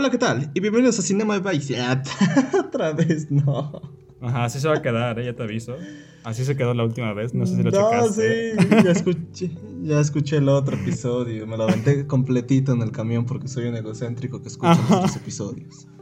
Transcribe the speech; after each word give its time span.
Hola, 0.00 0.10
¿qué 0.10 0.18
tal? 0.18 0.48
Y 0.54 0.60
bienvenidos 0.60 0.96
a 1.00 1.02
Cinema 1.02 1.40
Vice. 1.40 1.76
Otra 2.56 2.92
vez, 2.92 3.32
no. 3.32 3.82
Ajá, 4.20 4.44
así 4.44 4.60
se 4.60 4.68
va 4.68 4.76
a 4.76 4.80
quedar, 4.80 5.18
¿eh? 5.18 5.24
ya 5.24 5.34
te 5.34 5.42
aviso. 5.42 5.76
Así 6.22 6.44
se 6.44 6.56
quedó 6.56 6.72
la 6.72 6.84
última 6.84 7.12
vez, 7.14 7.34
no 7.34 7.44
sé 7.46 7.56
si 7.56 7.62
lo 7.64 7.72
no, 7.72 7.90
checaste. 7.90 8.54
sí, 8.60 8.68
ya 8.84 8.90
escuché, 8.92 9.50
ya 9.82 9.98
escuché 9.98 10.36
el 10.36 10.50
otro 10.50 10.76
episodio. 10.76 11.48
Me 11.48 11.56
lo 11.56 11.64
aventé 11.64 12.06
completito 12.06 12.72
en 12.74 12.82
el 12.82 12.92
camión 12.92 13.26
porque 13.26 13.48
soy 13.48 13.64
un 13.66 13.74
egocéntrico 13.74 14.40
que 14.40 14.46
escucha 14.46 14.70
Ajá. 14.70 14.88
nuestros 15.00 15.16
episodios. 15.16 15.88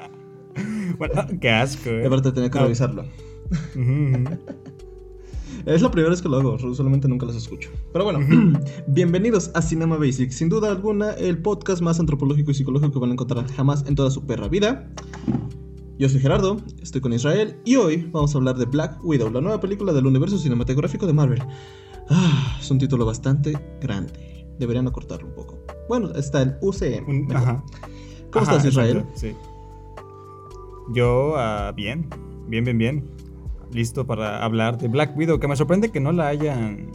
Bueno, 0.98 1.26
qué 1.40 1.48
asco, 1.50 1.88
¿eh? 1.88 2.06
aparte 2.06 2.32
tenía 2.32 2.50
que 2.50 2.58
No. 2.58 2.64
revisarlo. 2.64 3.04
Ujú. 3.74 4.24
Es 5.66 5.82
la 5.82 5.90
primera 5.90 6.10
vez 6.10 6.22
que 6.22 6.28
lo 6.28 6.36
hago, 6.36 6.54
usualmente 6.54 7.08
nunca 7.08 7.26
los 7.26 7.34
escucho. 7.34 7.70
Pero 7.92 8.04
bueno, 8.04 8.20
bienvenidos 8.86 9.50
a 9.52 9.60
Cinema 9.60 9.96
Basic. 9.96 10.30
Sin 10.30 10.48
duda 10.48 10.70
alguna, 10.70 11.10
el 11.14 11.42
podcast 11.42 11.82
más 11.82 11.98
antropológico 11.98 12.52
y 12.52 12.54
psicológico 12.54 12.92
que 12.92 12.98
van 13.00 13.10
a 13.10 13.12
encontrar 13.14 13.50
jamás 13.50 13.84
en 13.88 13.96
toda 13.96 14.12
su 14.12 14.24
perra 14.24 14.46
vida. 14.46 14.88
Yo 15.98 16.08
soy 16.08 16.20
Gerardo, 16.20 16.58
estoy 16.80 17.00
con 17.00 17.12
Israel 17.12 17.56
y 17.64 17.74
hoy 17.74 18.08
vamos 18.12 18.32
a 18.32 18.38
hablar 18.38 18.56
de 18.58 18.66
Black 18.66 19.04
Widow, 19.04 19.28
la 19.28 19.40
nueva 19.40 19.60
película 19.60 19.92
del 19.92 20.06
universo 20.06 20.38
cinematográfico 20.38 21.04
de 21.04 21.12
Marvel. 21.12 21.42
Ah, 22.10 22.58
es 22.60 22.70
un 22.70 22.78
título 22.78 23.04
bastante 23.04 23.58
grande. 23.80 24.12
Deberían 24.60 24.86
acortarlo 24.86 25.26
un 25.26 25.34
poco. 25.34 25.58
Bueno, 25.88 26.12
está 26.12 26.42
el 26.42 26.54
UCM. 26.60 27.28
Ajá. 27.34 27.64
¿Cómo 28.30 28.44
Ajá, 28.44 28.52
estás, 28.56 28.66
Israel? 28.66 28.98
exacto, 28.98 29.18
Sí. 29.18 29.34
Yo, 30.94 31.34
ah, 31.36 31.72
bien, 31.74 32.08
bien, 32.46 32.62
bien, 32.62 32.78
bien. 32.78 33.15
Listo 33.76 34.06
para 34.06 34.42
hablar 34.44 34.78
de 34.78 34.88
Black 34.88 35.16
Widow, 35.16 35.38
que 35.38 35.46
me 35.48 35.54
sorprende 35.56 35.90
que 35.90 36.00
no 36.00 36.10
la 36.12 36.28
hayan 36.28 36.90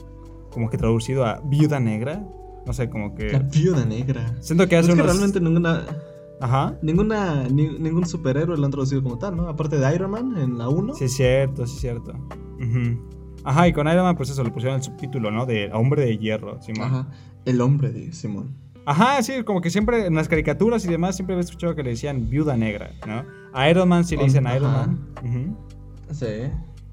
como 0.49 0.69
que 0.69 0.77
traducido 0.77 1.25
a 1.25 1.39
Viuda 1.45 1.79
Negra. 1.79 2.25
No 2.65 2.73
sé, 2.73 2.89
como 2.89 3.15
que... 3.15 3.31
La 3.31 3.39
viuda 3.39 3.85
negra. 3.85 4.35
Siento 4.39 4.67
que 4.67 4.75
Es 4.77 4.81
hace 4.85 4.89
que 4.89 4.93
unos... 5.01 5.05
realmente 5.07 5.39
ninguna, 5.39 5.83
Ajá. 6.39 6.77
ninguna, 6.83 7.43
ni- 7.49 7.79
ningún 7.79 8.05
superhéroe 8.05 8.55
lo 8.55 8.65
han 8.65 8.71
traducido 8.71 9.01
como 9.01 9.17
tal, 9.17 9.35
¿no? 9.35 9.47
Aparte 9.47 9.79
de 9.79 9.95
Iron 9.95 10.11
Man 10.11 10.37
en 10.37 10.59
la 10.59 10.69
1. 10.69 10.93
Sí, 10.93 11.05
es 11.05 11.13
cierto, 11.13 11.65
sí, 11.65 11.73
es 11.75 11.81
cierto. 11.81 12.13
Ajá, 13.43 13.67
y 13.67 13.73
con 13.73 13.87
Iron 13.87 14.03
Man, 14.03 14.15
pues 14.15 14.29
eso, 14.29 14.43
le 14.43 14.51
pusieron 14.51 14.77
el 14.77 14.83
subtítulo, 14.83 15.31
¿no? 15.31 15.45
De 15.47 15.71
Hombre 15.73 16.05
de 16.05 16.17
Hierro, 16.19 16.61
Simón. 16.61 16.83
Ajá. 16.83 16.99
Ajá, 16.99 17.09
el 17.45 17.61
hombre 17.61 17.91
de 17.91 18.11
Simón. 18.13 18.55
sí, 19.23 19.43
como 19.43 19.61
que 19.61 19.69
siempre 19.71 20.05
en 20.05 20.13
las 20.13 20.27
caricaturas 20.27 20.85
y 20.85 20.87
demás 20.87 21.15
siempre 21.15 21.33
había 21.35 21.45
escuchado 21.45 21.73
que 21.75 21.81
le 21.81 21.91
decían 21.91 22.29
Viuda 22.29 22.55
Negra, 22.57 22.91
¿no? 23.07 23.23
A 23.53 23.69
Iron 23.71 23.89
Man 23.89 24.05
sí 24.05 24.15
le 24.17 24.25
dicen 24.25 24.45
Ajá. 24.45 24.57
Iron 24.57 24.71
Man. 24.71 25.07
Ujú. 25.23 25.57
Sí. 26.13 26.25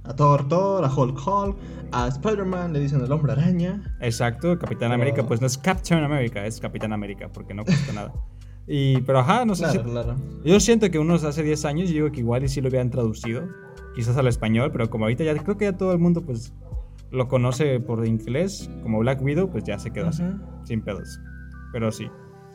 A 0.09 0.15
Thor, 0.17 0.49
Thor, 0.49 0.85
a 0.85 0.89
Hulk, 0.93 1.19
Hulk, 1.27 1.57
a 1.93 2.09
Spider-Man 2.09 2.73
le 2.73 2.81
dicen 2.81 3.01
el 3.03 3.13
hombre 3.13 3.33
araña. 3.33 3.83
Exacto, 4.01 4.59
Capitán 4.59 4.91
Pero- 4.91 4.95
América, 4.95 5.27
pues 5.27 5.41
no 5.41 5.47
es 5.47 5.59
Captain 5.59 6.03
America, 6.03 6.45
es 6.47 6.61
Capitán 6.61 6.93
América, 6.93 7.29
porque 7.33 7.55
no 7.55 7.65
cuesta 7.65 7.93
nada. 7.93 8.13
Y, 8.67 9.01
pero 9.03 9.21
ajá, 9.21 9.45
no 9.45 9.55
sé 9.55 9.65
Claro, 9.65 9.85
si... 9.85 9.91
claro. 9.91 10.17
Yo 10.45 10.61
siento 10.61 10.91
que 10.91 10.99
unos 10.99 11.25
hace 11.25 11.43
10 11.43 11.65
años, 11.67 11.89
yo 11.89 11.95
digo 11.95 12.13
que 12.13 12.21
igual 12.21 12.43
y 12.45 12.49
sí 12.49 12.61
lo 12.61 12.69
hubieran 12.69 12.91
traducido, 12.91 13.49
quizás 13.95 14.17
al 14.17 14.27
español, 14.29 14.71
pero 14.73 14.91
como 14.91 15.05
ahorita 15.05 15.25
ya 15.25 15.35
creo 15.37 15.57
que 15.57 15.65
ya 15.67 15.77
todo 15.77 15.93
el 15.93 15.99
mundo 15.99 16.23
pues 16.23 16.53
lo 17.11 17.29
conoce 17.29 17.81
por 17.81 18.07
inglés, 18.07 18.71
como 18.83 18.99
Black 18.99 19.23
Widow, 19.23 19.51
pues 19.51 19.65
ya 19.65 19.79
se 19.79 19.91
quedó 19.91 20.09
así, 20.09 20.23
sin 20.65 20.83
pedos. 20.83 21.19
Pero 21.73 21.91
sí. 21.93 22.09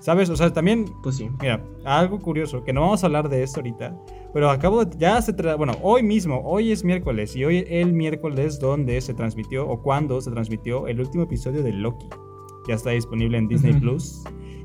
¿Sabes? 0.03 0.29
O 0.29 0.35
sea, 0.35 0.51
también, 0.51 0.85
Pues 1.01 1.15
sí. 1.15 1.29
mira, 1.41 1.63
algo 1.85 2.19
curioso, 2.19 2.61
que 2.65 2.73
no 2.73 2.81
vamos 2.81 3.03
a 3.03 3.05
hablar 3.07 3.29
de 3.29 3.41
esto 3.41 3.61
ahorita, 3.61 3.97
pero 4.33 4.49
acabo 4.49 4.83
de, 4.83 4.97
ya 4.97 5.21
se 5.21 5.33
tra- 5.33 5.55
bueno, 5.57 5.73
hoy 5.81 6.03
mismo, 6.03 6.41
hoy 6.43 6.73
es 6.73 6.83
miércoles, 6.83 7.35
y 7.37 7.45
hoy 7.45 7.63
el 7.69 7.93
miércoles 7.93 8.59
donde 8.59 8.99
se 8.99 9.13
transmitió, 9.13 9.65
o 9.65 9.81
cuando 9.81 10.19
se 10.19 10.29
transmitió 10.31 10.87
el 10.87 10.99
último 10.99 11.23
episodio 11.23 11.63
de 11.63 11.71
Loki. 11.71 12.07
Ya 12.67 12.75
está 12.75 12.89
disponible 12.89 13.37
en 13.37 13.47
Disney. 13.47 13.73
Plus, 13.79 14.23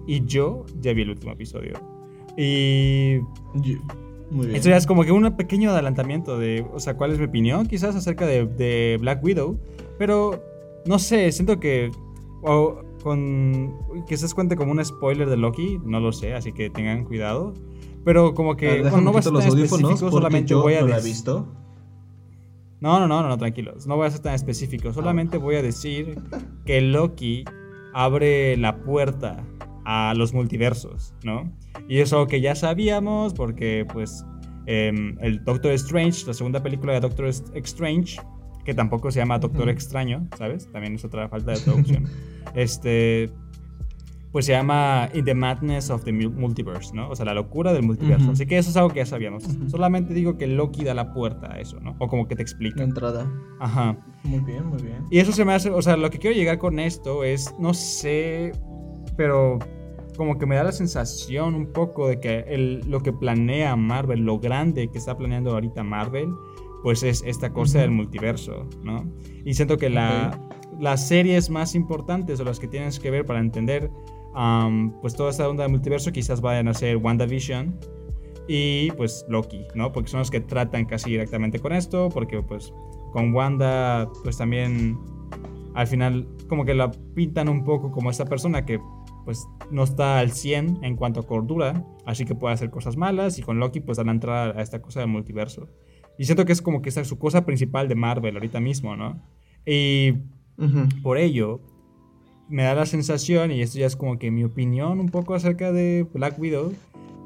y 0.09 0.25
yo 0.25 0.65
ya 0.81 0.93
vi 0.93 1.03
el 1.03 1.11
último 1.11 1.33
episodio. 1.33 1.75
Y 2.37 3.19
Yo- 3.55 3.79
Muy 4.31 4.47
bien. 4.47 4.57
esto 4.57 4.69
ya 4.71 4.77
es 4.77 4.87
como 4.87 5.05
que 5.05 5.13
un 5.13 5.37
pequeño 5.37 5.71
adelantamiento 5.71 6.37
de, 6.39 6.67
o 6.73 6.81
sea, 6.81 6.97
cuál 6.97 7.13
es 7.13 7.19
mi 7.19 7.27
opinión 7.27 7.67
quizás 7.67 7.95
acerca 7.95 8.27
de, 8.27 8.45
de 8.47 8.99
Black 9.01 9.23
Widow. 9.23 9.57
Pero, 9.99 10.43
no 10.85 10.99
sé, 10.99 11.31
siento 11.33 11.61
que 11.61 11.91
con 13.09 14.05
quizás 14.07 14.35
cuente 14.35 14.55
como 14.55 14.73
un 14.73 14.85
spoiler 14.85 15.29
de 15.29 15.37
Loki, 15.37 15.81
no 15.85 15.99
lo 15.99 16.13
sé, 16.13 16.35
así 16.35 16.53
que 16.53 16.69
tengan 16.69 17.05
cuidado. 17.05 17.55
Pero 18.05 18.35
como 18.35 18.57
que 18.57 18.83
bueno, 18.83 19.01
no 19.01 19.11
voy 19.13 19.21
a 19.21 19.23
ser 19.23 19.33
tan 19.33 19.43
específico, 19.43 20.11
solamente 20.11 20.51
yo 20.51 20.63
voy 20.63 20.75
a 20.75 20.83
no 20.83 20.89
la 20.89 20.95
he 20.95 20.97
decir... 20.97 21.13
visto. 21.13 21.47
No, 22.81 23.01
no, 23.01 23.09
no, 23.09 23.27
no, 23.27 23.39
tranquilos. 23.39 23.87
No 23.87 23.97
voy 23.97 24.07
a 24.07 24.11
ser 24.11 24.21
tan 24.21 24.35
específico. 24.35 24.93
Solamente 24.93 25.37
voy 25.37 25.57
a 25.57 25.63
decir 25.63 26.21
que 26.65 26.81
Loki 26.81 27.45
abre 27.93 28.57
la 28.57 28.83
puerta 28.83 29.45
a 29.85 30.15
los 30.15 30.33
multiversos, 30.33 31.13
¿no? 31.25 31.51
Y 31.89 31.99
eso 31.99 32.27
que 32.29 32.41
ya 32.41 32.55
sabíamos 32.55 33.35
porque, 33.35 33.85
pues, 33.93 34.25
em, 34.67 35.17
el 35.21 35.43
Doctor 35.45 35.73
Strange, 35.73 36.25
la 36.27 36.35
segunda 36.35 36.63
película 36.63 36.93
de 36.93 37.01
Doctor 37.01 37.27
Strange, 37.27 38.21
que 38.69 38.75
tampoco 38.75 39.11
se 39.11 39.19
llama 39.19 39.39
Doctor. 39.39 39.71
Extraño, 39.71 40.29
¿sabes? 40.37 40.71
También 40.71 40.95
es 40.95 41.03
otra 41.03 41.27
falta 41.31 41.53
de 41.53 41.59
traducción. 41.61 42.05
este, 42.55 43.31
pues 44.31 44.45
se 44.45 44.53
llama 44.53 45.09
In 45.15 45.25
the 45.25 45.35
Madness 45.35 45.89
of 45.89 46.05
the 46.05 46.13
Mul- 46.13 46.35
Multiverse, 46.35 46.95
¿no? 46.95 47.09
O 47.09 47.17
sea, 47.17 47.25
la 47.25 47.33
locura 47.33 47.73
del 47.73 47.83
multiverso. 47.85 48.31
Así 48.33 48.45
que 48.45 48.59
eso 48.59 48.69
es 48.69 48.77
algo 48.77 48.91
que 48.91 48.97
ya 48.99 49.07
sabíamos. 49.07 49.45
Solamente 49.69 50.13
digo 50.13 50.37
que 50.37 50.47
Loki 50.47 50.85
da 50.85 50.93
la 50.93 51.15
puerta 51.15 51.55
a 51.55 51.61
eso, 51.61 51.81
¿no? 51.81 51.97
O 51.99 52.09
como 52.09 52.29
que 52.29 52.35
te 52.37 52.41
La 52.41 52.43
explica. 52.43 52.83
entrada. 52.83 53.27
Ajá. 53.59 53.97
Muy 54.25 54.41
bien, 54.41 54.67
muy 54.67 54.83
bien. 54.83 55.07
Y 55.11 55.19
eso 55.19 55.33
se 55.33 55.47
me 55.47 55.55
hace, 55.55 55.71
o 55.71 55.81
sea, 55.81 55.97
lo 55.97 56.11
que 56.11 56.19
quiero 56.19 56.37
llegar 56.37 56.59
con 56.59 56.79
esto 56.79 57.25
es, 57.25 57.55
no 57.59 57.73
sé, 57.73 58.53
pero 59.17 59.59
como 60.19 60.37
que 60.37 60.45
me 60.45 60.57
da 60.57 60.65
la 60.65 60.73
sensación 60.73 61.55
un 61.55 61.73
poco 61.73 62.09
de 62.09 62.21
que 62.21 62.41
el, 62.49 62.83
lo 62.91 63.01
que 63.01 63.15
planea 63.15 63.77
Marvel, 63.77 64.27
lo 64.27 64.39
grande 64.39 64.89
que 64.91 64.99
está 64.99 65.17
planeando 65.17 65.53
ahorita 65.53 65.83
Marvel, 65.85 66.29
pues 66.83 67.03
es 67.03 67.23
esta 67.27 67.53
cosa 67.53 67.81
del 67.81 67.91
multiverso, 67.91 68.69
¿no? 68.83 69.05
Y 69.45 69.55
siento 69.55 69.77
que 69.77 69.91
la, 69.91 70.39
las 70.79 71.07
series 71.09 71.51
más 71.51 71.75
importantes 71.75 72.41
o 72.41 72.45
las 72.45 72.59
que 72.59 72.69
tienes 72.69 73.01
que 73.01 73.11
ver 73.11 73.27
para 73.27 73.41
entender, 73.41 73.91
pues 75.01 75.15
toda 75.15 75.31
esta 75.31 75.49
onda 75.49 75.65
del 75.65 75.73
multiverso 75.73 76.13
quizás 76.13 76.41
vayan 76.41 76.69
a 76.69 76.75
ser 76.75 76.97
WandaVision 76.97 77.79
y 78.47 78.91
pues 78.93 79.27
Loki, 79.29 79.67
¿no? 79.75 79.93
Porque 79.93 80.09
son 80.09 80.21
los 80.21 80.31
que 80.31 80.41
tratan 80.41 80.87
casi 80.87 81.11
directamente 81.11 81.59
con 81.59 81.73
esto, 81.73 82.09
porque 82.09 82.43
pues 82.43 82.73
con 83.13 83.35
Wanda 83.35 84.09
pues 84.23 84.39
también 84.39 84.99
al 85.75 85.87
final 85.87 86.27
como 86.49 86.65
que 86.65 86.75
la 86.75 86.91
pintan 87.15 87.49
un 87.49 87.65
poco 87.65 87.91
como 87.91 88.11
esta 88.11 88.25
persona 88.25 88.65
que 88.65 88.81
pues 89.25 89.47
no 89.71 89.85
está 89.85 90.19
al 90.19 90.33
100 90.33 90.79
en 90.83 90.97
cuanto 90.97 91.21
a 91.21 91.27
cordura, 91.27 91.85
así 92.07 92.25
que 92.25 92.35
puede 92.35 92.55
hacer 92.55 92.71
cosas 92.71 92.97
malas 92.97 93.39
y 93.39 93.43
con 93.43 93.61
Loki 93.61 93.81
pues 93.81 93.99
da 93.99 94.05
la 94.05 94.13
entrada 94.13 94.59
a 94.59 94.63
esta 94.63 94.81
cosa 94.81 95.01
del 95.01 95.11
multiverso. 95.11 95.69
Y 96.19 96.25
siento 96.25 96.45
que 96.45 96.53
es 96.53 96.61
como 96.63 96.83
que 96.83 96.89
esa 96.89 97.01
es 97.01 97.09
su 97.09 97.19
cosa 97.19 97.47
principal 97.47 97.89
de 97.89 97.95
Marvel 97.95 98.35
ahorita 98.37 98.61
mismo, 98.61 98.97
¿no? 98.97 99.23
Y 99.65 100.15
por 101.03 101.19
ello, 101.19 101.61
me 102.49 102.65
da 102.65 102.75
la 102.75 102.87
sensación, 102.87 103.53
y 103.53 103.61
esto 103.61 103.79
ya 103.79 103.87
es 103.87 103.95
como 103.97 104.19
que 104.19 104.31
mi 104.31 104.43
opinión 104.45 104.99
un 105.01 105.11
poco 105.11 105.35
acerca 105.35 105.71
de 105.71 106.07
Black 106.13 106.39
Widow, 106.39 106.73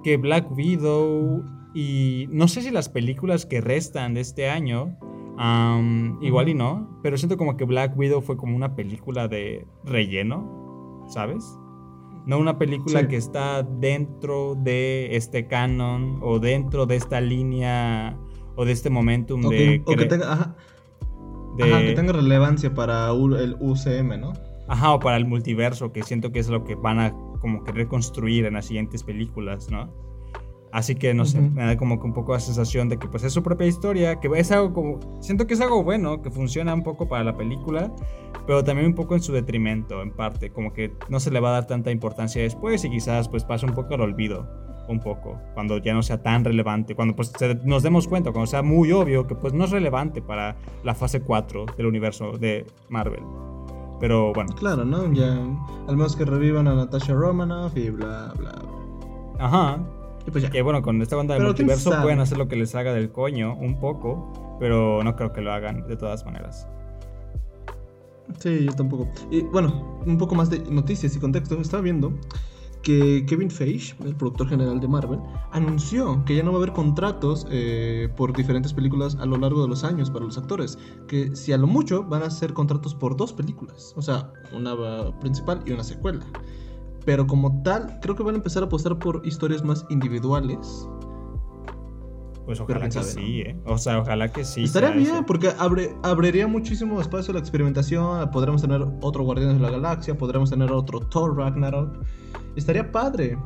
que 0.04 0.16
Black 0.19 0.50
Widow 0.50 1.42
y 1.75 2.26
no 2.31 2.48
sé 2.48 2.60
si 2.60 2.70
las 2.70 2.88
películas 2.91 3.47
que 3.47 3.60
restan 3.62 4.12
de 4.14 4.20
este 4.20 4.50
año, 4.50 4.98
am, 5.38 6.19
igual 6.20 6.48
y 6.50 6.54
no, 6.54 6.98
pero 7.02 7.16
siento 7.16 7.38
como 7.38 7.56
que 7.56 7.64
Black 7.64 7.97
Widow 7.97 8.20
fue 8.20 8.36
como 8.36 8.54
una 8.56 8.75
película 8.76 9.28
de 9.28 9.66
relleno, 9.84 11.06
¿sabes? 11.08 11.44
No 12.26 12.38
una 12.38 12.58
película 12.58 13.00
Sí. 13.00 13.06
que 13.08 13.16
está 13.16 13.62
dentro 13.62 14.54
de 14.54 15.16
este 15.16 15.47
canon 15.47 16.19
o 16.20 16.38
dentro 16.41 16.84
de 16.86 16.97
esta 16.97 17.20
línea 17.20 18.19
o 18.56 18.64
de 18.64 18.72
este 18.72 18.90
momentum 18.90 19.44
O 19.46 19.50
de... 19.50 19.56
que, 19.56 19.82
o 19.86 19.96
que 19.96 20.06
tenga, 20.06 20.32
ajá, 20.32 20.56
de- 21.56 21.64
ajá, 21.64 21.80
que 21.80 21.92
tenga 21.92 22.12
relevancia 22.12 22.72
para 22.74 23.10
el 23.10 23.56
UCM, 23.60 24.18
¿no? 24.20 24.32
Ajá, 24.68 24.92
o 24.94 24.98
para 25.00 25.16
el 25.16 25.26
multiverso, 25.26 25.92
que 25.92 26.02
siento 26.02 26.32
que 26.32 26.38
es 26.38 26.48
lo 26.48 26.64
que 26.64 26.74
van 26.74 26.98
a 26.98 27.12
como 27.40 27.64
que 27.64 27.72
reconstruir 27.72 28.46
en 28.46 28.54
las 28.54 28.66
siguientes 28.66 29.02
películas, 29.02 29.70
¿no? 29.70 29.92
Así 30.72 30.94
que 30.94 31.12
no 31.12 31.26
sé, 31.26 31.38
me 31.38 31.62
da 31.66 31.76
como 31.76 32.00
que 32.00 32.06
un 32.06 32.14
poco 32.14 32.32
la 32.32 32.40
sensación 32.40 32.88
de 32.88 32.99
que 32.99 33.06
pues 33.06 33.25
es 33.25 33.34
su 33.34 33.43
propia 33.43 33.66
historia, 33.66 34.20
que 34.20 34.31
es 34.37 34.50
algo 34.52 34.72
como, 34.72 35.00
siento 35.20 35.46
que 35.46 35.52
es 35.52 35.60
algo 35.60 35.82
bueno, 35.82 36.22
que 36.22 36.31
funciona 36.31 36.72
un 36.72 36.82
poco 36.82 37.08
para 37.08 37.22
la 37.25 37.37
película, 37.37 37.93
pero 38.46 38.64
también 38.64 38.87
un 38.87 38.94
poco 38.94 39.14
en 39.14 39.22
su 39.22 39.34
detrimento, 39.34 40.00
en 40.00 40.12
parte, 40.12 40.50
como 40.50 40.72
que 40.72 40.94
no 41.10 41.20
se 41.20 41.31
le 41.31 41.40
va 41.40 41.50
a 41.50 41.52
dar 41.52 41.66
tanta 41.66 41.90
importancia 41.90 42.40
después 42.40 42.82
y 42.87 42.90
quizás 42.90 43.28
pues 43.28 43.44
pase 43.44 43.66
un 43.66 43.75
poco 43.75 43.93
al 43.94 44.00
olvido, 44.00 44.49
un 44.88 45.00
poco, 45.00 45.38
cuando 45.55 45.79
ya 45.79 45.94
no 45.94 46.02
sea 46.02 46.23
tan 46.23 46.44
relevante, 46.44 46.94
cuando 46.94 47.14
pues 47.14 47.32
nos 47.64 47.82
demos 47.82 48.08
cuenta, 48.08 48.32
cuando 48.32 48.46
sea 48.46 48.62
muy 48.62 48.93
obvio 48.93 49.26
que 49.26 49.34
pues 49.34 49.52
no 49.52 49.64
es 49.64 49.70
relevante 49.70 50.20
para 50.23 50.56
la 50.84 50.94
fase 50.94 51.20
4 51.20 51.67
del 51.76 51.87
universo 51.87 52.32
de 52.38 52.67
Marvel. 52.88 53.23
Pero 54.00 54.32
bueno, 54.32 54.52
Claro, 54.56 54.84
¿no? 54.84 55.12
Ya, 55.12 55.32
al 55.88 55.96
menos 55.96 56.17
que 56.17 56.25
revivan 56.25 56.67
a 56.67 56.75
Natasha 56.75 57.14
Romanoff 57.14 57.76
y 57.76 57.90
bla, 57.90 58.32
bla, 58.37 58.52
bla. 58.52 59.44
ajá, 59.46 59.79
Y 60.26 60.31
pues 60.32 60.43
ya. 60.43 60.50
Que 60.50 60.62
bueno, 60.62 60.82
con 60.82 61.00
esta 61.00 61.14
banda 61.14 61.35
de 61.35 61.38
Pero 61.40 61.50
multiverso 61.50 61.93
pueden 62.02 62.19
hacer 62.19 62.37
lo 62.38 62.49
que 62.49 62.56
les 62.56 62.75
haga 62.75 62.93
del 62.93 63.12
coño 63.12 63.55
un 63.55 63.78
poco, 63.78 64.56
pero 64.58 65.02
no 65.05 65.14
creo 65.14 65.32
que 65.32 65.40
lo 65.40 65.52
hagan 65.52 65.87
de 65.87 65.96
todas 65.96 66.25
maneras. 66.25 66.67
Sí, 68.38 68.64
yo 68.64 68.73
tampoco. 68.73 69.08
Y 69.31 69.43
bueno, 69.43 70.00
un 70.06 70.19
poco 70.19 70.35
más 70.35 70.49
de 70.50 70.58
noticias 70.70 71.14
y 71.17 71.20
contexto. 71.20 71.61
Estaba 71.61 71.82
viendo 71.82 72.12
que 72.82 73.25
Kevin 73.26 73.50
Feige, 73.50 73.94
el 74.05 74.14
productor 74.14 74.49
general 74.49 74.81
de 74.81 74.88
Marvel, 74.88 75.20
anunció 75.52 76.25
que 76.25 76.37
ya 76.37 76.43
no 76.43 76.50
va 76.50 76.58
a 76.58 76.62
haber 76.62 76.73
contratos 76.73 77.46
eh, 77.50 78.08
por 78.17 78.37
diferentes 78.37 78.73
películas 78.73 79.17
a 79.20 79.26
lo 79.26 79.37
largo 79.37 79.62
de 79.62 79.69
los 79.69 79.84
años 79.84 80.11
para 80.11 80.25
los 80.25 80.37
actores. 80.37 80.79
Que 81.08 81.34
si 81.34 81.52
a 81.52 81.58
lo 81.58 81.67
mucho 81.67 82.05
van 82.05 82.23
a 82.23 82.31
ser 82.31 82.52
contratos 82.52 82.94
por 82.94 83.17
dos 83.17 83.32
películas. 83.32 83.94
O 83.96 84.02
sea, 84.02 84.32
una 84.52 84.75
principal 85.20 85.62
y 85.67 85.73
una 85.73 85.84
secuela. 85.84 86.25
Pero 87.05 87.26
como 87.26 87.62
tal, 87.62 87.99
creo 88.00 88.14
que 88.14 88.23
van 88.23 88.34
a 88.34 88.38
empezar 88.38 88.62
a 88.62 88.67
apostar 88.67 88.99
por 88.99 89.23
historias 89.25 89.64
más 89.64 89.85
individuales. 89.88 90.87
Pues 92.44 92.58
ojalá 92.61 92.88
que 92.88 93.02
sí, 93.02 93.40
¿eh? 93.40 93.56
O 93.64 93.78
sea, 93.78 94.00
ojalá 94.00 94.28
que 94.32 94.44
sí. 94.44 94.64
Estaría 94.64 94.90
bien, 94.90 95.25
porque 95.25 95.52
abre, 95.58 95.94
abriría 96.02 96.49
muchísimo 96.49 97.00
espacio 97.00 97.31
a 97.32 97.35
la 97.35 97.40
experimentación. 97.40 98.31
Podremos 98.31 98.62
tener 98.62 98.85
otro 99.00 99.23
Guardianes 99.23 99.56
de 99.56 99.62
la 99.62 99.70
Galaxia, 99.70 100.17
podremos 100.17 100.50
tener 100.50 100.73
otro 100.73 101.00
Thor 101.00 101.37
Ragnarok. 101.37 102.05
Estaría 102.56 102.93
padre. 102.93 103.38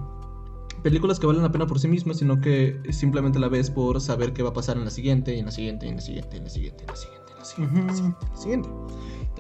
Películas 0.83 1.19
que 1.19 1.27
valen 1.27 1.43
la 1.43 1.51
pena 1.51 1.67
por 1.67 1.81
sí 1.81 1.89
mismas, 1.89 2.19
sino 2.19 2.41
que 2.41 2.81
simplemente 2.91 3.39
la 3.39 3.49
ves 3.49 3.71
por 3.71 4.01
saber 4.01 4.33
qué 4.33 4.43
va 4.43 4.51
a 4.51 4.53
pasar 4.53 4.77
en 4.77 4.85
la 4.85 4.91
siguiente, 4.91 5.35
y 5.35 5.41
en 5.41 5.47
la 5.47 5.51
siguiente, 5.51 5.87
y 5.87 5.89
en 5.89 5.97
la 5.97 6.03
siguiente, 6.03 6.37
y 6.37 6.39
en 6.39 6.45
la 6.45 6.51
siguiente, 6.51 6.83
en 6.83 6.89
la 6.89 6.97
siguiente, 6.97 7.33
en 7.33 7.39
la 7.39 7.45
siguiente, 7.45 7.81
en 7.81 7.87
la 7.87 7.95
siguiente, 7.95 8.19
en 8.25 8.31
la 8.31 8.37
siguiente. 8.37 8.69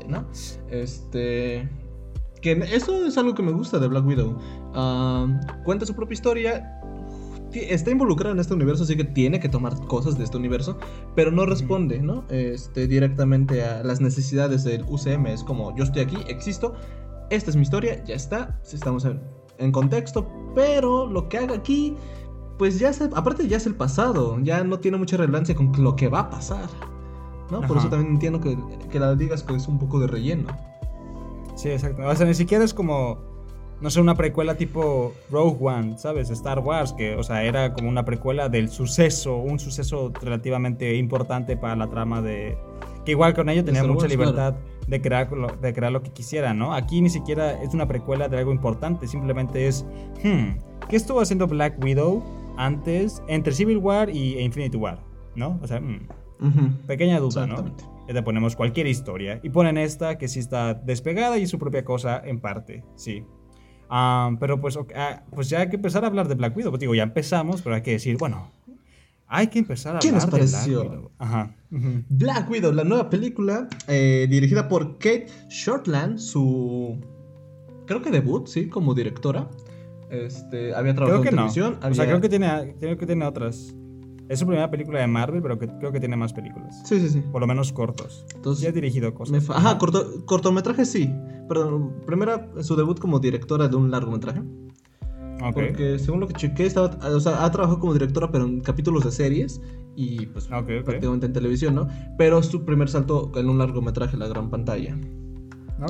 ¿No? 0.09 0.27
Este. 0.71 1.69
Que 2.41 2.53
eso 2.73 3.07
es 3.07 3.17
algo 3.19 3.35
que 3.35 3.43
me 3.43 3.53
gusta 3.53 3.79
de 3.79 3.89
Black 3.89 4.07
Widow. 4.07 4.39
cuenta 5.65 5.87
su 5.87 5.95
propia 5.95 6.15
historia. 6.15 6.73
Está 7.53 7.91
involucrada 7.91 8.35
en 8.35 8.41
este 8.41 8.53
universo, 8.53 8.83
así 8.83 8.97
que 8.97 9.05
tiene 9.05 9.41
que 9.41 9.49
tomar 9.49 9.75
cosas 9.87 10.19
de 10.19 10.25
este 10.25 10.37
universo, 10.37 10.79
pero 11.15 11.31
no 11.31 11.47
responde, 11.47 12.01
¿no? 12.01 12.25
Este, 12.29 12.87
directamente 12.87 13.65
a 13.65 13.83
las 13.83 14.01
necesidades 14.01 14.63
del 14.65 14.85
UCM. 14.87 15.27
Es 15.29 15.43
como, 15.43 15.75
yo 15.75 15.85
estoy 15.85 16.03
aquí, 16.03 16.19
existo, 16.29 16.75
esta 17.31 17.51
es 17.51 17.57
mi 17.57 17.63
historia, 17.63 18.05
ya 18.05 18.15
está, 18.15 18.61
estamos 18.71 19.05
en, 19.05 19.21
en 19.59 19.73
contexto, 19.73 20.27
pero 20.55 21.07
lo 21.07 21.29
que 21.29 21.39
haga 21.39 21.55
aquí, 21.55 21.97
pues 22.59 22.79
ya 22.79 22.91
es, 22.91 23.01
aparte 23.01 23.47
ya 23.49 23.57
es 23.57 23.67
el 23.67 23.75
pasado, 23.75 24.39
ya 24.41 24.65
no 24.65 24.79
tiene 24.79 24.97
mucha 24.97 25.17
relevancia 25.17 25.55
con 25.55 25.73
lo 25.79 25.97
que 25.97 26.09
va 26.09 26.21
a 26.21 26.31
pasar, 26.31 26.69
¿no? 27.51 27.61
Por 27.63 27.79
eso 27.79 27.89
también 27.89 28.13
entiendo 28.13 28.41
que, 28.41 28.57
que 28.91 28.99
la 28.99 29.15
digas 29.15 29.43
que 29.43 29.55
es 29.55 29.69
un 29.69 29.79
poco 29.79 30.01
de 30.01 30.07
relleno. 30.07 30.49
Sí, 31.55 31.71
exacto. 31.71 32.07
O 32.07 32.15
sea, 32.15 32.27
ni 32.27 32.35
siquiera 32.35 32.65
es 32.65 32.75
como, 32.75 33.19
no 33.81 33.91
sé, 33.91 34.01
una 34.01 34.15
precuela 34.15 34.57
tipo 34.57 35.13
Rogue 35.31 35.59
One, 35.61 35.99
¿sabes? 35.99 36.31
Star 36.31 36.61
Wars, 36.61 36.93
que, 36.93 37.17
o 37.17 37.23
sea, 37.23 37.45
era 37.45 37.73
como 37.73 37.89
una 37.89 38.05
precuela 38.05 38.49
del 38.49 38.71
suceso, 38.71 39.37
un 39.37 39.59
suceso 39.59 40.13
relativamente 40.23 40.97
importante 40.97 41.57
para 41.57 41.77
la 41.77 41.89
trama 41.89 42.21
de... 42.23 42.59
Que 43.05 43.13
igual 43.13 43.35
con 43.35 43.49
ello 43.49 43.65
tenía 43.65 43.85
mucha 43.85 44.09
libertad 44.09 44.57
de, 44.87 45.01
crear, 45.01 45.29
de 45.61 45.73
crear 45.73 45.93
lo 45.93 46.03
que 46.03 46.11
quisiera, 46.11 46.55
¿no? 46.55 46.75
Aquí 46.75 47.01
ni 47.01 47.11
siquiera 47.11 47.63
es 47.63 47.75
una 47.75 47.87
precuela 47.89 48.29
de 48.29 48.39
algo 48.39 48.53
importante, 48.53 49.07
simplemente 49.07 49.67
es, 49.67 49.85
hmm, 50.23 50.59
¿qué 50.89 50.97
estuvo 50.97 51.21
haciendo 51.21 51.47
Black 51.47 51.83
Widow 51.83 52.23
antes 52.57 53.23
entre 53.29 53.53
Civil 53.53 53.79
War 53.79 54.11
y 54.11 54.39
Infinity 54.39 54.77
War? 54.77 55.03
¿No? 55.35 55.59
O 55.63 55.67
sea, 55.67 55.81
hmm, 55.81 56.87
pequeña 56.87 57.19
duda, 57.21 57.47
¿no? 57.47 57.65
le 58.13 58.23
ponemos 58.23 58.55
cualquier 58.57 58.87
historia. 58.87 59.41
Y 59.43 59.51
ponen 59.51 59.79
esta 59.79 60.19
que 60.19 60.29
sí 60.29 60.39
está 60.39 60.75
despegada 60.75 61.39
y 61.39 61.43
es 61.43 61.51
su 61.51 61.59
propia 61.59 61.85
cosa 61.85 62.23
en 62.25 62.41
parte, 62.41 62.85
sí. 62.95 63.25
Ah, 63.89 64.33
pero 64.41 64.61
pues, 64.61 64.79
ah, 64.95 65.25
pues 65.35 65.49
ya 65.49 65.61
hay 65.61 65.69
que 65.69 65.77
empezar 65.77 66.05
a 66.05 66.09
hablar 66.09 66.29
de 66.29 66.35
Black 66.35 66.57
Widow. 66.57 66.71
Pues 66.71 66.81
digo, 66.81 66.95
ya 66.95 67.05
empezamos, 67.05 67.63
pero 67.63 67.77
hay 67.77 67.83
que 67.83 67.93
decir, 67.93 68.17
bueno, 68.17 68.51
hay 69.29 69.49
que 69.49 69.59
empezar 69.59 69.97
a 69.97 69.99
¿Qué 69.99 70.13
nos 70.13 70.27
pareció? 70.27 70.81
Black 70.81 70.93
Widow. 70.93 71.11
Ajá. 71.19 71.57
Black 72.09 72.51
Widow, 72.51 72.73
la 72.73 72.85
nueva 72.85 73.11
película 73.11 73.69
eh, 73.89 74.27
dirigida 74.31 74.69
por 74.69 74.99
Kate 74.99 75.27
Shortland, 75.49 76.19
su. 76.19 77.01
Creo 77.87 78.03
que 78.03 78.11
debut, 78.11 78.47
sí, 78.47 78.69
como 78.69 78.95
directora. 78.95 79.49
Este, 80.11 80.75
había 80.75 80.95
trabajado 80.95 81.25
en 81.25 81.31
televisión. 81.31 81.79
O 81.83 81.95
sea, 81.95 82.07
creo 82.07 82.21
que 82.21 82.29
tiene, 82.29 82.77
creo 82.79 82.97
que 82.97 83.07
tiene 83.07 83.25
otras. 83.25 83.75
Es 84.29 84.41
su 84.41 84.47
primera 84.47 84.71
película 84.71 85.01
de 85.01 85.07
Marvel, 85.07 85.41
pero 85.41 85.57
creo 85.59 85.93
que 85.93 86.01
tiene 86.01 86.17
más 86.17 86.33
películas. 86.33 86.83
Sí, 86.85 86.99
sí, 87.01 87.09
sí. 87.09 87.23
Por 87.31 87.41
lo 87.41 87.47
menos 87.47 87.73
cortos. 87.73 88.27
Entonces, 88.35 88.65
ya 88.65 88.71
ha 88.71 88.73
dirigido 88.73 89.15
cosas. 89.15 89.49
Ajá, 89.51 89.79
cortometraje 89.79 90.85
sí. 90.85 91.13
Perdón, 91.49 92.01
primera, 92.05 92.51
su 92.63 92.75
debut 92.75 92.99
como 92.99 93.21
directora 93.21 93.69
de 93.69 93.77
un 93.77 93.91
largometraje. 93.91 94.43
Okay. 95.37 95.69
Porque 95.69 95.99
según 95.99 96.21
lo 96.21 96.29
que 96.29 96.35
chequé, 96.35 96.67
estaba, 96.67 96.97
o 97.09 97.21
sea, 97.21 97.45
ha 97.45 97.51
trabajado 97.51 97.79
como 97.79 97.93
directora, 97.93 98.31
pero 98.31 98.45
en 98.45 98.61
capítulos 98.61 99.05
de 99.05 99.11
series 99.11 99.61
y 99.95 100.27
pues 100.27 100.47
prácticamente 100.47 101.27
en 101.27 101.33
televisión, 101.33 101.75
¿no? 101.75 101.89
Pero 102.19 102.43
su 102.43 102.65
primer 102.65 102.89
salto 102.89 103.31
en 103.37 103.49
un 103.49 103.59
largometraje 103.59 104.15
en 104.15 104.21
la 104.21 104.29
gran 104.29 104.51
pantalla. 104.51 104.97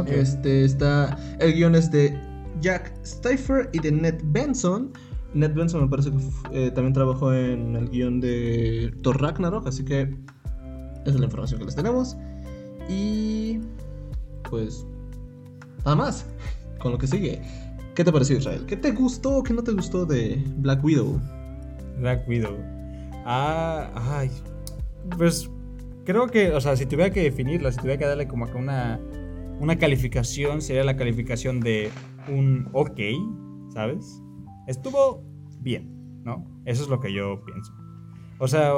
Este 0.06 0.64
está. 0.64 1.16
El 1.38 1.54
guion 1.54 1.74
es 1.74 1.90
de 1.90 2.18
Jack 2.60 2.92
Steifer 3.04 3.70
y 3.72 3.78
de 3.78 3.92
Ned 3.92 4.20
Benson. 4.26 4.92
Ned 5.34 5.54
Benson 5.54 5.82
me 5.82 5.88
parece 5.88 6.10
que 6.10 6.18
eh, 6.52 6.70
también 6.70 6.92
trabajó 6.92 7.32
en 7.32 7.76
el 7.76 7.88
guion 7.88 8.20
de 8.20 8.92
Thor 9.02 9.20
Ragnarok, 9.20 9.66
así 9.66 9.84
que 9.84 10.02
esa 11.02 11.14
es 11.14 11.20
la 11.20 11.26
información 11.26 11.60
que 11.60 11.66
les 11.66 11.76
tenemos. 11.76 12.16
Y 12.88 13.58
pues 14.48 14.86
nada 15.84 15.96
más 15.96 16.26
con 16.78 16.92
lo 16.92 16.98
que 16.98 17.06
sigue. 17.06 17.42
¿Qué 17.96 18.04
te 18.04 18.12
pareció 18.12 18.36
Israel? 18.36 18.66
¿Qué 18.66 18.76
te 18.76 18.90
gustó 18.90 19.38
o 19.38 19.42
qué 19.42 19.54
no 19.54 19.64
te 19.64 19.72
gustó 19.72 20.04
de 20.04 20.44
Black 20.58 20.84
Widow? 20.84 21.18
Black 21.98 22.28
Widow. 22.28 22.58
Ah, 23.24 23.90
ay. 23.94 24.30
Pues 25.16 25.50
creo 26.04 26.26
que, 26.26 26.52
o 26.52 26.60
sea, 26.60 26.76
si 26.76 26.84
tuviera 26.84 27.10
que 27.10 27.22
definirla, 27.22 27.72
si 27.72 27.78
tuviera 27.78 27.98
que 27.98 28.04
darle 28.04 28.28
como 28.28 28.52
que 28.52 28.58
una, 28.58 29.00
una 29.60 29.78
calificación, 29.78 30.60
sería 30.60 30.84
la 30.84 30.94
calificación 30.94 31.60
de 31.60 31.90
un 32.28 32.68
ok, 32.74 33.00
¿sabes? 33.72 34.22
Estuvo 34.66 35.24
bien, 35.60 36.22
¿no? 36.22 36.44
Eso 36.66 36.82
es 36.82 36.90
lo 36.90 37.00
que 37.00 37.14
yo 37.14 37.42
pienso. 37.46 37.72
O 38.38 38.46
sea, 38.46 38.74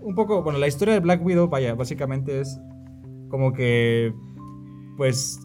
un 0.00 0.14
poco, 0.14 0.44
bueno, 0.44 0.60
la 0.60 0.68
historia 0.68 0.94
de 0.94 1.00
Black 1.00 1.26
Widow, 1.26 1.48
vaya, 1.48 1.74
básicamente 1.74 2.40
es 2.40 2.60
como 3.30 3.52
que, 3.52 4.14
pues, 4.96 5.40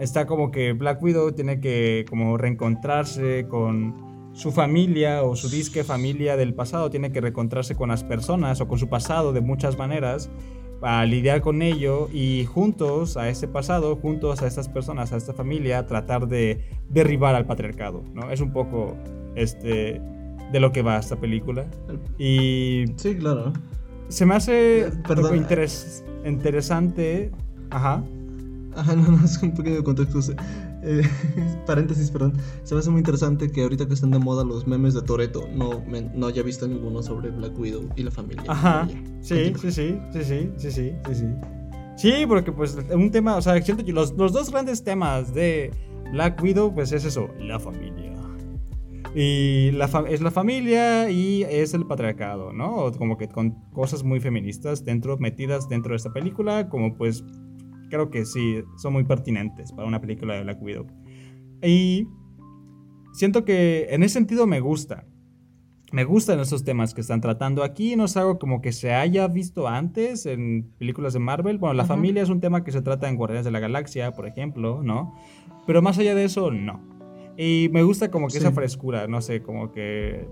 está 0.00 0.26
como 0.26 0.50
que 0.50 0.72
Black 0.72 1.02
Widow 1.02 1.32
tiene 1.32 1.60
que 1.60 2.04
como 2.08 2.36
reencontrarse 2.36 3.46
con 3.48 4.30
su 4.32 4.52
familia 4.52 5.22
o 5.22 5.34
su 5.34 5.48
disque 5.48 5.82
familia 5.82 6.36
del 6.36 6.54
pasado, 6.54 6.90
tiene 6.90 7.10
que 7.10 7.20
reencontrarse 7.20 7.74
con 7.74 7.88
las 7.88 8.04
personas 8.04 8.60
o 8.60 8.68
con 8.68 8.78
su 8.78 8.88
pasado 8.88 9.32
de 9.32 9.40
muchas 9.40 9.78
maneras 9.78 10.30
para 10.80 11.06
lidiar 11.06 11.40
con 11.40 11.62
ello 11.62 12.08
y 12.12 12.44
juntos 12.44 13.16
a 13.16 13.30
ese 13.30 13.48
pasado, 13.48 13.96
juntos 13.96 14.42
a 14.42 14.46
estas 14.46 14.68
personas, 14.68 15.12
a 15.12 15.16
esta 15.16 15.32
familia, 15.32 15.86
tratar 15.86 16.28
de 16.28 16.62
derribar 16.90 17.34
al 17.34 17.46
patriarcado, 17.46 18.02
¿no? 18.12 18.30
Es 18.30 18.42
un 18.42 18.52
poco 18.52 18.94
este 19.36 20.02
de 20.52 20.60
lo 20.60 20.70
que 20.72 20.82
va 20.82 20.98
esta 20.98 21.16
película. 21.16 21.66
Y 22.18 22.84
sí, 22.96 23.16
claro. 23.16 23.52
Se 24.08 24.26
me 24.26 24.34
hace 24.34 24.92
Perdón, 25.08 25.46
interesante, 26.24 27.32
ajá. 27.70 28.04
Ajá, 28.76 28.94
no, 28.96 29.10
no, 29.10 29.24
es 29.24 29.42
un 29.42 29.52
pequeño 29.52 29.82
contexto. 29.82 30.20
Eh, 30.82 31.02
paréntesis, 31.66 32.10
perdón. 32.10 32.34
Se 32.62 32.74
me 32.74 32.80
hace 32.80 32.90
muy 32.90 32.98
interesante 32.98 33.50
que 33.50 33.62
ahorita 33.62 33.86
que 33.86 33.94
están 33.94 34.10
de 34.10 34.18
moda 34.18 34.44
los 34.44 34.66
memes 34.66 34.94
de 34.94 35.02
Toreto, 35.02 35.48
no, 35.52 35.82
no 36.14 36.26
haya 36.26 36.42
visto 36.42 36.68
ninguno 36.68 37.02
sobre 37.02 37.30
Black 37.30 37.58
Widow 37.58 37.88
y 37.96 38.02
la 38.02 38.10
familia. 38.10 38.44
Ajá. 38.46 38.86
Sí, 39.20 39.52
sí, 39.60 39.72
sí, 39.72 39.98
sí, 40.12 40.24
sí, 40.24 40.50
sí, 40.56 40.70
sí, 40.70 40.92
sí, 41.12 41.26
sí. 41.96 42.26
porque 42.28 42.52
pues 42.52 42.76
un 42.92 43.10
tema, 43.10 43.36
o 43.36 43.42
sea, 43.42 43.60
siento 43.62 43.84
que 43.84 43.92
los, 43.92 44.12
los 44.12 44.32
dos 44.32 44.50
grandes 44.50 44.84
temas 44.84 45.34
de 45.34 45.72
Black 46.12 46.40
Widow, 46.42 46.74
pues 46.74 46.92
es 46.92 47.04
eso, 47.04 47.28
la 47.40 47.58
familia. 47.58 48.12
Y 49.18 49.70
la 49.70 49.86
es 50.10 50.20
la 50.20 50.30
familia 50.30 51.10
y 51.10 51.42
es 51.44 51.72
el 51.72 51.86
patriarcado, 51.86 52.52
¿no? 52.52 52.92
Como 52.98 53.16
que 53.16 53.28
con 53.28 53.52
cosas 53.72 54.04
muy 54.04 54.20
feministas 54.20 54.84
dentro, 54.84 55.16
metidas 55.16 55.70
dentro 55.70 55.92
de 55.92 55.96
esta 55.96 56.12
película, 56.12 56.68
como 56.68 56.94
pues 56.94 57.24
creo 57.90 58.10
que 58.10 58.24
sí, 58.24 58.62
son 58.76 58.92
muy 58.92 59.04
pertinentes 59.04 59.72
para 59.72 59.86
una 59.86 60.00
película 60.00 60.34
de 60.34 60.42
Black 60.42 60.62
Widow. 60.62 60.86
Y 61.62 62.08
siento 63.12 63.44
que 63.44 63.86
en 63.90 64.02
ese 64.02 64.14
sentido 64.14 64.46
me 64.46 64.60
gusta. 64.60 65.06
Me 65.92 66.04
gustan 66.04 66.40
esos 66.40 66.64
temas 66.64 66.94
que 66.94 67.00
están 67.00 67.20
tratando 67.20 67.62
aquí. 67.62 67.96
No 67.96 68.04
es 68.06 68.16
algo 68.16 68.38
como 68.38 68.60
que 68.60 68.72
se 68.72 68.92
haya 68.92 69.28
visto 69.28 69.68
antes 69.68 70.26
en 70.26 70.72
películas 70.78 71.12
de 71.12 71.20
Marvel. 71.20 71.58
Bueno, 71.58 71.74
la 71.74 71.84
familia 71.84 72.22
es 72.22 72.28
un 72.28 72.40
tema 72.40 72.64
que 72.64 72.72
se 72.72 72.82
trata 72.82 73.08
en 73.08 73.16
Guardianes 73.16 73.44
de 73.44 73.52
la 73.52 73.60
Galaxia, 73.60 74.12
por 74.12 74.26
ejemplo, 74.26 74.82
¿no? 74.82 75.14
Pero 75.66 75.82
más 75.82 75.98
allá 75.98 76.14
de 76.14 76.24
eso, 76.24 76.50
no. 76.50 76.80
Y 77.36 77.68
me 77.72 77.82
gusta 77.82 78.10
como 78.10 78.28
que 78.28 78.38
esa 78.38 78.52
frescura, 78.52 79.06
no 79.06 79.20
sé, 79.20 79.42
como 79.42 79.70
que... 79.70 80.28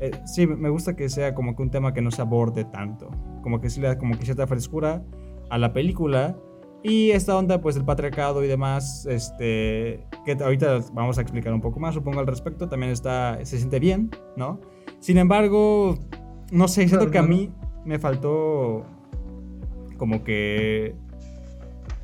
Eh, 0.00 0.10
sí, 0.26 0.46
me 0.46 0.68
gusta 0.68 0.94
que 0.94 1.08
sea 1.08 1.34
como 1.34 1.56
que 1.56 1.62
un 1.62 1.70
tema 1.70 1.92
que 1.92 2.00
no 2.00 2.10
se 2.10 2.22
aborde 2.22 2.64
tanto. 2.64 3.10
Como 3.42 3.60
que 3.60 3.70
sí 3.70 3.80
le 3.80 3.88
da 3.88 3.98
como 3.98 4.18
que 4.18 4.24
cierta 4.24 4.46
frescura 4.46 5.04
a 5.50 5.58
la 5.58 5.72
película 5.72 6.36
y 6.82 7.10
esta 7.10 7.36
onda, 7.36 7.60
pues 7.60 7.76
el 7.76 7.84
patriarcado 7.84 8.44
y 8.44 8.48
demás, 8.48 9.06
este, 9.06 10.06
que 10.24 10.32
ahorita 10.40 10.80
vamos 10.92 11.18
a 11.18 11.22
explicar 11.22 11.52
un 11.52 11.60
poco 11.60 11.80
más, 11.80 11.94
supongo, 11.94 12.20
al 12.20 12.26
respecto, 12.26 12.68
también 12.68 12.92
está, 12.92 13.38
se 13.44 13.58
siente 13.58 13.80
bien, 13.80 14.10
¿no? 14.36 14.60
Sin 15.00 15.18
embargo, 15.18 15.98
no 16.52 16.68
sé, 16.68 16.86
siento 16.88 17.10
que 17.10 17.18
a 17.18 17.22
mí 17.22 17.50
me 17.84 17.98
faltó 17.98 18.84
como 19.96 20.22
que 20.22 20.94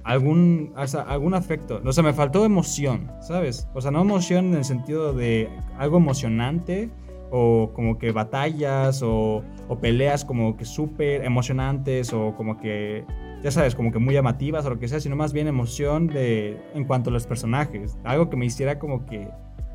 algún, 0.02 0.72
algún 0.74 1.34
afecto. 1.34 1.80
O 1.84 1.92
sea, 1.92 2.02
me 2.02 2.12
faltó 2.12 2.44
emoción, 2.44 3.10
¿sabes? 3.20 3.68
O 3.74 3.80
sea, 3.80 3.90
no 3.90 4.02
emoción 4.02 4.46
en 4.46 4.54
el 4.54 4.64
sentido 4.64 5.12
de 5.12 5.48
algo 5.78 5.96
emocionante 5.96 6.90
o 7.30 7.70
como 7.74 7.98
que 7.98 8.12
batallas 8.12 9.02
o, 9.02 9.42
o 9.68 9.78
peleas 9.78 10.24
como 10.24 10.56
que 10.56 10.64
súper 10.64 11.24
emocionantes 11.24 12.12
o 12.12 12.34
como 12.36 12.58
que, 12.58 13.04
ya 13.44 13.50
sabes, 13.50 13.74
como 13.74 13.92
que 13.92 13.98
muy 13.98 14.14
llamativas 14.14 14.64
o 14.64 14.70
lo 14.70 14.78
que 14.78 14.88
sea, 14.88 15.00
sino 15.00 15.16
más 15.16 15.34
bien 15.34 15.46
emoción 15.46 16.06
de, 16.06 16.58
en 16.72 16.84
cuanto 16.86 17.10
a 17.10 17.12
los 17.12 17.26
personajes. 17.26 17.98
Algo 18.02 18.30
que 18.30 18.38
me 18.38 18.46
hiciera 18.46 18.78
como 18.78 19.04
que, 19.04 19.28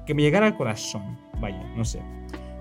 que 0.08 0.16
me 0.16 0.24
llegara 0.24 0.48
al 0.48 0.58
corazón, 0.58 1.20
vaya, 1.40 1.64
no 1.78 1.86
sé. 1.86 2.02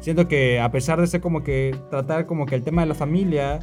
Siento 0.00 0.28
que 0.28 0.60
a 0.60 0.70
pesar 0.70 1.00
de 1.00 1.06
ser 1.06 1.22
como 1.22 1.42
que 1.42 1.74
tratar 1.88 2.26
como 2.26 2.44
que 2.44 2.54
el 2.56 2.62
tema 2.62 2.82
de 2.82 2.88
la 2.88 2.94
familia, 2.94 3.58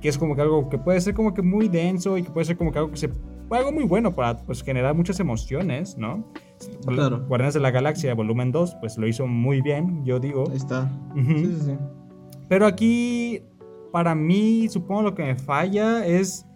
que 0.00 0.08
es 0.08 0.16
como 0.16 0.34
que 0.34 0.40
algo 0.40 0.70
que 0.70 0.78
puede 0.78 0.98
ser 1.02 1.12
como 1.12 1.34
que 1.34 1.42
muy 1.42 1.68
denso 1.68 2.16
y 2.16 2.22
que 2.22 2.30
puede 2.30 2.46
ser 2.46 2.56
como 2.56 2.72
que 2.72 2.78
algo 2.78 2.90
que 2.90 2.96
se 2.96 3.10
algo 3.50 3.72
muy 3.72 3.84
bueno 3.84 4.14
para 4.14 4.38
pues, 4.38 4.62
generar 4.62 4.94
muchas 4.94 5.20
emociones, 5.20 5.98
¿no? 5.98 6.24
Claro. 6.86 7.26
Guardianes 7.28 7.52
de 7.52 7.60
la 7.60 7.70
Galaxia, 7.70 8.14
volumen 8.14 8.52
2, 8.52 8.78
pues 8.80 8.96
lo 8.96 9.06
hizo 9.06 9.26
muy 9.26 9.60
bien, 9.60 10.02
yo 10.04 10.18
digo. 10.18 10.44
Ahí 10.50 10.56
está. 10.56 10.90
sí, 11.14 11.24
sí, 11.26 11.58
sí. 11.66 11.78
Pero 12.48 12.66
aquí, 12.66 13.42
para 13.92 14.14
mí, 14.14 14.66
supongo 14.70 15.02
lo 15.02 15.14
que 15.14 15.24
me 15.24 15.36
falla 15.36 16.06
es 16.06 16.46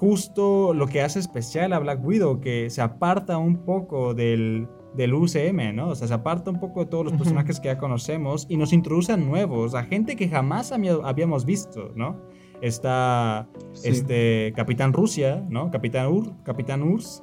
justo 0.00 0.72
lo 0.72 0.86
que 0.86 1.02
hace 1.02 1.18
especial 1.18 1.74
a 1.74 1.78
Black 1.78 2.02
Widow, 2.02 2.40
que 2.40 2.70
se 2.70 2.80
aparta 2.80 3.36
un 3.36 3.66
poco 3.66 4.14
del, 4.14 4.66
del 4.94 5.12
UCM, 5.12 5.76
¿no? 5.76 5.90
O 5.90 5.94
sea, 5.94 6.08
se 6.08 6.14
aparta 6.14 6.50
un 6.50 6.58
poco 6.58 6.80
de 6.80 6.86
todos 6.86 7.04
los 7.04 7.12
personajes 7.12 7.60
que 7.60 7.66
ya 7.66 7.76
conocemos 7.76 8.46
y 8.48 8.56
nos 8.56 8.72
introduce 8.72 9.12
a 9.12 9.18
nuevos, 9.18 9.74
a 9.74 9.84
gente 9.84 10.16
que 10.16 10.26
jamás 10.26 10.72
habíamos 10.72 11.44
visto, 11.44 11.92
¿no? 11.94 12.18
Está 12.62 13.46
este 13.84 14.54
Capitán 14.56 14.94
Rusia, 14.94 15.44
¿no? 15.50 15.70
Capitán 15.70 16.06
Ur, 16.06 16.32
Capitán 16.44 16.82
Urs, 16.82 17.22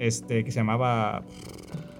este 0.00 0.42
que 0.42 0.50
se 0.50 0.58
llamaba 0.58 1.22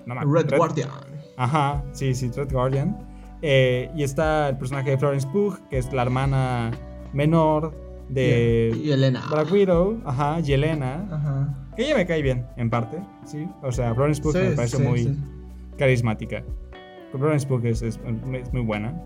Red, 0.05 0.57
Guardian. 0.57 0.91
Ajá, 1.37 1.85
sí, 1.93 2.13
sí, 2.13 2.29
Red 2.35 2.53
Guardian. 2.53 2.99
Eh, 3.41 3.89
y 3.95 4.03
está 4.03 4.49
el 4.49 4.59
personaje 4.59 4.91
de 4.91 4.99
Florence 4.99 5.29
Pugh, 5.29 5.59
que 5.71 5.79
es 5.79 5.93
la 5.93 6.03
hermana 6.03 6.73
menor 7.13 7.88
de 8.09 8.79
Yelena. 8.85 9.23
Black 9.31 9.51
Widow, 9.53 10.01
ajá, 10.05 10.41
Yelena. 10.41 11.07
Ajá. 11.11 11.69
Que 11.77 11.85
ella 11.85 11.97
me 11.97 12.07
cae 12.07 12.23
bien, 12.23 12.47
en 12.57 12.71
parte, 12.71 12.99
sí. 13.25 13.47
O 13.63 13.71
sea, 13.71 13.95
Florence 13.95 14.21
Pugh 14.21 14.35
me 14.35 14.51
parece 14.51 14.79
muy 14.79 15.17
carismática. 15.77 16.43
Florence 17.13 17.47
Pugh 17.47 17.65
es, 17.67 17.83
es, 17.83 17.99
muy 18.53 18.63
buena. 18.63 19.01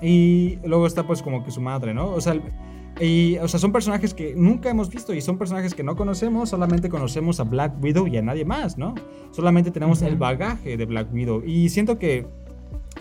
Y 0.00 0.58
luego 0.64 0.86
está 0.86 1.06
pues 1.06 1.22
como 1.22 1.44
que 1.44 1.50
su 1.50 1.60
madre, 1.60 1.94
¿no? 1.94 2.10
O 2.10 2.20
sea, 2.20 2.34
y, 3.00 3.38
o 3.38 3.48
sea, 3.48 3.58
son 3.58 3.72
personajes 3.72 4.12
que 4.12 4.34
nunca 4.36 4.68
hemos 4.70 4.90
visto 4.90 5.14
y 5.14 5.20
son 5.20 5.38
personajes 5.38 5.74
que 5.74 5.82
no 5.82 5.96
conocemos, 5.96 6.50
solamente 6.50 6.88
conocemos 6.88 7.40
a 7.40 7.44
Black 7.44 7.72
Widow 7.82 8.06
y 8.06 8.16
a 8.16 8.22
nadie 8.22 8.44
más, 8.44 8.76
¿no? 8.76 8.94
Solamente 9.30 9.70
tenemos 9.70 10.02
el 10.02 10.16
bagaje 10.16 10.76
de 10.76 10.84
Black 10.84 11.12
Widow. 11.12 11.42
Y 11.44 11.68
siento 11.70 11.98
que, 11.98 12.26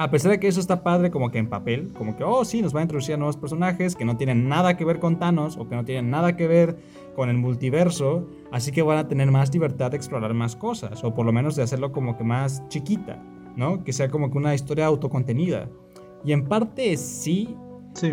a 0.01 0.09
pesar 0.09 0.31
de 0.31 0.39
que 0.39 0.47
eso 0.47 0.59
está 0.59 0.81
padre 0.81 1.11
como 1.11 1.29
que 1.29 1.37
en 1.37 1.47
papel, 1.47 1.93
como 1.93 2.15
que, 2.15 2.23
oh, 2.23 2.43
sí, 2.43 2.63
nos 2.63 2.75
va 2.75 2.79
a 2.79 2.81
introducir 2.81 3.13
a 3.13 3.17
nuevos 3.17 3.37
personajes 3.37 3.95
que 3.95 4.03
no 4.03 4.17
tienen 4.17 4.49
nada 4.49 4.75
que 4.75 4.83
ver 4.83 4.99
con 4.99 5.19
Thanos 5.19 5.57
o 5.57 5.69
que 5.69 5.75
no 5.75 5.85
tienen 5.85 6.09
nada 6.09 6.35
que 6.35 6.47
ver 6.47 6.75
con 7.15 7.29
el 7.29 7.37
multiverso, 7.37 8.27
así 8.51 8.71
que 8.71 8.81
van 8.81 8.97
a 8.97 9.07
tener 9.07 9.29
más 9.29 9.53
libertad 9.53 9.91
de 9.91 9.97
explorar 9.97 10.33
más 10.33 10.55
cosas, 10.55 11.03
o 11.03 11.13
por 11.13 11.23
lo 11.23 11.31
menos 11.31 11.55
de 11.55 11.61
hacerlo 11.61 11.91
como 11.91 12.17
que 12.17 12.23
más 12.23 12.67
chiquita, 12.67 13.21
¿no? 13.55 13.83
Que 13.83 13.93
sea 13.93 14.09
como 14.09 14.31
que 14.31 14.39
una 14.39 14.55
historia 14.55 14.87
autocontenida. 14.87 15.69
Y 16.23 16.31
en 16.31 16.45
parte 16.45 16.97
sí, 16.97 17.55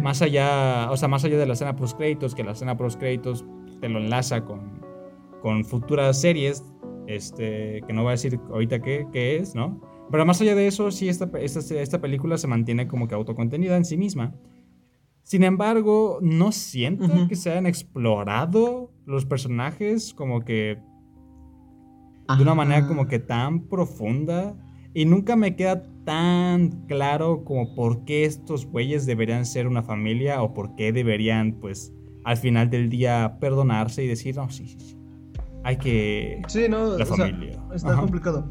más 0.02 0.20
allá, 0.20 0.90
o 0.90 0.96
sea, 0.98 1.08
más 1.08 1.24
allá 1.24 1.38
de 1.38 1.46
la 1.46 1.54
escena 1.54 1.74
post 1.74 1.96
créditos, 1.96 2.34
que 2.34 2.44
la 2.44 2.52
escena 2.52 2.76
post 2.76 2.98
créditos 2.98 3.46
te 3.80 3.88
lo 3.88 3.98
enlaza 3.98 4.44
con, 4.44 4.82
con 5.40 5.64
futuras 5.64 6.20
series, 6.20 6.62
este, 7.06 7.80
que 7.86 7.92
no 7.94 8.02
voy 8.02 8.08
a 8.08 8.12
decir 8.12 8.38
ahorita 8.50 8.80
qué, 8.82 9.06
qué 9.10 9.36
es, 9.36 9.54
¿no? 9.54 9.80
Pero 10.10 10.24
más 10.24 10.40
allá 10.40 10.54
de 10.54 10.66
eso, 10.66 10.90
sí, 10.90 11.08
esta, 11.08 11.30
esta, 11.40 11.60
esta, 11.74 12.00
película 12.00 12.38
se 12.38 12.46
mantiene 12.46 12.88
como 12.88 13.08
que 13.08 13.14
autocontenida 13.14 13.76
en 13.76 13.84
sí 13.84 13.96
misma. 13.96 14.34
Sin 15.22 15.44
embargo, 15.44 16.18
no 16.22 16.52
siento 16.52 17.06
que 17.28 17.36
se 17.36 17.50
hayan 17.50 17.66
explorado 17.66 18.90
los 19.04 19.26
personajes 19.26 20.14
como 20.14 20.44
que 20.44 20.78
de 22.36 22.42
una 22.42 22.54
manera 22.54 22.86
como 22.86 23.06
que 23.06 23.18
tan 23.18 23.68
profunda 23.68 24.56
y 24.94 25.04
nunca 25.04 25.36
me 25.36 25.54
queda 25.54 25.82
tan 26.04 26.86
claro 26.86 27.44
como 27.44 27.74
por 27.74 28.04
qué 28.04 28.24
estos 28.24 28.66
güeyes 28.66 29.06
deberían 29.06 29.44
ser 29.44 29.66
una 29.66 29.82
familia 29.82 30.42
o 30.42 30.54
por 30.54 30.74
qué 30.76 30.92
deberían, 30.92 31.52
pues, 31.60 31.92
al 32.24 32.36
final 32.36 32.70
del 32.70 32.88
día 32.88 33.36
perdonarse 33.40 34.02
y 34.04 34.06
decir, 34.06 34.36
no, 34.36 34.50
sí, 34.50 34.66
sí, 34.66 34.76
sí. 34.80 34.98
Hay 35.64 35.76
que... 35.76 36.40
Sí, 36.48 36.66
no, 36.68 36.96
la 36.96 37.04
familia. 37.04 37.62
está 37.74 37.96
complicado. 37.96 38.50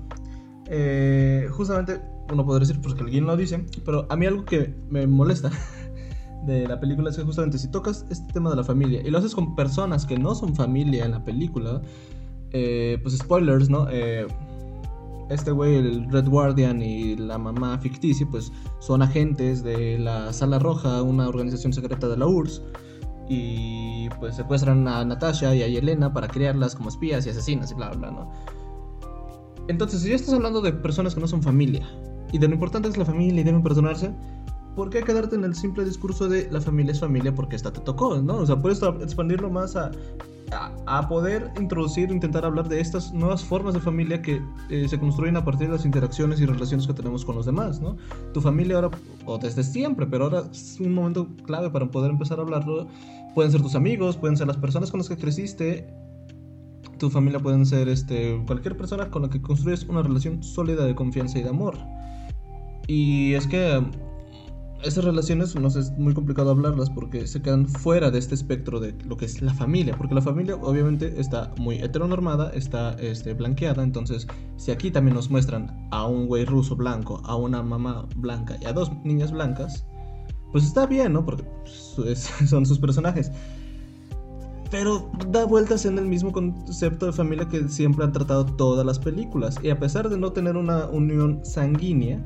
Eh, 0.69 1.47
justamente, 1.51 2.01
uno 2.31 2.45
podría 2.45 2.67
decir 2.67 2.81
porque 2.81 3.03
alguien 3.03 3.25
lo 3.25 3.37
dice, 3.37 3.63
pero 3.85 4.05
a 4.09 4.15
mí 4.15 4.25
algo 4.25 4.45
que 4.45 4.73
me 4.89 5.07
molesta 5.07 5.49
de 6.45 6.67
la 6.67 6.79
película 6.79 7.09
es 7.09 7.17
que 7.17 7.23
justamente 7.23 7.57
si 7.57 7.69
tocas 7.69 8.05
este 8.09 8.33
tema 8.33 8.49
de 8.49 8.57
la 8.57 8.63
familia 8.63 9.01
y 9.03 9.09
lo 9.09 9.17
haces 9.17 9.33
con 9.33 9.55
personas 9.55 10.05
que 10.05 10.17
no 10.17 10.35
son 10.35 10.55
familia 10.55 11.05
en 11.05 11.11
la 11.11 11.23
película, 11.23 11.81
eh, 12.51 12.99
pues 13.01 13.17
spoilers, 13.17 13.69
¿no? 13.69 13.87
Eh, 13.89 14.27
este 15.29 15.51
güey, 15.51 15.75
el 15.75 16.09
Red 16.09 16.29
Guardian 16.29 16.81
y 16.81 17.15
la 17.15 17.37
mamá 17.37 17.77
ficticia, 17.79 18.25
pues 18.29 18.51
son 18.79 19.01
agentes 19.01 19.63
de 19.63 19.99
la 19.99 20.31
Sala 20.31 20.57
Roja, 20.59 21.01
una 21.01 21.27
organización 21.27 21.73
secreta 21.73 22.07
de 22.07 22.17
la 22.17 22.27
URSS. 22.27 22.61
Y 23.29 24.07
pues 24.21 24.37
secuestran 24.37 24.87
a 24.87 25.03
Natasha 25.03 25.53
y 25.53 25.61
a 25.61 25.67
Yelena 25.67 26.13
para 26.13 26.29
criarlas 26.29 26.75
como 26.75 26.87
espías 26.87 27.25
y 27.25 27.29
asesinas 27.29 27.71
y 27.71 27.75
bla, 27.75 27.89
bla, 27.89 28.09
¿no? 28.09 28.31
Entonces, 29.67 30.01
si 30.01 30.09
ya 30.09 30.15
estás 30.15 30.33
hablando 30.33 30.61
de 30.61 30.73
personas 30.73 31.15
que 31.15 31.21
no 31.21 31.27
son 31.27 31.43
familia, 31.43 31.87
y 32.31 32.37
de 32.37 32.47
lo 32.47 32.53
importante 32.53 32.89
es 32.89 32.97
la 32.97 33.05
familia 33.05 33.41
y 33.41 33.43
deben 33.43 33.63
perdonarse, 33.63 34.11
¿por 34.75 34.89
qué 34.89 35.01
quedarte 35.01 35.35
en 35.35 35.43
el 35.43 35.55
simple 35.55 35.85
discurso 35.85 36.27
de 36.27 36.49
la 36.51 36.61
familia 36.61 36.91
es 36.91 36.99
familia 36.99 37.33
porque 37.33 37.55
esta 37.55 37.71
te 37.71 37.81
tocó, 37.81 38.17
¿no? 38.21 38.37
O 38.37 38.45
sea, 38.45 38.61
puedes 38.61 38.81
expandirlo 39.01 39.49
más 39.49 39.75
a 39.75 39.91
a, 40.85 41.07
poder 41.07 41.51
introducir, 41.59 42.11
intentar 42.11 42.45
hablar 42.45 42.67
de 42.69 42.79
estas 42.79 43.13
nuevas 43.13 43.43
formas 43.43 43.73
de 43.73 43.79
familia 43.79 44.21
que 44.21 44.41
eh, 44.69 44.87
se 44.87 44.99
construyen 44.99 45.35
a 45.37 45.43
partir 45.43 45.67
de 45.67 45.73
las 45.73 45.85
interacciones 45.85 46.39
y 46.39 46.45
relaciones 46.45 46.87
que 46.87 46.93
tenemos 46.93 47.25
con 47.25 47.35
los 47.35 47.45
demás, 47.45 47.81
¿no? 47.81 47.97
Tu 48.33 48.41
familia 48.41 48.75
ahora, 48.75 48.91
o 49.25 49.37
desde 49.37 49.63
siempre, 49.63 50.05
pero 50.05 50.25
ahora 50.25 50.43
es 50.51 50.79
un 50.79 50.93
momento 50.93 51.27
clave 51.45 51.69
para 51.69 51.89
poder 51.89 52.11
empezar 52.11 52.39
a 52.39 52.43
hablarlo. 52.43 52.87
Pueden 53.35 53.51
ser 53.51 53.61
tus 53.61 53.75
amigos, 53.75 54.17
pueden 54.17 54.37
ser 54.37 54.47
las 54.47 54.57
personas 54.57 54.89
con 54.89 54.99
las 54.99 55.09
que 55.09 55.17
creciste, 55.17 55.87
tu 56.97 57.09
familia 57.09 57.39
pueden 57.39 57.65
ser 57.65 57.87
este, 57.89 58.41
cualquier 58.45 58.77
persona 58.77 59.09
con 59.09 59.23
la 59.23 59.29
que 59.29 59.41
construyes 59.41 59.83
una 59.85 60.03
relación 60.03 60.43
sólida 60.43 60.85
de 60.85 60.95
confianza 60.95 61.39
y 61.39 61.43
de 61.43 61.49
amor. 61.49 61.77
Y 62.87 63.33
es 63.33 63.47
que 63.47 63.83
esas 64.83 65.03
relaciones 65.03 65.55
no 65.55 65.69
sé, 65.69 65.79
es 65.79 65.91
muy 65.97 66.13
complicado 66.13 66.51
hablarlas 66.51 66.89
porque 66.89 67.25
se 67.25 67.41
quedan 67.41 67.67
fuera 67.67 68.11
de 68.11 68.19
este 68.19 68.35
espectro 68.35 68.79
de 68.79 68.93
lo 69.05 69.17
que 69.17 69.25
es 69.25 69.41
la 69.41 69.53
familia, 69.53 69.97
porque 69.97 70.13
la 70.13 70.21
familia 70.21 70.55
obviamente 70.55 71.19
está 71.19 71.53
muy 71.57 71.77
heteronormada, 71.77 72.51
está 72.51 72.93
este, 72.93 73.33
blanqueada, 73.33 73.83
entonces 73.83 74.27
si 74.57 74.71
aquí 74.71 74.91
también 74.91 75.15
nos 75.15 75.29
muestran 75.29 75.87
a 75.91 76.05
un 76.05 76.27
güey 76.27 76.45
ruso 76.45 76.75
blanco, 76.75 77.21
a 77.25 77.35
una 77.35 77.63
mamá 77.63 78.07
blanca 78.15 78.57
y 78.61 78.65
a 78.65 78.73
dos 78.73 78.91
niñas 79.03 79.31
blancas, 79.31 79.85
pues 80.51 80.63
está 80.63 80.85
bien, 80.85 81.13
¿no? 81.13 81.25
Porque 81.25 81.43
pues, 81.95 82.31
son 82.47 82.65
sus 82.65 82.79
personajes. 82.79 83.31
Pero 84.69 85.09
da 85.29 85.45
vueltas 85.45 85.85
en 85.85 85.97
el 85.97 86.05
mismo 86.05 86.31
concepto 86.31 87.05
de 87.05 87.13
familia 87.13 87.47
que 87.47 87.67
siempre 87.69 88.03
han 88.03 88.11
tratado 88.11 88.45
todas 88.45 88.85
las 88.85 88.99
películas. 88.99 89.57
Y 89.63 89.69
a 89.69 89.79
pesar 89.79 90.09
de 90.09 90.17
no 90.17 90.33
tener 90.33 90.57
una 90.57 90.87
unión 90.87 91.39
sanguínea, 91.45 92.25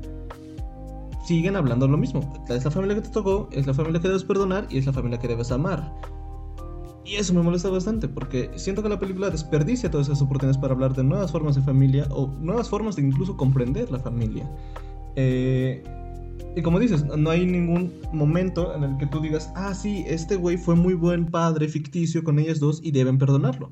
siguen 1.26 1.56
hablando 1.56 1.88
lo 1.88 1.98
mismo. 1.98 2.34
Es 2.50 2.66
la 2.66 2.72
familia 2.72 2.96
que 2.96 3.02
te 3.02 3.10
tocó, 3.10 3.48
es 3.52 3.68
la 3.68 3.74
familia 3.74 4.02
que 4.02 4.08
debes 4.08 4.24
perdonar 4.24 4.68
y 4.70 4.80
es 4.80 4.86
la 4.86 4.94
familia 4.94 5.20
que 5.20 5.28
debes 5.28 5.52
amar. 5.52 5.94
Y 7.06 7.16
eso 7.16 7.34
me 7.34 7.42
molesta 7.42 7.70
bastante 7.70 8.08
porque 8.08 8.52
siento 8.56 8.84
que 8.84 8.90
la 8.90 9.00
película 9.00 9.30
desperdicia 9.30 9.90
todas 9.90 10.08
esas 10.08 10.22
oportunidades 10.22 10.58
para 10.58 10.74
hablar 10.74 10.96
de 10.96 11.04
nuevas 11.04 11.32
formas 11.32 11.56
de 11.56 11.62
familia 11.62 12.08
o 12.12 12.28
nuevas 12.40 12.70
formas 12.70 12.96
de 12.96 13.04
incluso 13.04 13.38
comprender 13.38 13.92
la 13.92 14.00
familia. 14.00 14.50
Eh, 15.16 15.84
y 16.56 16.62
como 16.62 16.80
dices, 16.80 17.06
no 17.06 17.30
hay 17.30 17.46
ningún 17.46 17.94
momento 18.12 18.76
en 18.76 18.84
el 18.84 18.98
que 18.98 19.08
tú 19.08 19.22
digas, 19.22 19.52
ah, 19.56 19.74
sí, 19.74 20.04
este 20.08 20.36
güey 20.36 20.58
fue 20.58 20.76
muy 20.76 20.94
buen 20.94 21.28
padre 21.28 21.68
ficticio 21.68 22.24
con 22.24 22.40
ellas 22.40 22.60
dos 22.60 22.82
y 22.84 22.92
deben 22.92 23.18
perdonarlo. 23.18 23.72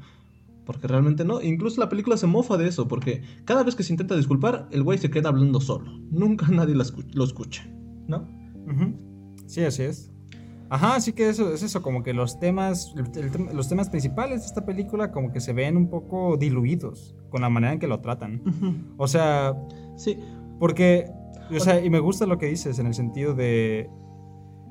Porque 0.66 0.88
realmente 0.88 1.26
no. 1.26 1.42
Incluso 1.42 1.82
la 1.82 1.90
película 1.90 2.16
se 2.16 2.28
mofa 2.28 2.56
de 2.56 2.68
eso, 2.68 2.88
porque 2.88 3.24
cada 3.46 3.64
vez 3.64 3.76
que 3.76 3.84
se 3.84 3.92
intenta 3.92 4.16
disculpar, 4.16 4.68
el 4.72 4.84
güey 4.84 4.98
se 5.00 5.10
queda 5.10 5.30
hablando 5.30 5.60
solo. 5.60 5.92
Nunca 6.12 6.48
nadie 6.52 6.76
lo 6.76 7.24
escucha, 7.24 7.68
¿no? 8.08 8.28
Sí, 9.48 9.64
así 9.64 9.84
es. 9.84 10.12
Ajá, 10.70 10.96
así 10.96 11.14
que 11.14 11.28
eso 11.28 11.52
es 11.52 11.64
eso, 11.64 11.82
como 11.82 12.04
que 12.04 12.14
los 12.14 12.40
temas, 12.40 12.94
los 13.54 13.68
temas 13.68 13.90
principales 13.90 14.42
de 14.42 14.46
esta 14.46 14.66
película 14.66 15.12
como 15.12 15.32
que 15.32 15.42
se 15.42 15.52
ven 15.52 15.76
un 15.76 15.90
poco 15.90 16.38
diluidos 16.38 17.16
con 17.30 17.42
la 17.42 17.50
manera 17.50 17.74
en 17.74 17.80
que 17.80 17.88
lo 17.88 18.00
tratan. 18.02 18.94
O 18.98 19.08
sea, 19.08 19.56
sí, 19.98 20.20
porque, 20.60 21.10
o 21.56 21.60
sea, 21.60 21.84
y 21.84 21.90
me 21.90 22.00
gusta 22.00 22.26
lo 22.26 22.38
que 22.38 22.48
dices 22.48 22.80
en 22.80 22.88
el 22.88 22.94
sentido 22.94 23.34
de, 23.34 23.90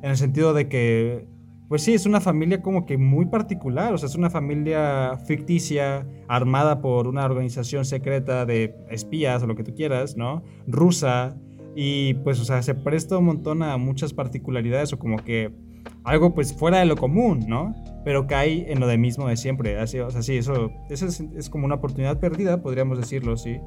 en 0.03 0.11
el 0.11 0.17
sentido 0.17 0.55
de 0.55 0.69
que 0.69 1.29
pues 1.69 1.83
sí, 1.83 1.93
es 1.93 2.07
una 2.07 2.21
familia 2.21 2.63
como 2.63 2.87
que 2.87 2.97
muy 2.97 3.27
particular, 3.27 3.93
o 3.93 3.99
sea, 3.99 4.09
es 4.09 4.15
una 4.15 4.31
familia 4.31 5.19
ficticia, 5.27 6.07
armada 6.27 6.81
por 6.81 7.07
una 7.07 7.27
organización 7.27 7.85
secreta 7.85 8.47
de 8.47 8.75
espías 8.91 9.43
o 9.43 9.47
lo 9.47 9.55
que 9.55 9.65
tú 9.65 9.75
quieras, 9.75 10.17
¿no? 10.17 10.43
Rusa, 10.67 11.37
y 11.77 12.15
pues, 12.15 12.41
o 12.41 12.45
sea, 12.45 12.63
se 12.63 12.75
presta 12.75 13.19
un 13.19 13.27
montón 13.27 13.63
a 13.63 13.77
muchas 13.77 14.15
particularidades 14.15 14.95
o 14.95 14.99
como 14.99 15.19
que 15.19 15.53
algo 16.05 16.35
pues 16.35 16.55
fuera 16.55 16.79
de 16.79 16.87
lo 16.87 16.97
común, 16.97 17.45
¿no? 17.47 17.75
Pero 18.03 18.27
cae 18.27 18.73
en 18.73 18.81
lo 18.81 18.87
de 18.87 18.97
mismo 18.97 19.29
de 19.29 19.37
siempre, 19.37 19.79
así, 19.79 19.99
o 19.99 20.11
sea, 20.11 20.23
sí, 20.23 20.39
eso, 20.39 20.71
eso 20.89 21.07
es, 21.07 21.21
es 21.21 21.51
como 21.51 21.67
una 21.67 21.75
oportunidad 21.75 22.19
perdida, 22.19 22.63
podríamos 22.63 22.99
decirlo, 22.99 23.37
sí. 23.37 23.61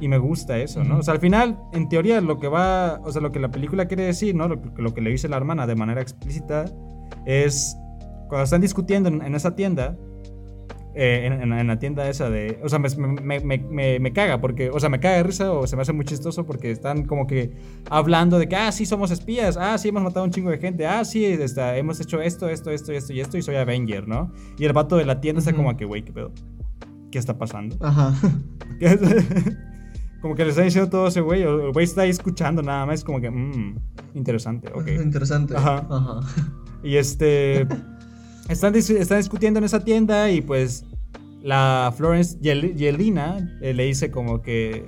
Y 0.00 0.08
me 0.08 0.18
gusta 0.18 0.58
eso, 0.58 0.82
¿no? 0.82 0.98
O 0.98 1.02
sea, 1.02 1.14
al 1.14 1.20
final, 1.20 1.58
en 1.72 1.88
teoría, 1.88 2.20
lo 2.20 2.40
que 2.40 2.48
va, 2.48 3.00
o 3.04 3.12
sea, 3.12 3.20
lo 3.20 3.30
que 3.32 3.38
la 3.38 3.50
película 3.50 3.86
quiere 3.86 4.04
decir, 4.04 4.34
¿no? 4.34 4.48
Lo, 4.48 4.60
lo 4.76 4.94
que 4.94 5.02
le 5.02 5.10
dice 5.10 5.28
la 5.28 5.36
hermana 5.36 5.66
de 5.66 5.74
manera 5.74 6.00
explícita 6.00 6.64
es 7.26 7.76
cuando 8.30 8.44
están 8.44 8.60
discutiendo 8.60 9.08
en, 9.08 9.34
esa 9.34 9.54
tienda, 9.56 9.98
eh, 10.94 11.28
en, 11.42 11.66
la 11.66 11.78
tienda 11.78 12.08
esa 12.08 12.30
de. 12.30 12.60
O 12.62 12.68
sea, 12.68 12.78
me, 12.78 13.40
me, 13.40 13.98
me, 13.98 14.12
caga 14.12 14.40
porque. 14.40 14.70
O 14.70 14.78
sea, 14.80 14.88
me 14.88 15.00
caga 15.00 15.16
de 15.16 15.24
risa 15.24 15.52
o 15.52 15.66
se 15.66 15.76
me 15.76 15.82
hace 15.82 15.92
muy 15.92 16.04
chistoso 16.04 16.46
porque 16.46 16.70
están 16.70 17.04
como 17.04 17.26
que 17.26 17.52
hablando 17.90 18.38
de 18.38 18.48
que, 18.48 18.56
ah, 18.56 18.72
sí, 18.72 18.86
somos 18.86 19.10
espías, 19.10 19.56
ah, 19.56 19.76
sí, 19.76 19.88
hemos 19.88 20.02
matado 20.02 20.20
a 20.20 20.24
un 20.24 20.30
chingo 20.30 20.50
de 20.50 20.58
gente, 20.58 20.86
ah, 20.86 21.04
sí, 21.04 21.24
está, 21.24 21.76
hemos 21.76 22.00
hecho 22.00 22.22
esto, 22.22 22.48
esto, 22.48 22.70
esto, 22.70 22.92
esto 22.92 23.12
y 23.12 23.20
esto 23.20 23.36
y 23.36 23.42
soy 23.42 23.56
Avenger, 23.56 24.06
¿no? 24.06 24.32
Y 24.56 24.64
el 24.64 24.72
vato 24.72 24.96
de 24.96 25.04
la 25.04 25.20
tienda 25.20 25.40
está 25.40 25.52
como 25.52 25.76
que, 25.76 25.84
güey, 25.84 26.04
¿qué 26.04 26.12
pedo? 26.12 26.32
¿Qué 27.10 27.18
está 27.18 27.36
pasando? 27.36 27.76
Ajá. 27.80 28.14
como 30.20 30.34
que 30.34 30.44
le 30.44 30.50
está 30.50 30.62
diciendo 30.62 30.90
todo 30.90 31.08
ese 31.08 31.20
güey, 31.20 31.42
el 31.42 31.72
güey 31.72 31.84
está 31.84 32.02
ahí 32.02 32.10
escuchando 32.10 32.62
nada 32.62 32.86
más, 32.86 33.04
como 33.04 33.20
que, 33.20 33.30
mmm, 33.30 33.76
interesante, 34.14 34.70
ok. 34.74 34.88
Interesante. 35.02 35.56
Ajá. 35.56 35.86
Ajá. 35.88 36.20
Y 36.82 36.96
este. 36.96 37.66
Están, 38.48 38.74
están 38.74 39.18
discutiendo 39.18 39.58
en 39.58 39.64
esa 39.64 39.84
tienda 39.84 40.28
y 40.28 40.40
pues 40.40 40.84
la 41.40 41.94
Florence 41.96 42.36
Yelena 42.40 43.38
eh, 43.60 43.72
le 43.72 43.84
dice 43.84 44.10
como 44.10 44.42
que. 44.42 44.86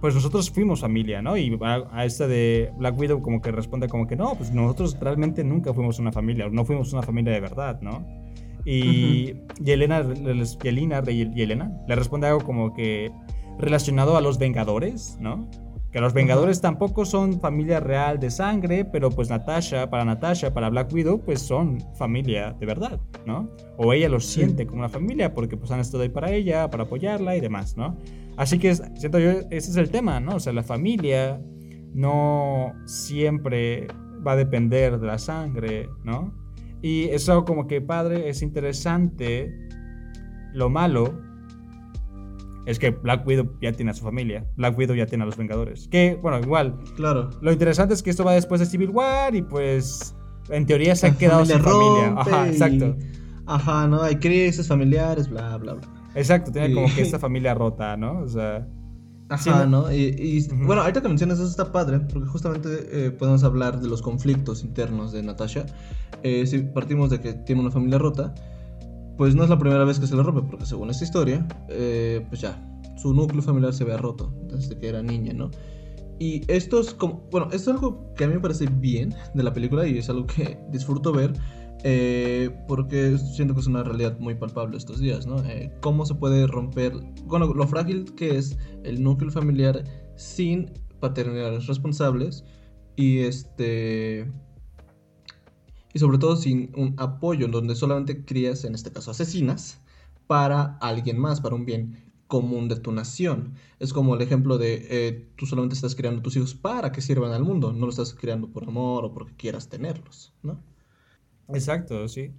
pues 0.00 0.14
nosotros 0.14 0.50
fuimos 0.50 0.80
familia, 0.80 1.20
¿no? 1.20 1.36
Y 1.36 1.58
a, 1.60 2.06
esta 2.06 2.26
de 2.26 2.72
Black 2.78 2.98
Widow 2.98 3.20
como 3.20 3.42
que 3.42 3.52
responde 3.52 3.88
como 3.88 4.06
que 4.06 4.16
no, 4.16 4.34
pues 4.34 4.50
nosotros 4.50 4.96
realmente 4.98 5.44
nunca 5.44 5.74
fuimos 5.74 5.98
una 5.98 6.10
familia, 6.10 6.48
no 6.50 6.64
fuimos 6.64 6.90
una 6.94 7.02
familia 7.02 7.34
de 7.34 7.40
verdad, 7.40 7.78
¿no? 7.82 8.02
Y 8.64 9.34
Yelena, 9.62 10.02
Yelena, 10.62 11.02
Yelena 11.02 11.70
le 11.86 11.96
responde 11.96 12.28
algo 12.28 12.40
como 12.40 12.72
que 12.72 13.12
relacionado 13.58 14.16
a 14.16 14.20
los 14.20 14.38
Vengadores, 14.38 15.16
¿no? 15.20 15.48
Que 15.92 16.00
los 16.00 16.12
Vengadores 16.12 16.60
tampoco 16.60 17.04
son 17.04 17.40
familia 17.40 17.78
real 17.78 18.18
de 18.18 18.30
sangre, 18.30 18.84
pero 18.84 19.10
pues 19.10 19.30
Natasha, 19.30 19.88
para 19.90 20.04
Natasha, 20.04 20.52
para 20.52 20.68
Black 20.68 20.92
Widow, 20.92 21.20
pues 21.20 21.40
son 21.40 21.80
familia 21.96 22.52
de 22.58 22.66
verdad, 22.66 23.00
¿no? 23.26 23.48
O 23.76 23.92
ella 23.92 24.08
los 24.08 24.26
siente 24.26 24.66
como 24.66 24.80
una 24.80 24.88
familia 24.88 25.32
porque 25.34 25.56
pues 25.56 25.70
han 25.70 25.78
estado 25.78 26.02
ahí 26.02 26.08
para 26.08 26.32
ella, 26.32 26.68
para 26.68 26.82
apoyarla 26.82 27.36
y 27.36 27.40
demás, 27.40 27.76
¿no? 27.76 27.96
Así 28.36 28.58
que 28.58 28.74
siento 28.74 29.20
yo, 29.20 29.30
ese 29.50 29.70
es 29.70 29.76
el 29.76 29.90
tema, 29.90 30.18
¿no? 30.18 30.34
O 30.34 30.40
sea, 30.40 30.52
la 30.52 30.64
familia 30.64 31.40
no 31.94 32.72
siempre 32.86 33.86
va 34.26 34.32
a 34.32 34.36
depender 34.36 34.98
de 34.98 35.06
la 35.06 35.18
sangre, 35.18 35.88
¿no? 36.02 36.34
Y 36.82 37.04
eso 37.04 37.44
como 37.44 37.66
que 37.66 37.80
padre, 37.80 38.28
es 38.28 38.42
interesante. 38.42 39.54
Lo 40.52 40.68
malo 40.70 41.14
es 42.66 42.78
que 42.78 42.90
Black 42.90 43.26
Widow 43.26 43.58
ya 43.60 43.72
tiene 43.72 43.90
a 43.90 43.94
su 43.94 44.04
familia. 44.04 44.46
Black 44.56 44.76
Widow 44.78 44.96
ya 44.96 45.06
tiene 45.06 45.24
a 45.24 45.26
los 45.26 45.36
Vengadores. 45.36 45.88
Que, 45.88 46.18
bueno, 46.20 46.38
igual. 46.40 46.78
Claro. 46.96 47.30
Lo 47.40 47.52
interesante 47.52 47.94
es 47.94 48.02
que 48.02 48.10
esto 48.10 48.24
va 48.24 48.32
después 48.32 48.60
de 48.60 48.66
Civil 48.66 48.90
War 48.90 49.34
y 49.34 49.42
pues. 49.42 50.14
En 50.50 50.66
teoría 50.66 50.94
se 50.94 51.06
ha 51.06 51.16
quedado 51.16 51.44
sin 51.46 51.60
familia. 51.60 52.14
Ajá, 52.18 52.48
exacto. 52.48 52.96
Ajá, 53.46 53.86
¿no? 53.86 54.02
Hay 54.02 54.16
crisis 54.16 54.68
familiares, 54.68 55.28
bla, 55.28 55.56
bla, 55.56 55.74
bla. 55.74 55.88
Exacto, 56.14 56.52
tiene 56.52 56.74
como 56.74 56.94
que 56.94 57.02
esta 57.02 57.18
familia 57.18 57.54
rota, 57.54 57.96
¿no? 57.96 58.20
O 58.20 58.28
sea. 58.28 58.66
Ajá, 59.30 59.64
¿no? 59.64 59.90
Y, 59.90 60.46
bueno, 60.66 60.82
ahorita 60.82 61.00
que 61.00 61.08
mencionas 61.08 61.38
eso 61.38 61.48
está 61.48 61.72
padre, 61.72 62.00
porque 62.00 62.28
justamente 62.28 62.68
eh, 62.92 63.10
podemos 63.10 63.42
hablar 63.42 63.80
de 63.80 63.88
los 63.88 64.02
conflictos 64.02 64.62
internos 64.62 65.12
de 65.12 65.22
Natasha. 65.22 65.64
Eh, 66.22 66.46
si 66.46 66.58
partimos 66.58 67.10
de 67.10 67.20
que 67.20 67.32
tiene 67.32 67.62
una 67.62 67.70
familia 67.70 67.98
rota, 67.98 68.34
pues 69.16 69.34
no 69.34 69.44
es 69.44 69.50
la 69.50 69.58
primera 69.58 69.84
vez 69.84 69.98
que 69.98 70.06
se 70.06 70.16
le 70.16 70.22
rompe, 70.22 70.42
porque 70.42 70.66
según 70.66 70.90
esta 70.90 71.04
historia, 71.04 71.46
eh, 71.68 72.24
pues 72.28 72.40
ya, 72.40 72.60
su 72.96 73.14
núcleo 73.14 73.42
familiar 73.42 73.72
se 73.72 73.84
había 73.84 73.96
roto 73.96 74.32
desde 74.48 74.78
que 74.78 74.88
era 74.88 75.02
niña, 75.02 75.32
¿no? 75.32 75.50
Y 76.18 76.42
esto 76.50 76.80
es 76.80 76.94
como, 76.94 77.26
bueno, 77.30 77.46
esto 77.52 77.70
es 77.70 77.76
algo 77.76 78.14
que 78.14 78.24
a 78.24 78.28
mí 78.28 78.34
me 78.34 78.40
parece 78.40 78.66
bien 78.66 79.14
de 79.34 79.42
la 79.42 79.52
película 79.52 79.86
y 79.86 79.98
es 79.98 80.08
algo 80.08 80.26
que 80.26 80.58
disfruto 80.70 81.12
ver, 81.12 81.32
eh, 81.82 82.50
porque 82.68 83.18
siento 83.18 83.54
que 83.54 83.60
es 83.60 83.66
una 83.66 83.82
realidad 83.82 84.18
muy 84.18 84.34
palpable 84.34 84.76
estos 84.76 85.00
días, 85.00 85.26
¿no? 85.26 85.36
Eh, 85.44 85.72
cómo 85.80 86.06
se 86.06 86.14
puede 86.14 86.46
romper, 86.46 86.92
bueno, 87.24 87.52
lo 87.52 87.66
frágil 87.66 88.14
que 88.14 88.36
es 88.36 88.56
el 88.84 89.02
núcleo 89.02 89.30
familiar 89.30 89.84
sin 90.16 90.70
paternidades 91.00 91.66
responsables 91.66 92.44
y 92.96 93.18
este 93.18 94.30
y 95.94 95.98
sobre 96.00 96.18
todo 96.18 96.36
sin 96.36 96.72
un 96.76 96.94
apoyo 96.98 97.46
en 97.46 97.52
donde 97.52 97.76
solamente 97.76 98.24
crías, 98.24 98.64
en 98.64 98.74
este 98.74 98.92
caso 98.92 99.12
asesinas, 99.12 99.80
para 100.26 100.76
alguien 100.80 101.18
más, 101.18 101.40
para 101.40 101.54
un 101.54 101.64
bien 101.64 102.12
común 102.26 102.68
de 102.68 102.76
tu 102.76 102.90
nación. 102.92 103.54
Es 103.78 103.92
como 103.92 104.16
el 104.16 104.22
ejemplo 104.22 104.58
de 104.58 104.86
eh, 104.90 105.28
tú 105.36 105.46
solamente 105.46 105.76
estás 105.76 105.94
criando 105.94 106.20
a 106.20 106.22
tus 106.22 106.36
hijos 106.36 106.54
para 106.54 106.90
que 106.90 107.00
sirvan 107.00 107.32
al 107.32 107.44
mundo, 107.44 107.72
no 107.72 107.86
lo 107.86 107.90
estás 107.90 108.12
criando 108.12 108.48
por 108.48 108.64
amor 108.64 109.04
o 109.04 109.12
porque 109.12 109.34
quieras 109.36 109.68
tenerlos, 109.68 110.32
¿no? 110.42 110.60
Exacto, 111.48 112.08
sí. 112.08 112.32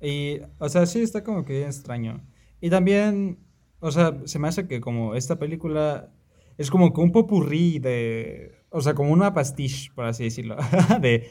Y, 0.00 0.40
o 0.58 0.68
sea, 0.68 0.84
sí 0.84 1.00
está 1.00 1.24
como 1.24 1.44
que 1.44 1.64
extraño. 1.64 2.20
Y 2.60 2.68
también, 2.68 3.38
o 3.80 3.90
sea, 3.90 4.20
se 4.26 4.38
me 4.38 4.48
hace 4.48 4.66
que 4.66 4.80
como 4.80 5.14
esta 5.14 5.38
película 5.38 6.10
es 6.58 6.70
como 6.70 6.92
que 6.92 7.00
un 7.00 7.12
popurrí 7.12 7.78
de 7.78 8.53
o 8.74 8.80
sea, 8.80 8.94
como 8.94 9.12
una 9.12 9.32
pastiche, 9.32 9.92
por 9.94 10.04
así 10.04 10.24
decirlo, 10.24 10.56
de 11.00 11.30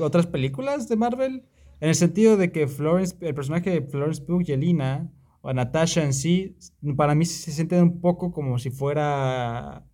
otras 0.00 0.26
películas 0.26 0.86
de 0.86 0.96
Marvel. 0.96 1.44
En 1.80 1.88
el 1.88 1.94
sentido 1.94 2.36
de 2.36 2.52
que 2.52 2.68
Florence, 2.68 3.16
el 3.22 3.34
personaje 3.34 3.70
de 3.70 3.80
Florence 3.82 4.22
Pugh, 4.22 4.42
Yelena, 4.42 5.10
o 5.40 5.52
Natasha 5.54 6.04
en 6.04 6.12
sí, 6.12 6.56
para 6.96 7.14
mí 7.14 7.24
se 7.24 7.52
siente 7.52 7.80
un 7.80 8.02
poco 8.02 8.32
como 8.32 8.58
si 8.58 8.70
fuera. 8.70 9.86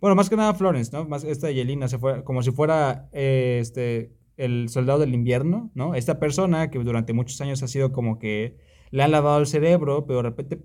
Bueno, 0.00 0.16
más 0.16 0.28
que 0.28 0.36
nada 0.36 0.52
Florence, 0.54 0.90
¿no? 0.92 1.04
Más 1.04 1.22
esta 1.22 1.48
Yelena 1.48 1.86
se 1.86 1.98
fue 1.98 2.24
como 2.24 2.42
si 2.42 2.50
fuera 2.50 3.08
eh, 3.12 3.58
este, 3.60 4.16
el 4.36 4.68
soldado 4.68 4.98
del 4.98 5.14
invierno, 5.14 5.70
¿no? 5.74 5.94
Esta 5.94 6.18
persona 6.18 6.70
que 6.70 6.80
durante 6.80 7.12
muchos 7.12 7.40
años 7.40 7.62
ha 7.62 7.68
sido 7.68 7.92
como 7.92 8.18
que 8.18 8.58
le 8.90 9.04
han 9.04 9.12
lavado 9.12 9.38
el 9.38 9.46
cerebro, 9.46 10.06
pero 10.06 10.18
de 10.18 10.30
repente 10.30 10.60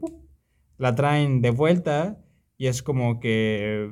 la 0.78 0.96
traen 0.96 1.42
de 1.42 1.52
vuelta 1.52 2.20
y 2.58 2.66
es 2.66 2.82
como 2.82 3.20
que 3.20 3.92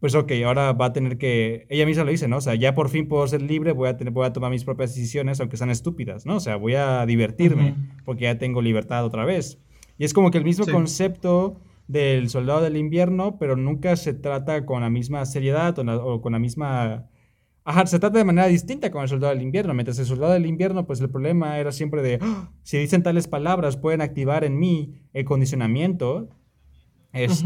pues 0.00 0.14
ok, 0.14 0.30
ahora 0.44 0.72
va 0.72 0.86
a 0.86 0.92
tener 0.92 1.18
que, 1.18 1.66
ella 1.70 1.84
misma 1.84 2.04
lo 2.04 2.10
dice, 2.10 2.28
¿no? 2.28 2.36
O 2.36 2.40
sea, 2.40 2.54
ya 2.54 2.74
por 2.74 2.88
fin 2.88 3.08
puedo 3.08 3.26
ser 3.26 3.42
libre, 3.42 3.72
voy 3.72 3.88
a, 3.88 3.96
tener, 3.96 4.12
voy 4.12 4.26
a 4.26 4.32
tomar 4.32 4.50
mis 4.50 4.64
propias 4.64 4.94
decisiones, 4.94 5.40
aunque 5.40 5.56
sean 5.56 5.70
estúpidas, 5.70 6.24
¿no? 6.24 6.36
O 6.36 6.40
sea, 6.40 6.56
voy 6.56 6.74
a 6.74 7.04
divertirme, 7.04 7.74
porque 8.04 8.24
ya 8.24 8.38
tengo 8.38 8.62
libertad 8.62 9.04
otra 9.04 9.24
vez. 9.24 9.58
Y 9.98 10.04
es 10.04 10.14
como 10.14 10.30
que 10.30 10.38
el 10.38 10.44
mismo 10.44 10.66
concepto 10.66 11.60
del 11.88 12.28
soldado 12.28 12.60
del 12.60 12.76
invierno, 12.76 13.38
pero 13.38 13.56
nunca 13.56 13.96
se 13.96 14.14
trata 14.14 14.66
con 14.66 14.82
la 14.82 14.90
misma 14.90 15.24
seriedad 15.26 15.76
o, 15.78 16.20
con 16.20 16.32
la 16.32 16.38
misma... 16.38 17.08
Ajá, 17.64 17.84
se 17.86 17.98
trata 17.98 18.18
de 18.18 18.24
manera 18.24 18.46
distinta 18.46 18.90
con 18.90 19.02
el 19.02 19.08
soldado 19.08 19.34
del 19.34 19.42
invierno. 19.42 19.74
Mientras 19.74 19.98
el 19.98 20.06
soldado 20.06 20.32
del 20.32 20.46
invierno, 20.46 20.86
pues 20.86 21.00
el 21.00 21.10
problema 21.10 21.58
era 21.58 21.72
siempre 21.72 22.02
de, 22.02 22.18
¡Ah! 22.22 22.50
si 22.62 22.78
dicen 22.78 23.02
tales 23.02 23.26
palabras, 23.26 23.76
pueden 23.76 24.00
activar 24.00 24.44
en 24.44 24.58
mí 24.58 24.94
el 25.12 25.24
condicionamiento. 25.24 26.30
Es, 27.12 27.44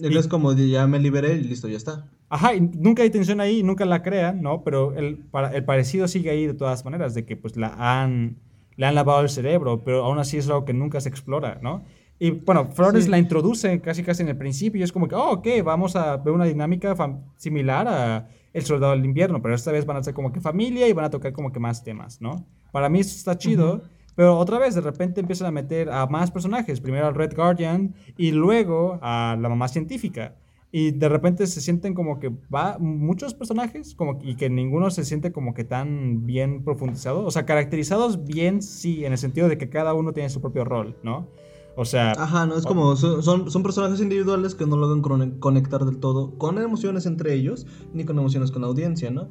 es 0.00 0.28
como 0.28 0.52
ya 0.52 0.86
me 0.86 0.98
liberé 0.98 1.34
y 1.34 1.44
listo, 1.44 1.68
ya 1.68 1.76
está. 1.76 2.10
Ajá, 2.28 2.54
y 2.54 2.60
nunca 2.60 3.02
hay 3.02 3.10
tensión 3.10 3.40
ahí, 3.40 3.62
nunca 3.62 3.84
la 3.84 4.02
crean, 4.02 4.42
¿no? 4.42 4.62
Pero 4.62 4.94
el, 4.94 5.24
el 5.52 5.64
parecido 5.64 6.08
sigue 6.08 6.30
ahí 6.30 6.46
de 6.46 6.54
todas 6.54 6.84
maneras, 6.84 7.14
de 7.14 7.24
que 7.24 7.36
pues 7.36 7.56
la 7.56 7.74
han, 7.78 8.36
le 8.76 8.86
han 8.86 8.94
lavado 8.94 9.22
el 9.22 9.28
cerebro, 9.28 9.82
pero 9.82 10.04
aún 10.04 10.18
así 10.18 10.36
es 10.36 10.46
algo 10.48 10.64
que 10.64 10.74
nunca 10.74 11.00
se 11.00 11.08
explora, 11.08 11.58
¿no? 11.62 11.84
Y 12.18 12.30
bueno, 12.32 12.70
Flores 12.72 13.08
la 13.08 13.18
introduce 13.18 13.80
casi 13.80 14.02
casi 14.02 14.22
en 14.22 14.28
el 14.28 14.36
principio 14.36 14.80
y 14.80 14.82
es 14.82 14.92
como 14.92 15.06
que, 15.06 15.14
oh, 15.14 15.30
ok, 15.34 15.46
vamos 15.64 15.94
a 15.94 16.16
ver 16.16 16.34
una 16.34 16.46
dinámica 16.46 16.94
similar 17.36 17.86
a 17.86 18.28
El 18.52 18.64
Soldado 18.64 18.92
del 18.92 19.04
Invierno, 19.04 19.40
pero 19.40 19.54
esta 19.54 19.70
vez 19.70 19.86
van 19.86 19.98
a 19.98 20.02
ser 20.02 20.14
como 20.14 20.32
que 20.32 20.40
familia 20.40 20.88
y 20.88 20.92
van 20.92 21.04
a 21.04 21.10
tocar 21.10 21.32
como 21.32 21.52
que 21.52 21.60
más 21.60 21.84
temas, 21.84 22.20
¿no? 22.20 22.44
Para 22.72 22.88
mí 22.88 23.00
eso 23.00 23.16
está 23.16 23.38
chido. 23.38 23.82
Pero 24.18 24.36
otra 24.36 24.58
vez, 24.58 24.74
de 24.74 24.80
repente 24.80 25.20
empiezan 25.20 25.46
a 25.46 25.52
meter 25.52 25.90
a 25.90 26.04
más 26.08 26.32
personajes. 26.32 26.80
Primero 26.80 27.06
al 27.06 27.14
Red 27.14 27.36
Guardian 27.36 27.94
y 28.16 28.32
luego 28.32 28.98
a 29.00 29.38
la 29.40 29.48
mamá 29.48 29.68
científica. 29.68 30.34
Y 30.72 30.90
de 30.90 31.08
repente 31.08 31.46
se 31.46 31.60
sienten 31.60 31.94
como 31.94 32.18
que 32.18 32.32
va 32.52 32.78
muchos 32.80 33.32
personajes 33.32 33.94
como, 33.94 34.18
y 34.20 34.34
que 34.34 34.50
ninguno 34.50 34.90
se 34.90 35.04
siente 35.04 35.30
como 35.30 35.54
que 35.54 35.62
tan 35.62 36.26
bien 36.26 36.64
profundizado. 36.64 37.24
O 37.24 37.30
sea, 37.30 37.46
caracterizados 37.46 38.24
bien, 38.24 38.60
sí, 38.60 39.04
en 39.04 39.12
el 39.12 39.18
sentido 39.18 39.48
de 39.48 39.56
que 39.56 39.70
cada 39.70 39.94
uno 39.94 40.12
tiene 40.12 40.30
su 40.30 40.40
propio 40.40 40.64
rol, 40.64 40.96
¿no? 41.04 41.28
O 41.76 41.84
sea... 41.84 42.10
Ajá, 42.18 42.44
no, 42.44 42.56
es 42.56 42.66
como, 42.66 42.96
son, 42.96 43.22
son 43.22 43.62
personajes 43.62 44.00
individuales 44.00 44.56
que 44.56 44.66
no 44.66 44.76
logran 44.76 45.38
conectar 45.38 45.84
del 45.84 45.98
todo 45.98 46.36
con 46.38 46.58
emociones 46.58 47.06
entre 47.06 47.34
ellos, 47.34 47.68
ni 47.94 48.04
con 48.04 48.18
emociones 48.18 48.50
con 48.50 48.62
la 48.62 48.68
audiencia, 48.68 49.12
¿no? 49.12 49.28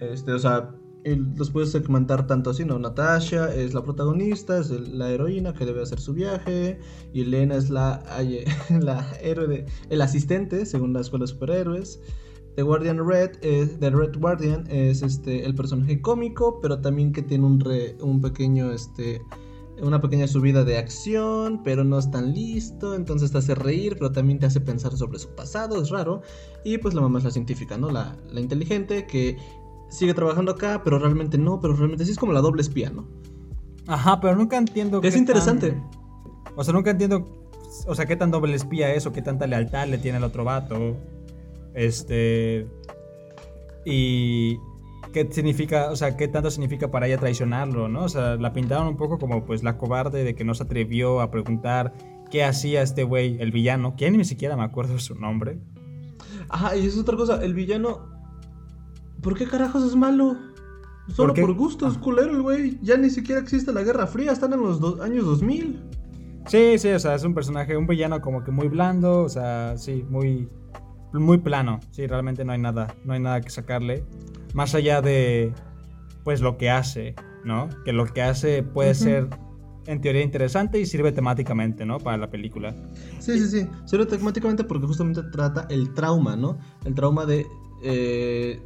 Este, 0.00 0.32
o 0.32 0.38
sea, 0.40 0.74
los 1.14 1.50
puedes 1.50 1.70
segmentar 1.70 2.26
tanto 2.26 2.50
así, 2.50 2.64
¿no? 2.64 2.78
Natasha 2.78 3.54
es 3.54 3.74
la 3.74 3.82
protagonista, 3.82 4.58
es 4.58 4.70
la 4.70 5.10
heroína 5.10 5.52
que 5.52 5.64
debe 5.64 5.82
hacer 5.82 6.00
su 6.00 6.14
viaje, 6.14 6.80
y 7.12 7.22
Elena 7.22 7.54
es 7.54 7.70
la, 7.70 8.02
la 8.80 9.06
héroe, 9.20 9.66
el 9.88 10.02
asistente, 10.02 10.66
según 10.66 10.92
la 10.92 11.00
escuela 11.00 11.24
de 11.24 11.28
superhéroes. 11.28 12.00
The 12.56 12.62
Guardian 12.62 13.06
Red, 13.06 13.32
es, 13.42 13.78
The 13.78 13.90
Red 13.90 14.18
Guardian 14.18 14.66
es 14.70 15.02
este, 15.02 15.44
el 15.44 15.54
personaje 15.54 16.00
cómico, 16.00 16.58
pero 16.60 16.80
también 16.80 17.12
que 17.12 17.22
tiene 17.22 17.44
un, 17.44 17.62
un 18.00 18.20
pequeño, 18.22 18.72
este, 18.72 19.20
una 19.82 20.00
pequeña 20.00 20.26
subida 20.26 20.64
de 20.64 20.78
acción, 20.78 21.62
pero 21.62 21.84
no 21.84 21.98
es 21.98 22.10
tan 22.10 22.32
listo, 22.32 22.94
entonces 22.94 23.30
te 23.30 23.38
hace 23.38 23.54
reír, 23.54 23.96
pero 23.98 24.10
también 24.10 24.38
te 24.38 24.46
hace 24.46 24.60
pensar 24.60 24.96
sobre 24.96 25.18
su 25.18 25.28
pasado, 25.34 25.80
es 25.82 25.90
raro. 25.90 26.22
Y 26.64 26.78
pues 26.78 26.94
la 26.94 27.02
mamá 27.02 27.18
es 27.18 27.24
la 27.24 27.30
científica, 27.30 27.76
¿no? 27.76 27.90
La, 27.90 28.16
la 28.32 28.40
inteligente 28.40 29.06
que 29.06 29.36
sigue 29.88 30.14
trabajando 30.14 30.52
acá, 30.52 30.82
pero 30.84 30.98
realmente 30.98 31.38
no, 31.38 31.60
pero 31.60 31.74
realmente 31.74 32.04
sí 32.04 32.12
es 32.12 32.18
como 32.18 32.32
la 32.32 32.40
doble 32.40 32.62
espía, 32.62 32.90
¿no? 32.90 33.06
Ajá, 33.86 34.20
pero 34.20 34.36
nunca 34.36 34.56
entiendo. 34.56 35.00
Es 35.02 35.16
interesante. 35.16 35.80
O 36.56 36.64
sea, 36.64 36.74
nunca 36.74 36.90
entiendo, 36.90 37.28
o 37.86 37.94
sea, 37.94 38.06
qué 38.06 38.16
tan 38.16 38.30
doble 38.30 38.54
espía 38.54 38.92
es 38.94 39.06
o 39.06 39.12
qué 39.12 39.22
tanta 39.22 39.46
lealtad 39.46 39.86
le 39.86 39.98
tiene 39.98 40.18
el 40.18 40.24
otro 40.24 40.44
vato. 40.44 40.96
Este. 41.74 42.66
Y. 43.84 44.58
¿Qué 45.12 45.26
significa, 45.30 45.90
o 45.90 45.96
sea, 45.96 46.16
qué 46.16 46.28
tanto 46.28 46.50
significa 46.50 46.90
para 46.90 47.06
ella 47.06 47.16
traicionarlo, 47.16 47.88
¿no? 47.88 48.04
O 48.04 48.08
sea, 48.08 48.36
la 48.36 48.52
pintaron 48.52 48.86
un 48.88 48.96
poco 48.98 49.18
como 49.18 49.46
pues 49.46 49.62
la 49.62 49.78
cobarde 49.78 50.24
de 50.24 50.34
que 50.34 50.44
no 50.44 50.52
se 50.52 50.64
atrevió 50.64 51.22
a 51.22 51.30
preguntar 51.30 51.94
qué 52.30 52.44
hacía 52.44 52.82
este 52.82 53.02
güey, 53.02 53.40
el 53.40 53.50
villano, 53.50 53.96
que 53.96 54.10
ni 54.10 54.24
siquiera 54.26 54.56
me 54.56 54.64
acuerdo 54.64 54.98
su 54.98 55.14
nombre. 55.14 55.58
Ajá, 56.50 56.76
y 56.76 56.86
es 56.86 56.98
otra 56.98 57.16
cosa, 57.16 57.42
el 57.42 57.54
villano. 57.54 58.15
¿Por 59.22 59.36
qué 59.36 59.46
carajos 59.46 59.84
es 59.84 59.96
malo? 59.96 60.36
Solo 61.08 61.34
por, 61.34 61.54
gusto, 61.54 61.86
es 61.86 61.96
ah. 61.96 62.00
culero 62.00 62.32
el 62.32 62.42
güey. 62.42 62.78
Ya 62.82 62.96
ni 62.96 63.10
siquiera 63.10 63.40
existe 63.40 63.72
la 63.72 63.82
Guerra 63.82 64.06
Fría, 64.06 64.32
están 64.32 64.52
en 64.52 64.60
los 64.60 65.00
años 65.00 65.24
2000. 65.24 65.80
Sí, 66.46 66.78
sí, 66.78 66.88
o 66.90 66.98
sea, 66.98 67.14
es 67.14 67.24
un 67.24 67.34
personaje, 67.34 67.76
un 67.76 67.86
villano 67.86 68.20
como 68.20 68.44
que 68.44 68.50
muy 68.50 68.68
blando, 68.68 69.22
o 69.22 69.28
sea, 69.28 69.76
sí, 69.76 70.04
muy 70.08 70.48
muy 71.20 71.38
plano. 71.38 71.80
Sí, 71.90 72.06
realmente 72.06 72.44
no 72.44 72.52
hay 72.52 72.58
nada, 72.58 72.94
no 73.04 73.14
hay 73.14 73.20
nada 73.20 73.40
que 73.40 73.50
sacarle. 73.50 74.04
Más 74.54 74.74
allá 74.74 75.00
de, 75.00 75.52
pues, 76.24 76.40
lo 76.40 76.56
que 76.56 76.70
hace, 76.70 77.14
¿no? 77.44 77.68
Que 77.84 77.92
lo 77.92 78.06
que 78.06 78.22
hace 78.22 78.62
puede 78.62 78.94
ser, 78.94 79.28
en 79.86 80.00
teoría, 80.00 80.22
interesante 80.22 80.80
y 80.80 80.86
sirve 80.86 81.12
temáticamente, 81.12 81.84
¿no? 81.84 81.98
Para 81.98 82.16
la 82.16 82.30
película. 82.30 82.74
Sí, 83.18 83.38
sí, 83.38 83.48
sí. 83.48 83.68
Sirve 83.84 84.06
temáticamente 84.06 84.64
porque 84.64 84.86
justamente 84.86 85.22
trata 85.24 85.66
el 85.70 85.94
trauma, 85.94 86.36
¿no? 86.36 86.58
El 86.84 86.94
trauma 86.94 87.26
de... 87.26 87.46
Eh, 87.82 88.60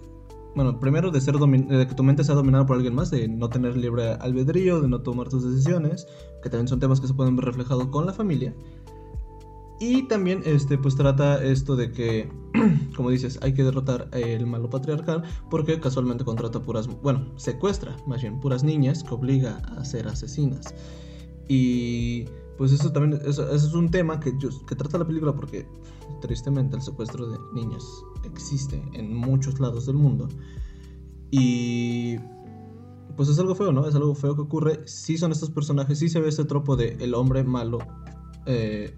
bueno, 0.55 0.81
primero 0.81 1.11
de 1.11 1.21
ser 1.21 1.37
de 1.37 1.87
que 1.87 1.95
tu 1.95 2.03
mente 2.03 2.25
sea 2.25 2.35
dominada 2.35 2.67
por 2.67 2.77
alguien 2.77 2.95
más, 2.95 3.11
de 3.11 3.29
no 3.29 3.49
tener 3.49 3.77
libre 3.77 4.15
albedrío, 4.15 4.81
de 4.81 4.89
no 4.89 5.01
tomar 5.01 5.29
tus 5.29 5.45
decisiones, 5.45 6.07
que 6.43 6.51
también 6.51 6.69
son 6.69 6.81
temas 6.81 7.01
que 7.01 7.07
se 7.07 7.15
pueden 7.15 7.37
ver 7.37 7.47
reflejados 7.47 7.87
con 7.87 8.07
la 8.07 8.13
familia. 8.13 8.55
Y 9.81 10.03
también 10.09 10.43
este, 10.45 10.77
pues 10.77 10.95
trata 10.95 11.43
esto 11.43 11.75
de 11.75 11.91
que, 11.91 12.31
como 12.97 13.09
dices, 13.09 13.39
hay 13.43 13.55
que 13.55 13.65
derrotar 13.65 14.09
el 14.13 14.47
malo 14.47 14.69
patriarcal 14.69 15.23
porque 15.49 15.81
casualmente 15.81 16.23
contrata 16.23 16.61
puras, 16.61 16.87
bueno, 17.03 17.33
secuestra 17.37 17.97
más 18.07 18.21
bien 18.21 18.41
puras 18.41 18.63
niñas 18.63 19.03
que 19.03 19.15
obliga 19.15 19.57
a 19.79 19.85
ser 19.87 20.07
asesinas. 20.07 20.75
Y 21.49 22.27
pues 22.61 22.73
eso 22.73 22.93
también, 22.93 23.23
eso, 23.25 23.51
es 23.51 23.73
un 23.73 23.91
tema 23.91 24.21
que, 24.21 24.37
que 24.37 24.77
trata 24.77 24.99
la 24.99 25.07
película 25.07 25.35
porque 25.35 25.67
tristemente 26.21 26.77
el 26.77 26.83
secuestro 26.83 27.27
de 27.27 27.39
niñas 27.55 27.83
existe 28.23 28.87
en 28.93 29.15
muchos 29.15 29.59
lados 29.61 29.87
del 29.87 29.97
mundo. 29.97 30.29
Y 31.31 32.19
pues 33.17 33.31
es 33.31 33.39
algo 33.39 33.55
feo, 33.55 33.73
¿no? 33.73 33.87
Es 33.87 33.95
algo 33.95 34.15
feo 34.15 34.37
que 34.37 34.43
ocurre. 34.43 34.87
Sí 34.87 35.17
son 35.17 35.33
estos 35.33 35.49
personajes, 35.49 36.01
sí 36.01 36.11
se 36.11 36.21
ve 36.21 36.29
este 36.29 36.45
tropo 36.45 36.77
de 36.77 36.99
el 37.01 37.15
hombre 37.15 37.45
malo. 37.45 37.79
Eh, 38.45 38.95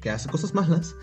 que 0.00 0.10
hace 0.10 0.28
cosas 0.28 0.54
malas 0.54 0.94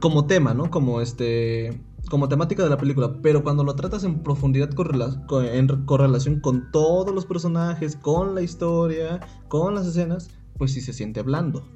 como 0.00 0.26
tema, 0.26 0.52
¿no? 0.52 0.70
Como 0.70 1.00
este 1.00 1.82
como 2.10 2.28
temática 2.28 2.62
de 2.62 2.68
la 2.68 2.76
película, 2.76 3.22
pero 3.22 3.42
cuando 3.42 3.64
lo 3.64 3.74
tratas 3.74 4.04
en 4.04 4.22
profundidad 4.22 4.68
en 4.68 5.86
correlación 5.86 6.40
con 6.40 6.70
todos 6.70 7.14
los 7.14 7.24
personajes, 7.24 7.96
con 7.96 8.34
la 8.34 8.42
historia, 8.42 9.20
con 9.48 9.74
las 9.74 9.86
escenas, 9.86 10.28
pues 10.56 10.72
sí 10.72 10.80
se 10.80 10.92
siente 10.92 11.22
blando. 11.22 11.68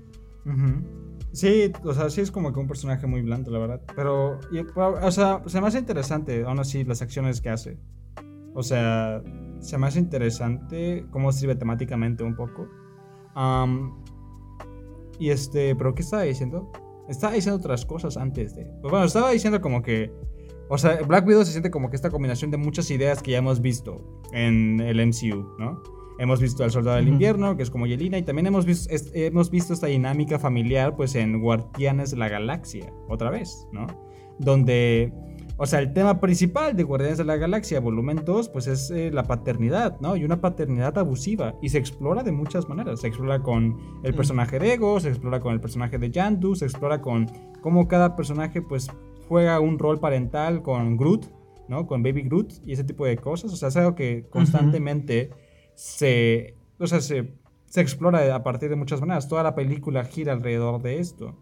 Sí, 1.33 1.71
o 1.85 1.95
sea, 1.95 2.11
sí 2.11 2.21
es 2.21 2.31
como 2.31 2.53
que 2.53 2.59
un 2.61 2.67
personaje 2.67 3.07
muy 3.07 3.23
blando, 3.23 3.51
la 3.51 3.59
verdad. 3.59 3.83
Pero, 3.95 4.41
o 4.75 5.11
sea, 5.11 5.43
se 5.47 5.61
me 5.61 5.69
hace 5.69 5.79
interesante, 5.79 6.45
aún 6.45 6.59
así, 6.59 6.85
las 6.85 7.03
acciones 7.03 7.41
que 7.41 7.51
hace. 7.51 7.79
O 8.55 8.63
sea, 8.63 9.23
se 9.61 9.79
me 9.79 9.87
hace 9.87 10.01
interesante 10.01 11.07
cómo 11.11 11.31
sirve 11.33 11.55
temáticamente 11.55 12.25
un 12.25 12.35
poco. 12.35 12.69
Y 15.19 15.31
este, 15.31 15.77
pero 15.77 15.95
¿qué 15.95 16.03
estaba 16.03 16.23
diciendo? 16.23 16.73
Estaba 17.09 17.35
diciendo 17.35 17.59
otras 17.59 17.85
cosas 17.87 18.17
antes 18.17 18.57
de... 18.57 18.65
Pues 18.81 18.91
bueno, 18.91 19.07
estaba 19.07 19.31
diciendo 19.31 19.61
como 19.61 19.83
que... 19.83 20.13
O 20.69 20.79
sea, 20.79 21.03
Black 21.03 21.27
Widow 21.27 21.45
se 21.45 21.51
siente 21.51 21.71
como 21.71 21.91
que 21.91 21.97
esta 21.97 22.11
combinación 22.11 22.51
de 22.51 22.57
muchas 22.57 22.91
ideas 22.91 23.23
que 23.23 23.33
ya 23.33 23.39
hemos 23.39 23.61
visto 23.61 24.23
en 24.33 24.81
el 24.81 25.05
MCU, 25.05 25.57
¿no? 25.59 25.83
Hemos 26.21 26.39
visto 26.39 26.63
al 26.63 26.71
Soldado 26.71 26.99
del 26.99 27.09
Invierno, 27.09 27.57
que 27.57 27.63
es 27.63 27.71
como 27.71 27.87
Yelena, 27.87 28.19
y 28.19 28.23
también 28.23 28.47
hemos 28.47 28.67
visto, 28.67 28.95
hemos 29.15 29.51
visto 29.51 29.73
esta 29.73 29.87
dinámica 29.87 30.39
familiar, 30.39 30.95
pues 30.95 31.15
en 31.15 31.41
Guardianes 31.41 32.11
de 32.11 32.19
la 32.19 32.29
Galaxia, 32.29 32.93
otra 33.09 33.31
vez, 33.31 33.67
¿no? 33.73 33.87
Donde 34.39 35.13
o 35.63 35.67
sea, 35.67 35.81
el 35.81 35.93
tema 35.93 36.21
principal 36.21 36.75
de 36.75 36.85
Guardianes 36.85 37.19
de 37.19 37.25
la 37.25 37.37
Galaxia, 37.37 37.81
volumen 37.81 38.23
2, 38.25 38.49
pues 38.49 38.67
es 38.67 38.91
eh, 38.91 39.11
la 39.11 39.25
paternidad, 39.25 40.01
¿no? 40.01 40.17
Y 40.17 40.25
una 40.25 40.41
paternidad 40.41 40.97
abusiva. 40.97 41.55
Y 41.61 41.69
se 41.69 41.77
explora 41.77 42.23
de 42.23 42.33
muchas 42.33 42.67
maneras. 42.67 43.01
Se 43.01 43.09
explora 43.09 43.43
con 43.43 43.77
el 44.03 44.15
personaje 44.15 44.59
de 44.59 44.73
Ego, 44.73 44.99
se 45.01 45.11
explora 45.11 45.41
con 45.41 45.53
el 45.53 45.61
personaje 45.61 45.99
de 45.99 46.11
Yandu, 46.11 46.55
se 46.55 46.65
explora 46.65 47.03
con 47.03 47.31
cómo 47.61 47.89
cada 47.89 48.17
personaje, 48.17 48.63
pues, 48.63 48.91
juega 49.29 49.61
un 49.61 49.79
rol 49.79 50.01
parental 50.01 50.63
con 50.63 50.97
Groot, 50.97 51.27
¿no? 51.69 51.87
Con 51.87 52.03
Baby 52.03 52.23
Groot 52.23 52.55
y 52.65 52.73
ese 52.73 52.85
tipo 52.85 53.05
de 53.05 53.19
cosas. 53.19 53.53
O 53.53 53.57
sea, 53.57 53.69
es 53.69 53.77
algo 53.77 53.95
que 53.95 54.29
constantemente 54.31 55.29
se. 55.81 56.57
O 56.79 56.87
sea, 56.87 57.01
se, 57.01 57.33
se 57.65 57.81
explora 57.81 58.35
a 58.35 58.43
partir 58.43 58.69
de 58.69 58.77
muchas 58.77 59.01
maneras. 59.01 59.29
Toda 59.29 59.43
la 59.43 59.55
película 59.55 60.05
gira 60.05 60.33
alrededor 60.33 60.83
de 60.83 60.99
esto, 60.99 61.35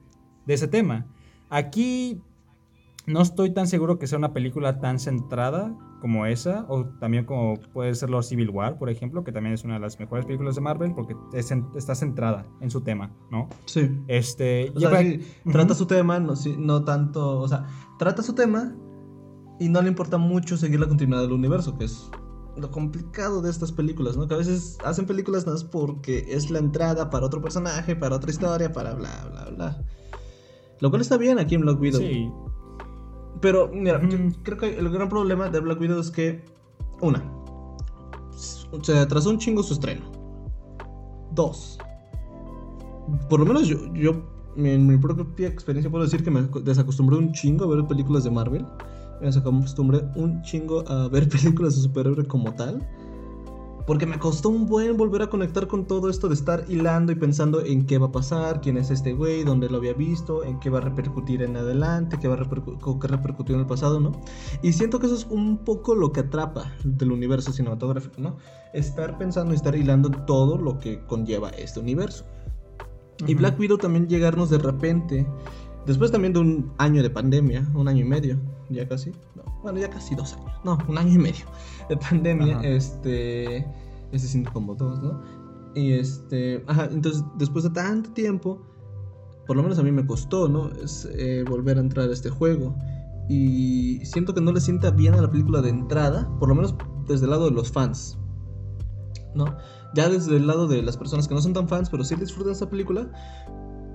de 0.46 0.54
ese 0.54 0.68
tema. 0.68 1.06
Aquí 1.50 2.20
no 3.06 3.20
estoy 3.20 3.50
tan 3.50 3.66
seguro 3.66 3.98
que 3.98 4.06
sea 4.06 4.18
una 4.18 4.32
película 4.32 4.78
tan 4.80 4.98
centrada 4.98 5.74
como 6.00 6.26
esa, 6.26 6.66
o 6.68 6.84
también 7.00 7.24
como 7.24 7.54
puede 7.72 7.92
ser 7.96 8.10
los 8.10 8.28
Civil 8.28 8.50
War, 8.50 8.78
por 8.78 8.90
ejemplo, 8.90 9.24
que 9.24 9.32
también 9.32 9.54
es 9.54 9.64
una 9.64 9.74
de 9.74 9.80
las 9.80 9.98
mejores 9.98 10.24
películas 10.26 10.54
de 10.54 10.60
Marvel 10.60 10.94
porque 10.94 11.16
está 11.32 11.96
centrada 11.96 12.46
en 12.60 12.70
su 12.70 12.82
tema, 12.82 13.10
¿no? 13.32 13.48
Sí. 13.64 13.90
Este, 14.06 14.72
trata 15.50 15.74
su 15.74 15.86
tema, 15.86 16.20
no, 16.20 16.34
no 16.58 16.84
tanto, 16.84 17.40
o 17.40 17.48
sea, 17.48 17.66
trata 17.98 18.22
su 18.22 18.34
tema 18.34 18.76
y 19.58 19.68
no 19.68 19.82
le 19.82 19.88
importa 19.88 20.18
mucho 20.18 20.56
seguir 20.56 20.78
la 20.78 20.86
continuidad 20.86 21.22
del 21.22 21.32
universo, 21.32 21.76
que 21.76 21.86
es 21.86 22.08
lo 22.60 22.70
complicado 22.70 23.40
de 23.42 23.50
estas 23.50 23.72
películas, 23.72 24.16
¿no? 24.16 24.28
Que 24.28 24.34
a 24.34 24.38
veces 24.38 24.78
hacen 24.84 25.06
películas 25.06 25.46
nada 25.46 25.56
más 25.56 25.64
porque 25.64 26.26
es 26.28 26.50
la 26.50 26.58
entrada 26.58 27.10
para 27.10 27.26
otro 27.26 27.40
personaje, 27.40 27.96
para 27.96 28.16
otra 28.16 28.30
historia, 28.30 28.72
para 28.72 28.94
bla, 28.94 29.28
bla, 29.30 29.50
bla. 29.56 29.84
Lo 30.80 30.90
cual 30.90 31.02
está 31.02 31.16
bien 31.16 31.38
aquí 31.38 31.54
en 31.54 31.62
Black 31.62 31.80
Widow. 31.80 32.00
Sí. 32.00 32.30
Pero, 33.40 33.70
mira, 33.72 34.00
yo 34.08 34.18
creo 34.42 34.58
que 34.58 34.78
el 34.78 34.88
gran 34.90 35.08
problema 35.08 35.48
de 35.48 35.60
Black 35.60 35.80
Widow 35.80 36.00
es 36.00 36.10
que, 36.10 36.44
una, 37.00 37.22
se 38.82 38.98
atrasó 38.98 39.30
un 39.30 39.38
chingo 39.38 39.62
su 39.62 39.74
estreno. 39.74 40.10
Dos, 41.32 41.78
por 43.28 43.40
lo 43.40 43.46
menos 43.46 43.66
yo, 43.66 43.92
yo 43.94 44.22
en 44.56 44.86
mi 44.86 44.96
propia 44.96 45.48
experiencia 45.48 45.90
puedo 45.90 46.04
decir 46.04 46.24
que 46.24 46.30
me 46.30 46.42
desacostumbré 46.62 47.16
un 47.16 47.32
chingo 47.32 47.64
a 47.64 47.76
ver 47.76 47.86
películas 47.86 48.24
de 48.24 48.30
Marvel. 48.30 48.66
Me 49.20 49.26
desacostumbré 49.26 50.04
un 50.14 50.42
chingo 50.42 50.88
a 50.88 51.08
ver 51.08 51.28
películas 51.30 51.76
de 51.76 51.82
superhéroe 51.82 52.26
como 52.26 52.54
tal. 52.54 52.86
Porque 53.86 54.04
me 54.04 54.18
costó 54.18 54.50
un 54.50 54.66
buen 54.66 54.98
volver 54.98 55.22
a 55.22 55.30
conectar 55.30 55.66
con 55.66 55.86
todo 55.86 56.10
esto 56.10 56.28
de 56.28 56.34
estar 56.34 56.62
hilando 56.68 57.10
y 57.10 57.14
pensando 57.14 57.64
en 57.64 57.86
qué 57.86 57.96
va 57.96 58.08
a 58.08 58.12
pasar, 58.12 58.60
quién 58.60 58.76
es 58.76 58.90
este 58.90 59.14
güey, 59.14 59.44
dónde 59.44 59.70
lo 59.70 59.78
había 59.78 59.94
visto, 59.94 60.44
en 60.44 60.60
qué 60.60 60.68
va 60.68 60.76
a 60.76 60.82
repercutir 60.82 61.40
en 61.40 61.56
adelante, 61.56 62.18
qué 62.20 62.28
va 62.28 62.34
a 62.34 62.36
repercutir 62.36 63.54
en 63.54 63.62
el 63.62 63.66
pasado, 63.66 63.98
¿no? 63.98 64.12
Y 64.60 64.74
siento 64.74 64.98
que 64.98 65.06
eso 65.06 65.14
es 65.14 65.26
un 65.30 65.64
poco 65.64 65.94
lo 65.94 66.12
que 66.12 66.20
atrapa 66.20 66.70
del 66.84 67.12
universo 67.12 67.50
cinematográfico, 67.50 68.20
¿no? 68.20 68.36
Estar 68.74 69.16
pensando 69.16 69.54
y 69.54 69.56
estar 69.56 69.74
hilando 69.74 70.10
todo 70.10 70.58
lo 70.58 70.78
que 70.78 71.00
conlleva 71.06 71.48
este 71.48 71.80
universo. 71.80 72.26
Y 73.26 73.34
Black 73.34 73.58
Widow 73.58 73.78
también 73.78 74.06
llegarnos 74.06 74.50
de 74.50 74.58
repente, 74.58 75.26
después 75.88 76.12
también 76.12 76.32
de 76.34 76.38
un 76.40 76.72
año 76.78 77.02
de 77.02 77.10
pandemia, 77.10 77.66
un 77.74 77.88
año 77.88 78.04
y 78.04 78.08
medio, 78.08 78.38
ya 78.68 78.86
casi, 78.86 79.10
bueno, 79.62 79.78
ya 79.80 79.90
casi 79.90 80.14
dos 80.14 80.34
años, 80.34 80.52
no, 80.62 80.78
un 80.86 80.98
año 80.98 81.14
y 81.14 81.18
medio 81.18 81.46
de 81.88 81.96
pandemia, 81.96 82.60
este, 82.60 83.66
se 84.12 84.18
siente 84.18 84.50
como 84.52 84.74
dos, 84.74 85.02
¿no? 85.02 85.20
Y 85.74 85.92
este, 85.92 86.62
ajá, 86.66 86.88
entonces 86.92 87.24
después 87.36 87.64
de 87.64 87.70
tanto 87.70 88.10
tiempo, 88.12 88.60
por 89.46 89.56
lo 89.56 89.62
menos 89.62 89.78
a 89.78 89.82
mí 89.82 89.90
me 89.90 90.06
costó, 90.06 90.48
¿no? 90.48 90.68
Es, 90.82 91.08
eh, 91.12 91.42
volver 91.48 91.78
a 91.78 91.80
entrar 91.80 92.08
a 92.08 92.12
este 92.12 92.28
juego. 92.28 92.76
Y 93.30 94.00
siento 94.04 94.34
que 94.34 94.40
no 94.40 94.52
le 94.52 94.60
sienta 94.60 94.90
bien 94.90 95.14
a 95.14 95.22
la 95.22 95.30
película 95.30 95.60
de 95.60 95.68
entrada, 95.68 96.30
por 96.38 96.48
lo 96.48 96.54
menos 96.54 96.74
desde 97.06 97.24
el 97.24 97.30
lado 97.30 97.46
de 97.46 97.50
los 97.52 97.70
fans, 97.70 98.18
¿no? 99.34 99.56
Ya 99.94 100.08
desde 100.08 100.36
el 100.36 100.46
lado 100.46 100.66
de 100.66 100.82
las 100.82 100.96
personas 100.96 101.28
que 101.28 101.34
no 101.34 101.40
son 101.40 101.52
tan 101.52 101.68
fans, 101.68 101.90
pero 101.90 102.04
sí 102.04 102.14
disfrutan 102.14 102.52
esta 102.52 102.68
película, 102.68 103.10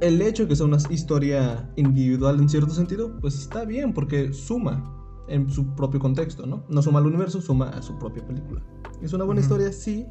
el 0.02 0.22
hecho 0.22 0.44
de 0.44 0.50
que 0.50 0.56
sea 0.56 0.66
una 0.66 0.78
historia 0.90 1.70
individual 1.76 2.40
en 2.40 2.50
cierto 2.50 2.72
sentido, 2.72 3.20
pues 3.20 3.40
está 3.40 3.66
bien, 3.66 3.94
porque 3.94 4.34
suma 4.34 4.94
en 5.28 5.50
su 5.50 5.74
propio 5.76 6.00
contexto, 6.00 6.46
¿no? 6.46 6.66
No 6.70 6.82
suma 6.82 7.00
al 7.00 7.08
universo, 7.08 7.42
suma 7.42 7.70
a 7.70 7.82
su 7.82 7.98
propia 7.98 8.26
película. 8.26 8.62
Es 9.02 9.14
una 9.14 9.24
buena 9.24 9.42
historia, 9.42 9.72
sí. 9.72 10.06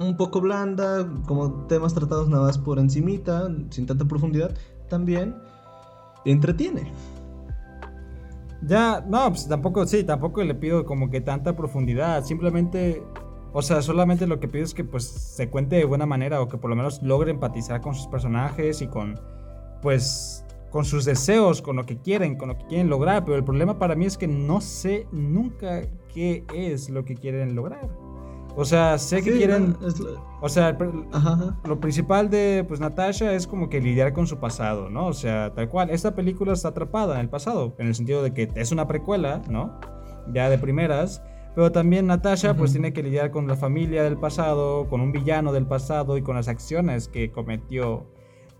Un 0.00 0.16
poco 0.16 0.40
blanda, 0.40 1.08
como 1.26 1.66
temas 1.66 1.94
tratados 1.94 2.28
nada 2.28 2.44
más 2.44 2.58
por 2.58 2.78
encimita, 2.78 3.48
sin 3.70 3.86
tanta 3.86 4.04
profundidad, 4.04 4.56
también 4.88 5.36
entretiene. 6.24 6.92
Ya, 8.66 9.04
no, 9.06 9.28
pues 9.28 9.46
tampoco, 9.46 9.86
sí, 9.86 10.04
tampoco 10.04 10.42
le 10.42 10.54
pido 10.54 10.84
como 10.84 11.10
que 11.10 11.20
tanta 11.20 11.54
profundidad, 11.54 12.24
simplemente 12.24 13.02
o 13.54 13.62
sea, 13.62 13.80
solamente 13.80 14.26
lo 14.26 14.40
que 14.40 14.48
pido 14.48 14.64
es 14.64 14.74
que 14.74 14.84
pues 14.84 15.04
se 15.04 15.48
cuente 15.48 15.76
de 15.76 15.84
buena 15.84 16.06
manera 16.06 16.42
o 16.42 16.48
que 16.48 16.58
por 16.58 16.68
lo 16.68 16.76
menos 16.76 17.00
logre 17.02 17.30
empatizar 17.30 17.80
con 17.80 17.94
sus 17.94 18.08
personajes 18.08 18.82
y 18.82 18.88
con 18.88 19.18
pues 19.80 20.44
con 20.70 20.84
sus 20.84 21.04
deseos, 21.04 21.62
con 21.62 21.76
lo 21.76 21.86
que 21.86 21.98
quieren, 21.98 22.36
con 22.36 22.48
lo 22.48 22.58
que 22.58 22.66
quieren 22.66 22.90
lograr, 22.90 23.24
pero 23.24 23.36
el 23.36 23.44
problema 23.44 23.78
para 23.78 23.94
mí 23.94 24.06
es 24.06 24.18
que 24.18 24.26
no 24.26 24.60
sé 24.60 25.06
nunca 25.12 25.82
qué 26.12 26.44
es 26.52 26.90
lo 26.90 27.04
que 27.04 27.14
quieren 27.14 27.54
lograr. 27.54 27.88
O 28.56 28.64
sea, 28.64 28.98
sé 28.98 29.22
que 29.22 29.36
quieren. 29.36 29.76
O 30.40 30.48
sea, 30.48 30.76
lo 31.64 31.80
principal 31.80 32.30
de 32.30 32.64
pues 32.66 32.80
Natasha 32.80 33.34
es 33.34 33.46
como 33.46 33.68
que 33.68 33.80
lidiar 33.80 34.12
con 34.12 34.26
su 34.26 34.38
pasado, 34.38 34.90
¿no? 34.90 35.06
O 35.06 35.12
sea, 35.12 35.52
tal 35.54 35.68
cual. 35.68 35.90
Esta 35.90 36.14
película 36.14 36.52
está 36.52 36.68
atrapada 36.68 37.14
en 37.14 37.20
el 37.20 37.28
pasado, 37.28 37.74
en 37.78 37.88
el 37.88 37.94
sentido 37.94 38.22
de 38.22 38.32
que 38.32 38.50
es 38.54 38.70
una 38.70 38.86
precuela, 38.86 39.42
¿no? 39.48 39.78
Ya 40.32 40.48
de 40.50 40.58
primeras. 40.58 41.22
Pero 41.54 41.70
también 41.70 42.06
Natasha 42.06 42.54
pues 42.56 42.72
tiene 42.72 42.92
que 42.92 43.02
lidiar 43.02 43.30
con 43.30 43.46
la 43.46 43.56
familia 43.56 44.02
del 44.02 44.16
pasado, 44.16 44.88
con 44.88 45.00
un 45.00 45.12
villano 45.12 45.52
del 45.52 45.66
pasado 45.66 46.18
y 46.18 46.22
con 46.22 46.34
las 46.34 46.48
acciones 46.48 47.06
que 47.06 47.30
cometió 47.30 48.06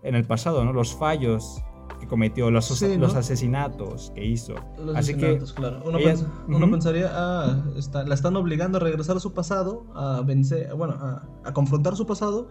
en 0.01 0.15
el 0.15 0.25
pasado, 0.25 0.63
¿no? 0.63 0.71
Los 0.71 0.95
fallos 0.95 1.61
que 1.99 2.07
cometió, 2.07 2.49
los, 2.51 2.81
los 2.81 3.15
asesinatos 3.15 4.11
que 4.15 4.25
hizo. 4.25 4.53
Los 4.77 4.95
Así 4.95 5.11
asesinatos, 5.11 5.51
que 5.51 5.59
claro. 5.59 5.83
Uno, 6.47 6.71
pensaría, 6.71 7.09
ah, 7.11 7.65
está, 7.75 8.05
la 8.05 8.15
están 8.15 8.35
obligando 8.37 8.77
a 8.77 8.81
regresar 8.81 9.17
a 9.17 9.19
su 9.19 9.33
pasado, 9.33 9.87
a 9.93 10.21
vencer, 10.21 10.73
bueno, 10.75 10.93
a, 10.93 11.27
a, 11.43 11.53
confrontar 11.53 11.95
su 11.97 12.05
pasado, 12.05 12.49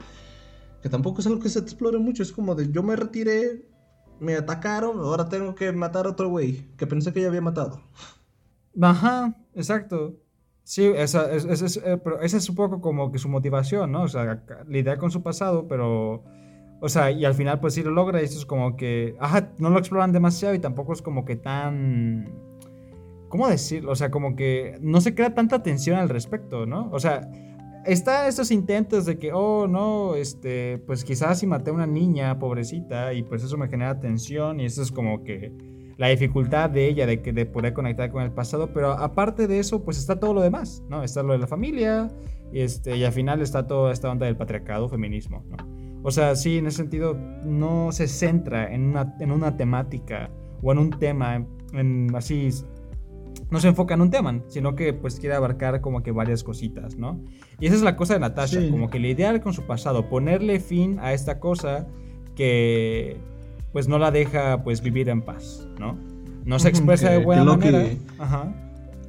que 0.83 0.91
tampoco 0.91 1.21
es 1.21 1.27
algo 1.27 1.41
que 1.41 1.49
se 1.49 1.59
explore 1.59 1.99
mucho. 1.99 2.23
Es 2.23 2.33
como 2.33 2.55
de 2.55 2.71
yo 2.71 2.83
me 2.83 2.97
retiré, 2.97 3.67
me 4.21 4.35
atacaron, 4.35 4.99
ahora 4.99 5.29
tengo 5.29 5.55
que 5.55 5.73
matar 5.73 6.07
a 6.07 6.11
otro 6.11 6.29
güey 6.29 6.69
que 6.77 6.87
pensé 6.87 7.15
que 7.15 7.23
ya 7.23 7.29
había 7.29 7.41
matado. 7.41 7.81
Ajá, 8.81 9.37
exacto. 9.55 10.24
Sí, 10.65 10.91
esa, 10.97 11.31
es, 11.31 11.45
es, 11.45 11.77
eh, 11.77 12.01
esa 12.23 12.37
es 12.39 12.49
un 12.49 12.57
poco 12.57 12.81
como 12.81 13.13
que 13.13 13.19
su 13.19 13.29
motivación, 13.29 13.93
¿no? 13.93 14.03
O 14.03 14.09
sea, 14.09 14.43
lidiar 14.67 14.99
con 14.99 15.11
su 15.11 15.23
pasado, 15.23 15.69
pero... 15.69 16.25
O 16.81 16.89
sea, 16.89 17.11
y 17.11 17.25
al 17.25 17.35
final 17.35 17.61
pues 17.61 17.75
sí 17.75 17.83
lo 17.83 17.91
logra 17.91 18.21
y 18.21 18.25
eso 18.25 18.39
es 18.39 18.47
como 18.47 18.77
que... 18.77 19.15
Ajá, 19.21 19.53
no 19.59 19.71
lo 19.71 19.79
exploran 19.79 20.13
demasiado 20.13 20.55
y 20.55 20.59
tampoco 20.59 20.95
es 20.95 21.03
como 21.03 21.25
que 21.25 21.37
tan... 21.37 22.33
¿Cómo 23.29 23.49
decirlo? 23.49 23.93
O 23.93 23.97
sea, 23.97 24.11
como 24.11 24.37
que 24.37 24.79
no 24.81 25.01
se 25.01 25.15
crea 25.15 25.35
tanta 25.35 25.63
tensión 25.63 25.99
al 25.99 26.09
respecto, 26.09 26.67
¿no? 26.67 26.89
O 26.93 26.99
sea, 26.99 27.31
está 27.85 28.27
estos 28.27 28.51
intentos 28.51 29.05
de 29.05 29.19
que, 29.19 29.33
oh, 29.33 29.67
no, 29.67 30.15
este, 30.15 30.79
pues 30.87 31.05
quizás 31.05 31.41
si 31.41 31.47
maté 31.47 31.71
a 31.71 31.75
una 31.75 31.87
niña, 31.87 32.39
pobrecita, 32.39 33.13
y 33.13 33.23
pues 33.23 33.43
eso 33.43 33.59
me 33.59 33.69
genera 33.69 34.01
tensión 34.01 34.61
y 34.61 34.67
eso 34.67 34.83
es 34.83 34.93
como 34.93 35.25
que 35.25 35.74
la 35.97 36.09
dificultad 36.09 36.71
de 36.71 36.89
ella 36.89 37.07
de, 37.07 37.19
de 37.19 37.47
poder 37.47 37.73
conectar 37.73 38.11
con 38.11 38.23
el 38.23 38.33
pasado, 38.33 38.73
pero 38.73 38.93
aparte 38.93 39.47
de 39.47 39.59
eso, 39.59 39.85
pues 39.85 39.99
está 39.99 40.19
todo 40.19 40.35
lo 40.35 40.41
demás, 40.41 40.83
¿no? 40.89 41.03
Está 41.03 41.23
lo 41.23 41.33
de 41.33 41.39
la 41.39 41.47
familia, 41.47 42.11
este, 42.53 42.97
y 42.97 43.05
al 43.05 43.13
final 43.13 43.41
está 43.41 43.67
toda 43.67 43.93
esta 43.93 44.11
onda 44.11 44.27
del 44.27 44.37
patriarcado, 44.37 44.89
feminismo, 44.89 45.45
¿no? 45.49 45.85
O 46.03 46.11
sea, 46.11 46.37
sí, 46.37 46.59
en 46.59 46.67
ese 46.67 46.79
sentido, 46.79 47.15
no 47.45 47.91
se 47.91 48.09
centra 48.09 48.73
en 48.73 48.83
una, 48.91 49.17
en 49.21 49.31
una 49.31 49.57
temática 49.57 50.31
o 50.63 50.71
en 50.71 50.79
un 50.79 50.91
tema, 50.91 51.47
en, 51.73 52.15
así, 52.15 52.51
no 53.51 53.59
se 53.59 53.69
enfoca 53.69 53.95
en 53.95 54.03
un 54.03 54.11
tema, 54.11 54.41
sino 54.49 54.75
que 54.77 54.93
pues 54.93 55.19
quiere 55.19 55.35
abarcar 55.35 55.81
como 55.81 56.03
que 56.03 56.13
varias 56.13 56.45
cositas, 56.45 56.97
¿no? 56.97 57.25
Y 57.59 57.67
esa 57.67 57.77
es 57.77 57.83
la 57.83 57.97
cosa 57.97 58.15
de 58.15 58.21
Natasha, 58.21 58.61
como 58.71 58.91
que 58.91 58.99
lidiar 58.99 59.41
con 59.41 59.55
su 59.55 59.63
pasado, 59.63 60.09
ponerle 60.09 60.61
fin 60.61 60.99
a 61.01 61.15
esta 61.15 61.41
cosa 61.41 61.87
que 62.35 63.17
pues 63.75 63.89
no 63.89 63.99
la 63.99 64.13
deja 64.13 64.63
pues 64.63 64.81
vivir 64.81 65.09
en 65.09 65.21
paz, 65.21 65.67
¿no? 65.81 65.99
No 66.45 66.61
se 66.61 66.69
expresa 66.69 67.11
de 67.11 67.19
buena 67.19 67.43
manera. 67.43 67.85
Ajá. 68.21 68.55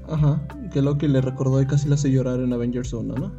Ajá. 0.09 0.41
Que 0.73 0.81
Loki 0.81 1.07
le 1.07 1.21
recordó 1.21 1.61
y 1.61 1.67
casi 1.67 1.87
la 1.87 1.93
hace 1.93 2.11
llorar 2.11 2.39
en 2.39 2.51
Avengers 2.51 2.91
1, 2.91 3.13
¿no? 3.13 3.31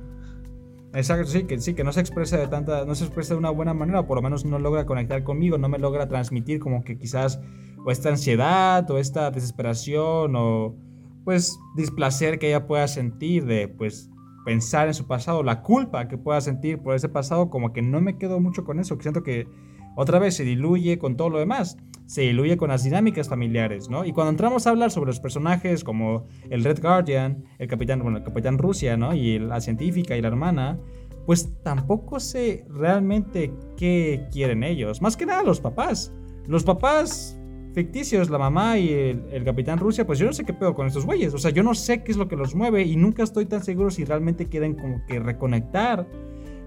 Exacto, 0.95 1.27
sí, 1.27 1.43
que 1.43 1.59
sí, 1.59 1.75
que 1.75 1.83
no 1.83 1.93
se 1.93 1.99
expresa 1.99 2.37
de 2.37 2.47
tanta, 2.47 2.85
no 2.85 2.95
se 2.95 3.05
expresa 3.05 3.35
de 3.35 3.39
una 3.39 3.51
buena 3.51 3.75
manera, 3.75 4.01
o 4.01 4.07
por 4.07 4.19
lo 4.19 4.23
menos 4.23 4.45
no 4.45 4.61
logra 4.61 4.87
conectar 4.87 5.25
conmigo, 5.25 5.59
no 5.59 5.69
me 5.69 5.79
logra 5.79 6.07
transmitir 6.07 6.61
como 6.61 6.85
que 6.85 6.97
quizás 6.97 7.41
o 7.85 7.91
esta 7.91 8.11
ansiedad 8.11 8.89
o 8.89 8.99
esta 8.99 9.33
desesperación 9.33 10.35
o 10.37 10.77
pues 11.25 11.59
displacer 11.75 12.39
que 12.39 12.51
ella 12.51 12.69
pueda 12.69 12.87
sentir 12.87 13.47
de 13.47 13.67
pues 13.67 14.11
pensar 14.45 14.87
en 14.87 14.95
su 14.95 15.09
pasado, 15.09 15.43
la 15.43 15.63
culpa 15.63 16.07
que 16.07 16.19
pueda 16.19 16.41
sentir 16.41 16.79
por 16.79 16.95
ese 16.95 17.09
pasado, 17.09 17.51
como 17.51 17.73
que 17.73 17.83
no 17.83 18.01
me 18.01 18.17
quedo 18.17 18.39
mucho 18.39 18.65
con 18.65 18.79
eso, 18.79 18.97
que 18.97 19.03
siento 19.03 19.25
que 19.25 19.49
otra 19.97 20.19
vez 20.21 20.37
se 20.37 20.45
diluye 20.45 20.99
con 20.99 21.17
todo 21.17 21.31
lo 21.31 21.39
demás, 21.39 21.77
se 22.05 22.21
diluye 22.21 22.57
con 22.57 22.69
las 22.69 22.85
dinámicas 22.85 23.29
familiares, 23.29 23.91
¿no? 23.91 24.05
Y 24.05 24.13
cuando 24.13 24.31
entramos 24.31 24.67
a 24.67 24.71
hablar 24.71 24.91
sobre 24.91 25.09
los 25.09 25.19
personajes 25.19 25.83
como 25.83 26.27
el 26.51 26.63
Red 26.63 26.81
Guardian, 26.81 27.45
el 27.59 27.67
capitán, 27.67 28.01
bueno, 28.03 28.19
el 28.19 28.25
capitán 28.25 28.59
Rusia, 28.59 28.97
¿no? 28.97 29.15
Y 29.15 29.39
la 29.39 29.61
científica 29.61 30.17
y 30.17 30.23
la 30.23 30.29
hermana, 30.29 30.79
pues 31.25 31.51
tampoco 31.65 32.21
sé 32.21 32.65
realmente 32.69 33.53
qué 33.77 34.29
quieren 34.31 34.63
ellos. 34.63 35.03
Más 35.03 35.17
que 35.17 35.27
nada 35.27 35.43
los 35.43 35.61
papás. 35.61 36.13
Los 36.47 36.63
papás 36.63 37.37
ficticios, 37.75 38.31
la 38.31 38.39
mamá 38.39 38.79
y 38.79 38.91
el, 38.91 39.45
capitán 39.45 39.79
Rusia, 39.79 40.07
pues 40.07 40.19
yo 40.19 40.27
no 40.27 40.33
sé 40.33 40.45
qué 40.45 40.55
pedo 40.55 40.75
con 40.75 40.87
estos 40.87 41.05
güeyes. 41.05 41.35
O 41.35 41.39
sea, 41.39 41.51
yo 41.51 41.63
no 41.63 41.75
sé 41.75 42.05
qué 42.05 42.13
es 42.13 42.19
lo 42.19 42.29
que 42.29 42.37
los 42.37 42.55
mueve 42.55 42.85
y 42.85 42.97
nunca 42.97 43.23
estoy 43.23 43.47
tan 43.47 43.65
seguro 43.65 43.91
si 43.91 44.05
realmente 44.05 44.47
quieren 44.47 44.75
como 44.75 45.05
que 45.07 45.19
reconectar 45.19 46.07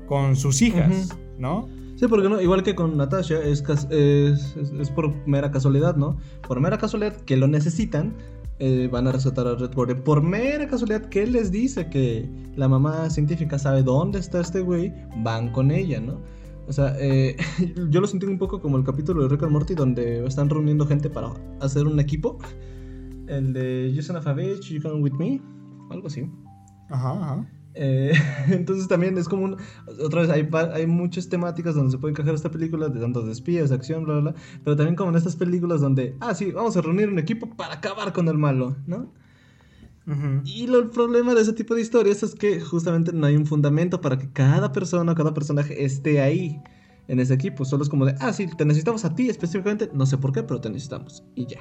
con 0.08 0.36
sus 0.36 0.62
hijas, 0.62 1.18
¿no? 1.38 1.68
Sí, 2.00 2.08
porque 2.08 2.30
no, 2.30 2.40
igual 2.40 2.64
que 2.64 2.76
con 2.76 2.96
Natasha, 2.96 3.44
es, 3.44 3.62
es, 3.90 4.56
es, 4.56 4.90
por 4.92 5.14
mera 5.28 5.52
casualidad, 5.52 5.98
¿no? 5.98 6.16
Por 6.48 6.62
mera 6.62 6.78
casualidad 6.78 7.14
que 7.18 7.36
lo 7.36 7.46
necesitan, 7.46 8.16
eh, 8.60 8.88
van 8.90 9.08
a 9.08 9.12
resaltar 9.12 9.48
a 9.48 9.56
Red 9.56 9.74
Guardian. 9.76 10.02
Por 10.02 10.22
mera 10.22 10.66
casualidad 10.66 11.08
que 11.08 11.24
él 11.24 11.34
les 11.34 11.52
dice 11.52 11.90
que 11.90 12.30
la 12.56 12.70
mamá 12.70 13.10
científica 13.10 13.60
sabe 13.60 13.84
dónde 13.84 14.20
está 14.20 14.40
este 14.40 14.62
güey, 14.62 14.94
van 15.18 15.52
con 15.52 15.72
ella, 15.72 16.00
¿no? 16.00 16.22
O 16.70 16.72
sea, 16.72 16.96
eh, 17.00 17.36
yo 17.90 18.00
lo 18.00 18.08
sentí 18.08 18.26
un 18.28 18.38
poco 18.38 18.62
como 18.62 18.78
el 18.78 18.86
capítulo 18.86 19.24
de 19.24 19.28
Rick 19.28 19.44
and 19.44 19.52
Morty 19.52 19.76
donde 19.76 20.26
están 20.26 20.50
reuniendo 20.50 20.88
gente 20.88 21.10
para 21.10 21.34
hacer 21.60 21.86
un 21.86 22.00
equipo. 22.00 22.40
El 23.28 23.52
de 23.52 23.92
You 23.94 24.02
Son 24.02 24.16
of 24.16 24.26
a 24.26 24.36
You 24.38 24.82
Come 24.82 25.02
With 25.02 25.16
Me, 25.16 25.42
algo 25.90 26.08
así. 26.08 26.32
Ajá, 26.90 27.12
ajá. 27.12 27.59
Eh, 27.82 28.12
entonces 28.50 28.90
también 28.90 29.18
es 29.18 29.30
como 29.30 29.46
un, 29.46 29.58
otra 30.04 30.22
vez 30.22 30.30
hay, 30.30 30.50
hay 30.74 30.86
muchas 30.86 31.30
temáticas 31.30 31.76
donde 31.76 31.92
se 31.92 31.98
puede 31.98 32.12
encajar 32.12 32.36
esta 32.36 32.52
película 32.52 32.90
de 32.90 33.00
tanto 33.00 33.22
de 33.22 33.32
espías, 33.32 33.70
de 33.70 33.76
acción, 33.76 34.04
bla, 34.04 34.16
bla, 34.16 34.32
bla, 34.32 34.42
pero 34.66 34.76
también 34.76 34.98
como 34.98 35.12
en 35.12 35.16
estas 35.16 35.38
películas 35.38 35.80
donde, 35.80 36.18
ah, 36.20 36.36
sí, 36.36 36.52
vamos 36.52 36.76
a 36.76 36.82
reunir 36.82 37.08
un 37.08 37.20
equipo 37.20 37.50
para 37.56 37.76
acabar 37.76 38.12
con 38.12 38.28
el 38.28 38.38
malo, 38.38 38.76
¿no? 38.86 39.14
Y 40.44 40.66
lo, 40.66 40.80
el 40.80 40.90
problema 40.90 41.36
de 41.36 41.42
ese 41.42 41.54
tipo 41.54 41.76
de 41.76 41.82
historias 41.82 42.24
es 42.24 42.34
que 42.34 42.60
justamente 42.60 43.14
no 43.14 43.28
hay 43.28 43.36
un 43.36 43.46
fundamento 43.46 44.02
para 44.02 44.18
que 44.18 44.30
cada 44.34 44.72
persona, 44.72 45.14
cada 45.14 45.36
personaje 45.36 45.86
esté 45.86 46.20
ahí 46.20 46.60
en 47.08 47.20
ese 47.20 47.36
equipo. 47.36 47.64
Solo 47.64 47.84
es 47.84 47.90
como 47.90 48.06
de, 48.06 48.16
ah, 48.20 48.34
sí, 48.34 48.48
te 48.58 48.66
necesitamos 48.66 49.06
a 49.06 49.14
ti 49.14 49.30
específicamente, 49.30 49.92
no 49.94 50.08
sé 50.08 50.18
por 50.18 50.32
qué, 50.32 50.42
pero 50.42 50.60
te 50.60 50.70
necesitamos. 50.70 51.24
Y 51.36 51.46
ya. 51.46 51.60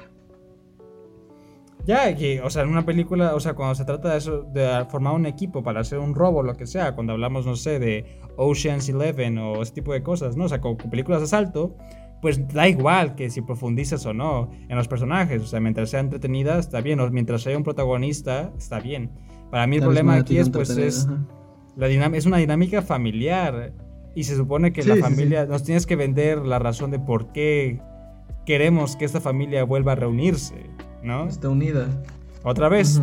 Ya, 1.85 2.15
que, 2.15 2.41
o 2.41 2.49
sea, 2.49 2.63
en 2.63 2.69
una 2.69 2.85
película, 2.85 3.35
o 3.35 3.39
sea, 3.39 3.53
cuando 3.53 3.73
se 3.73 3.85
trata 3.85 4.11
de 4.11 4.17
eso, 4.17 4.43
de 4.43 4.85
formar 4.89 5.15
un 5.15 5.25
equipo 5.25 5.63
para 5.63 5.79
hacer 5.79 5.99
un 5.99 6.13
robo, 6.13 6.43
lo 6.43 6.55
que 6.55 6.67
sea, 6.67 6.93
cuando 6.93 7.13
hablamos, 7.13 7.45
no 7.45 7.55
sé, 7.55 7.79
de 7.79 8.05
Ocean's 8.37 8.89
Eleven 8.89 9.37
o 9.37 9.61
ese 9.61 9.73
tipo 9.73 9.93
de 9.93 10.03
cosas, 10.03 10.35
¿no? 10.35 10.45
O 10.45 10.49
sea, 10.49 10.61
con, 10.61 10.77
películas 10.77 11.21
de 11.21 11.25
asalto, 11.25 11.75
pues 12.21 12.47
da 12.53 12.67
igual 12.67 13.15
que 13.15 13.29
si 13.29 13.41
profundizas 13.41 14.05
o 14.05 14.13
no 14.13 14.51
en 14.67 14.75
los 14.75 14.87
personajes, 14.87 15.41
o 15.41 15.47
sea, 15.47 15.59
mientras 15.59 15.89
sea 15.89 16.01
entretenida, 16.01 16.59
está 16.59 16.81
bien, 16.81 16.99
o 16.99 17.09
mientras 17.09 17.47
haya 17.47 17.57
un 17.57 17.63
protagonista, 17.63 18.51
está 18.57 18.79
bien. 18.79 19.11
Para 19.49 19.65
mí 19.65 19.77
el 19.77 19.81
problema 19.81 20.15
aquí 20.15 20.37
es, 20.37 20.49
pues, 20.49 20.69
es, 20.69 21.07
la 21.75 21.87
es 21.87 22.25
una 22.25 22.37
dinámica 22.37 22.81
familiar 22.81 23.73
y 24.15 24.25
se 24.25 24.35
supone 24.35 24.73
que 24.73 24.83
la 24.83 24.97
familia, 24.97 25.45
nos 25.45 25.63
tienes 25.63 25.85
que 25.85 25.95
vender 25.95 26.39
la 26.39 26.59
razón 26.59 26.91
de 26.91 26.99
por 26.99 27.31
qué 27.31 27.79
queremos 28.45 28.95
que 28.95 29.05
esta 29.05 29.21
familia 29.21 29.63
vuelva 29.63 29.93
a 29.93 29.95
reunirse. 29.95 30.68
¿No? 31.03 31.27
Está 31.27 31.49
unida. 31.49 31.87
Otra 32.43 32.69
vez. 32.69 33.01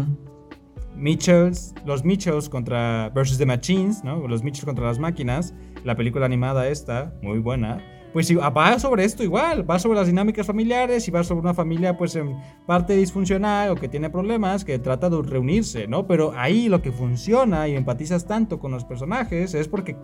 Mitchells, 0.97 1.75
los 1.85 2.05
Mitchells 2.05 2.49
contra 2.49 3.11
versus 3.11 3.37
the 3.37 3.45
Machines, 3.45 4.03
¿no? 4.03 4.27
Los 4.27 4.43
Mitchells 4.43 4.65
contra 4.65 4.87
las 4.87 4.99
máquinas. 4.99 5.55
La 5.85 5.95
película 5.95 6.25
animada 6.25 6.69
esta, 6.69 7.13
muy 7.23 7.39
buena. 7.39 7.83
pues 8.13 8.35
va 8.35 8.79
sobre 8.79 9.05
esto 9.05 9.23
igual, 9.23 9.71
va 9.71 9.79
sobre 9.79 9.99
las 9.99 10.07
dinámicas 10.07 10.47
familiares 10.47 11.07
y 11.07 11.11
va 11.11 11.23
sobre 11.23 11.43
una 11.43 11.53
familia 11.53 11.99
pues 11.99 12.17
en 12.17 12.35
parte 12.65 12.97
disfuncional 12.97 13.71
o 13.71 13.75
que 13.75 13.89
tiene 13.89 14.09
problemas, 14.09 14.65
que 14.65 14.79
trata 14.79 15.11
de 15.11 15.21
reunirse, 15.21 15.87
¿no? 15.87 16.07
Pero 16.07 16.33
ahí 16.35 16.71
lo 16.71 16.81
que 16.81 16.93
funciona 16.93 17.69
y 17.69 17.77
empatizas 17.77 18.27
tanto 18.27 18.59
con 18.59 18.71
los 18.71 18.87
personajes 18.87 19.53
es 19.53 19.69
porque, 19.69 19.99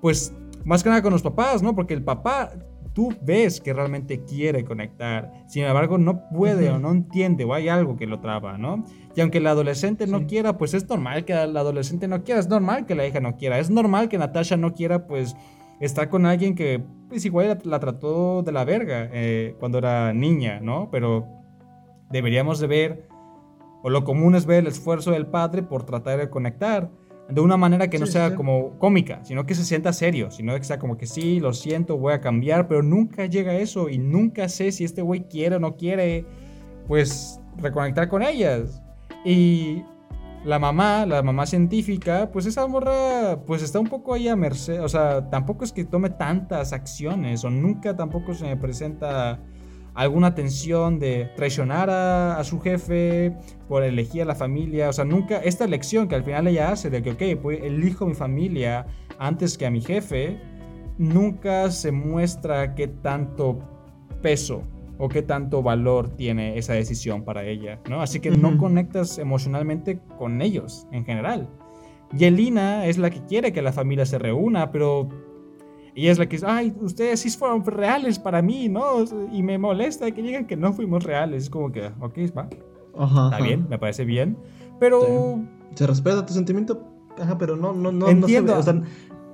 pues, 0.00 0.32
más 0.64 0.84
que 0.84 0.90
nada 0.90 1.02
con 1.02 1.12
los 1.12 1.22
papás, 1.22 1.60
¿no? 1.60 1.74
Porque 1.74 1.94
el 1.94 2.04
papá 2.04 2.52
tú 2.92 3.14
ves 3.22 3.60
que 3.60 3.72
realmente 3.72 4.24
quiere 4.24 4.64
conectar, 4.64 5.32
sin 5.46 5.64
embargo 5.64 5.98
no 5.98 6.28
puede 6.28 6.70
o 6.70 6.78
no 6.78 6.90
entiende 6.90 7.44
o 7.44 7.54
hay 7.54 7.68
algo 7.68 7.96
que 7.96 8.06
lo 8.06 8.20
traba, 8.20 8.58
¿no? 8.58 8.84
Y 9.14 9.20
aunque 9.20 9.38
el 9.38 9.46
adolescente 9.46 10.06
no 10.06 10.26
quiera, 10.26 10.56
pues 10.56 10.74
es 10.74 10.88
normal 10.88 11.24
que 11.24 11.32
el 11.32 11.56
adolescente 11.56 12.08
no 12.08 12.22
quiera, 12.24 12.40
es 12.40 12.48
normal 12.48 12.86
que 12.86 12.94
la 12.94 13.06
hija 13.06 13.20
no 13.20 13.36
quiera, 13.36 13.58
es 13.58 13.70
normal 13.70 14.08
que 14.08 14.18
Natasha 14.18 14.56
no 14.56 14.74
quiera, 14.74 15.06
pues, 15.06 15.36
estar 15.80 16.08
con 16.08 16.26
alguien 16.26 16.54
que, 16.54 16.82
pues, 17.08 17.24
igual 17.24 17.58
la, 17.64 17.80
trató 17.80 18.42
de 18.42 18.52
la 18.52 18.64
verga 18.64 19.08
eh, 19.12 19.56
cuando 19.58 19.78
era 19.78 20.12
niña, 20.12 20.60
¿no? 20.60 20.90
Pero 20.90 21.26
deberíamos 22.10 22.60
de 22.60 22.66
ver, 22.66 23.08
o 23.82 23.90
lo 23.90 24.04
común 24.04 24.34
es 24.34 24.46
ver 24.46 24.60
el 24.60 24.66
esfuerzo 24.66 25.12
del 25.12 25.26
padre 25.26 25.62
por 25.62 25.84
tratar 25.84 26.18
de 26.18 26.28
conectar 26.28 26.90
de 27.30 27.40
una 27.40 27.56
manera 27.56 27.88
que 27.88 27.98
no 27.98 28.06
sea 28.06 28.34
como 28.34 28.78
cómica, 28.78 29.20
sino 29.24 29.46
que 29.46 29.54
se 29.54 29.64
sienta 29.64 29.92
serio, 29.92 30.30
sino 30.30 30.54
que 30.54 30.64
sea 30.64 30.78
como 30.78 30.96
que 30.96 31.06
sí, 31.06 31.40
lo 31.40 31.52
siento, 31.52 31.96
voy 31.96 32.12
a 32.12 32.20
cambiar, 32.20 32.68
pero 32.68 32.82
nunca 32.82 33.26
llega 33.26 33.52
a 33.52 33.56
eso 33.56 33.88
y 33.88 33.98
nunca 33.98 34.48
sé 34.48 34.72
si 34.72 34.84
este 34.84 35.02
güey 35.02 35.28
quiere 35.28 35.56
o 35.56 35.60
no 35.60 35.76
quiere, 35.76 36.24
pues, 36.86 37.40
reconectar 37.56 38.08
con 38.08 38.22
ellas. 38.22 38.82
Y 39.24 39.82
la 40.44 40.58
mamá, 40.58 41.04
la 41.06 41.22
mamá 41.22 41.46
científica, 41.46 42.30
pues 42.32 42.46
esa 42.46 42.66
morra, 42.66 43.40
pues 43.46 43.62
está 43.62 43.78
un 43.78 43.88
poco 43.88 44.14
ahí 44.14 44.28
a 44.28 44.36
merced, 44.36 44.82
o 44.82 44.88
sea, 44.88 45.28
tampoco 45.28 45.64
es 45.64 45.72
que 45.72 45.84
tome 45.84 46.10
tantas 46.10 46.72
acciones 46.72 47.44
o 47.44 47.50
nunca 47.50 47.94
tampoco 47.94 48.34
se 48.34 48.44
me 48.44 48.56
presenta 48.56 49.38
alguna 49.94 50.34
tensión 50.34 50.98
de 50.98 51.30
traicionar 51.36 51.90
a, 51.90 52.42
su 52.44 52.60
jefe 52.60 53.34
por 53.68 53.82
elegir 53.82 54.22
a 54.22 54.24
la 54.24 54.34
familia. 54.34 54.88
O 54.88 54.92
sea, 54.92 55.04
nunca, 55.04 55.38
esta 55.38 55.64
elección 55.64 56.08
que 56.08 56.14
al 56.14 56.24
final 56.24 56.46
ella 56.46 56.72
hace 56.72 56.90
de 56.90 57.02
que, 57.02 57.12
ok, 57.12 57.40
pues 57.42 57.60
elijo 57.62 58.06
mi 58.06 58.14
familia 58.14 58.86
antes 59.18 59.58
que 59.58 59.66
a 59.66 59.70
mi 59.70 59.80
jefe, 59.80 60.38
nunca 60.98 61.70
se 61.70 61.92
muestra 61.92 62.74
qué 62.74 62.88
tanto 62.88 63.58
peso 64.22 64.62
o 64.98 65.08
qué 65.08 65.22
tanto 65.22 65.62
valor 65.62 66.10
tiene 66.16 66.58
esa 66.58 66.74
decisión 66.74 67.24
para 67.24 67.44
ella, 67.44 67.80
¿no? 67.88 68.02
Así 68.02 68.20
que 68.20 68.30
no 68.30 68.58
conectas 68.58 69.18
emocionalmente 69.18 69.98
con 70.18 70.42
ellos 70.42 70.86
en 70.92 71.06
general. 71.06 71.48
Y 72.12 72.24
Elina 72.24 72.86
es 72.86 72.98
la 72.98 73.10
que 73.10 73.24
quiere 73.24 73.52
que 73.52 73.62
la 73.62 73.72
familia 73.72 74.04
se 74.04 74.18
reúna, 74.18 74.70
pero 74.70 75.08
y 76.00 76.08
es 76.08 76.18
la 76.18 76.26
que 76.26 76.36
dice, 76.36 76.46
ay, 76.48 76.74
ustedes 76.80 77.20
sí 77.20 77.28
fueron 77.28 77.62
reales 77.62 78.18
para 78.18 78.40
mí, 78.40 78.70
¿no? 78.70 79.04
Y 79.30 79.42
me 79.42 79.58
molesta 79.58 80.10
que 80.10 80.22
digan 80.22 80.46
que 80.46 80.56
no 80.56 80.72
fuimos 80.72 81.04
reales. 81.04 81.42
Es 81.42 81.50
como 81.50 81.70
que, 81.70 81.88
ok, 82.00 82.16
va. 82.34 82.48
Ajá, 82.98 83.24
Está 83.26 83.44
bien, 83.44 83.66
me 83.68 83.78
parece 83.78 84.06
bien. 84.06 84.38
Pero... 84.78 85.44
Se 85.74 85.86
respeta 85.86 86.24
tu 86.24 86.32
sentimiento, 86.32 86.88
ajá, 87.18 87.36
pero 87.36 87.54
no, 87.54 87.74
no, 87.74 87.92
no, 87.92 88.10
no 88.14 88.26
se 88.26 88.40
ve, 88.40 88.50
o 88.50 88.62
sea, 88.62 88.80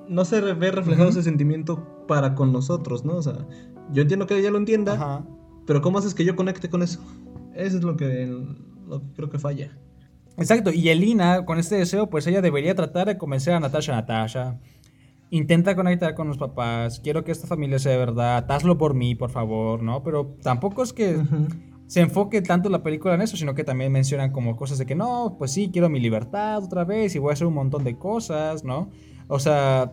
no 0.09 0.25
se 0.25 0.41
ve 0.41 0.73
reflejado 0.73 1.11
ese 1.11 1.23
sentimiento 1.23 1.87
para 2.09 2.35
con 2.35 2.53
nosotros, 2.53 3.05
¿no? 3.05 3.15
O 3.15 3.23
sea, 3.23 3.47
yo 3.93 4.03
entiendo 4.03 4.27
que 4.27 4.37
ella 4.37 4.51
lo 4.51 4.59
entienda, 4.59 4.95
ajá. 4.95 5.25
pero 5.69 5.81
¿cómo 5.83 5.99
haces 5.99 6.17
que 6.17 6.25
yo 6.25 6.35
conecte 6.35 6.69
con 6.69 6.83
eso? 6.83 7.01
Eso 7.55 7.77
es 7.77 7.85
lo 7.85 7.97
que, 7.97 8.27
lo 8.89 9.03
que 9.03 9.13
creo 9.15 9.31
que 9.31 9.39
falla. 9.39 9.71
Exacto, 10.37 10.73
y 10.73 10.89
Elina, 10.89 11.45
con 11.45 11.59
este 11.59 11.77
deseo, 11.77 12.11
pues 12.11 12.27
ella 12.27 12.43
debería 12.43 12.75
tratar 12.75 13.07
de 13.07 13.17
convencer 13.17 13.55
a 13.55 13.61
Natasha, 13.61 13.93
Natasha, 13.93 14.59
intenta 15.31 15.75
conectar 15.75 16.15
con 16.15 16.29
los 16.29 16.39
papás, 16.39 17.01
quiero 17.01 17.25
que 17.25 17.33
esta 17.33 17.47
familia 17.47 17.79
sea 17.79 17.93
de 17.93 17.99
verdad, 17.99 18.51
hazlo 18.51 18.79
por 18.79 18.95
mí, 18.95 19.15
por 19.15 19.31
favor, 19.31 19.83
¿no? 19.83 20.03
Pero 20.03 20.37
tampoco 20.43 20.83
es 20.83 20.93
que 20.93 21.21
se 21.87 22.01
enfoque 22.01 22.43
tanto 22.43 22.69
la 22.69 22.83
película 22.83 23.15
en 23.15 23.23
eso, 23.23 23.37
sino 23.37 23.55
que 23.55 23.65
también 23.65 23.93
mencionan 23.93 24.33
como 24.33 24.57
cosas 24.57 24.79
de 24.79 24.87
que 24.87 24.95
no, 24.95 25.37
pues 25.39 25.53
sí, 25.53 25.71
quiero 25.73 25.89
mi 25.89 26.01
libertad 26.01 26.62
otra 26.65 26.85
vez 26.85 27.15
y 27.15 27.19
voy 27.19 27.31
a 27.31 27.33
hacer 27.35 27.47
un 27.47 27.55
montón 27.55 27.85
de 27.85 27.97
cosas, 27.97 28.65
¿no? 28.65 28.91
O 29.29 29.39
sea, 29.39 29.93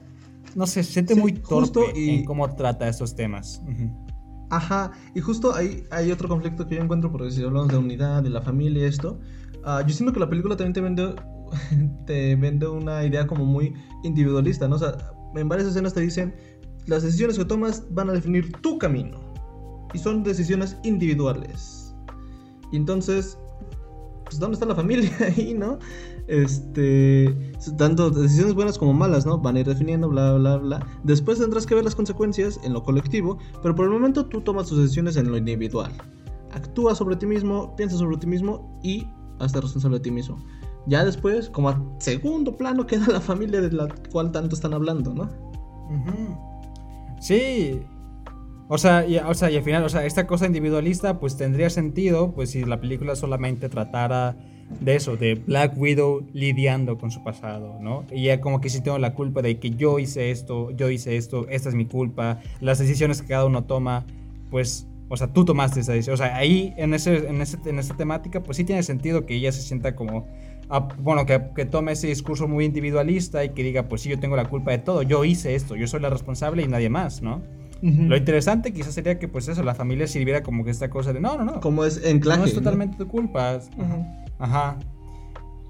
no 0.56 0.67
sé, 0.67 0.84
se 0.84 0.93
siente 0.93 1.15
muy 1.15 1.34
torpe 1.34 1.82
y... 1.96 2.10
en 2.10 2.26
cómo 2.26 2.54
trata 2.56 2.88
estos 2.88 3.15
temas. 3.15 3.62
Ajá, 4.50 4.91
y 5.15 5.19
justo 5.19 5.56
ahí 5.56 5.84
hay 5.89 6.12
otro 6.12 6.28
conflicto 6.28 6.67
que 6.67 6.76
yo 6.76 6.82
encuentro, 6.82 7.12
porque 7.12 7.32
si 7.32 7.43
hablamos 7.43 7.69
de 7.69 7.78
unidad, 7.78 8.24
de 8.24 8.30
la 8.30 8.41
familia 8.41 8.84
y 8.84 8.86
esto, 8.86 9.19
uh, 9.65 9.86
yo 9.86 9.93
siento 9.93 10.13
que 10.13 10.19
la 10.19 10.30
película 10.30 10.56
también 10.56 10.74
te 10.74 10.82
vende, 10.82 11.15
te 12.06 12.36
vende 12.36 12.67
una 12.67 13.04
idea 13.06 13.26
como 13.28 13.46
muy 13.46 13.74
individualista, 14.04 14.67
¿no? 14.67 14.76
O 14.76 14.80
sea, 14.80 14.96
en 15.36 15.50
varias 15.50 15.69
escenas 15.69 15.93
te 15.93 16.02
dicen, 16.02 16.34
las 16.88 17.04
decisiones 17.04 17.38
que 17.38 17.46
tomas 17.46 17.84
van 17.91 18.10
a 18.10 18.13
definir 18.13 18.52
tu 18.62 18.78
camino. 18.78 19.19
Y 19.93 20.00
son 20.00 20.24
decisiones 20.24 20.78
individuales. 20.84 21.93
Y 22.72 22.78
entonces, 22.78 23.38
pues 24.26 24.39
¿dónde 24.39 24.56
está 24.56 24.65
la 24.65 24.76
familia 24.76 25.12
ahí, 25.19 25.54
no? 25.54 25.78
Este, 26.28 27.52
tanto 27.78 28.10
decisiones 28.10 28.54
buenas 28.54 28.78
como 28.78 28.93
malas, 28.93 29.26
¿no? 29.26 29.38
Van 29.38 29.58
a 29.58 29.60
ir 29.60 29.67
definiendo, 29.67 30.10
bla, 30.10 30.34
bla, 30.34 30.58
bla. 30.58 30.88
Después 31.04 31.39
tendrás 31.39 31.65
que 31.65 31.76
ver 31.76 31.84
las 31.84 31.96
consecuencias 31.96 32.60
en 32.63 32.74
lo 32.74 32.82
colectivo, 32.84 33.38
pero 33.62 33.76
por 33.76 33.86
el 33.86 33.91
momento 33.91 34.26
tú 34.26 34.41
tomas 34.41 34.67
tus 34.67 34.80
decisiones 34.80 35.17
en 35.17 35.30
lo 35.30 35.38
individual. 35.38 35.91
Actúa 36.52 36.96
sobre 36.96 37.15
ti 37.15 37.26
mismo, 37.26 37.76
piensa 37.76 37.98
sobre 37.98 38.17
ti 38.17 38.28
mismo 38.28 38.80
y 38.84 39.08
hazte 39.39 39.62
responsable 39.62 39.98
de 39.98 40.04
ti 40.04 40.12
mismo. 40.12 40.43
Ya 40.86 41.06
después, 41.06 41.50
como 41.50 41.69
a 41.69 41.82
segundo 42.00 42.58
plano, 42.58 42.86
queda 42.88 43.08
la 43.08 43.22
familia 43.22 43.62
de 43.62 43.72
la 43.72 43.88
cual 44.12 44.32
tanto 44.32 44.56
están 44.56 44.74
hablando, 44.74 45.13
¿no? 45.13 45.30
Sí. 47.19 47.82
O 48.67 48.78
sea, 48.78 49.06
y, 49.08 49.17
o 49.17 49.34
sea, 49.34 49.52
y 49.52 49.58
al 49.58 49.63
final, 49.63 49.84
o 49.84 49.89
sea, 49.89 50.06
esta 50.06 50.26
cosa 50.26 50.46
individualista, 50.46 51.19
pues 51.19 51.38
tendría 51.38 51.69
sentido, 51.69 52.34
pues 52.34 52.52
si 52.52 52.63
la 52.63 52.80
película 52.80 53.15
solamente 53.15 53.69
tratara 53.69 54.36
de 54.80 54.96
eso, 54.96 55.17
de 55.17 55.36
Black 55.36 55.78
Widow 55.78 56.26
lidiando 56.34 56.98
con 56.98 57.12
su 57.12 57.24
pasado, 57.24 57.78
¿no? 57.80 58.06
Y 58.12 58.24
ya 58.24 58.41
como 58.41 58.62
que 58.62 58.69
sí 58.69 58.82
tengo 58.82 58.98
la 58.98 59.13
culpa 59.13 59.41
de 59.41 59.60
que 59.60 59.72
yo 59.72 60.00
hice 60.00 60.32
esto, 60.32 60.72
yo 60.72 60.89
hice 60.89 61.17
esto, 61.17 61.48
esta 61.50 61.69
es 61.69 61.76
mi 61.76 61.86
culpa, 61.86 62.39
las 62.62 62.80
decisiones 62.80 63.22
que 63.22 63.28
cada 63.30 63.46
uno 63.46 63.65
toma, 63.65 64.06
pues, 64.50 64.88
o 65.10 65.17
sea, 65.17 65.28
tú 65.28 65.46
tomaste 65.46 65.82
esa 65.82 65.93
decisión. 65.93 66.15
O 66.15 66.17
sea, 66.17 66.36
ahí 66.36 66.74
en, 66.78 66.93
ese, 66.93 67.28
en, 67.28 67.41
ese, 67.41 67.58
en 67.65 67.80
esa 67.80 67.96
temática, 67.96 68.41
pues 68.41 68.58
sí 68.58 68.63
tiene 68.63 68.84
sentido 68.84 69.26
que 69.26 69.36
ella 69.36 69.52
se 69.52 69.62
sienta 69.62 69.96
como 69.96 70.28
bueno, 70.99 71.26
que, 71.26 71.39
tome 71.65 71.93
ese 71.93 72.08
discurso 72.08 72.47
muy 72.47 72.65
individualista 72.65 73.43
y 73.43 73.49
que 73.49 73.63
diga, 73.63 73.88
pues 73.88 74.02
sí, 74.02 74.10
yo 74.10 74.19
tengo 74.19 74.36
la 74.36 74.49
culpa 74.49 74.71
de 74.71 74.80
todo, 74.80 75.04
yo 75.04 75.23
hice 75.26 75.56
esto, 75.56 75.76
yo 75.76 75.88
soy 75.88 76.02
la 76.02 76.10
responsable 76.10 76.63
y 76.63 76.67
nadie 76.67 76.89
más, 76.89 77.21
¿no? 77.21 77.41
Lo 77.82 78.15
interesante 78.15 78.71
quizás 78.71 78.93
sería 78.93 79.19
que 79.19 79.28
pues 79.28 79.49
eso, 79.49 79.62
la 79.62 79.76
familia 79.76 80.08
sirviera 80.08 80.41
como 80.41 80.63
que 80.63 80.71
esta 80.71 80.89
cosa 80.89 81.12
de, 81.12 81.19
no, 81.19 81.38
no, 81.38 81.43
no. 81.43 81.60
Como 81.60 81.84
es 81.84 82.02
enclaje. 82.06 82.39
No 82.39 82.45
es 82.45 82.54
totalmente 82.54 82.95
tu 82.97 83.10
culpa. 83.10 83.60
Ajá. 84.39 84.78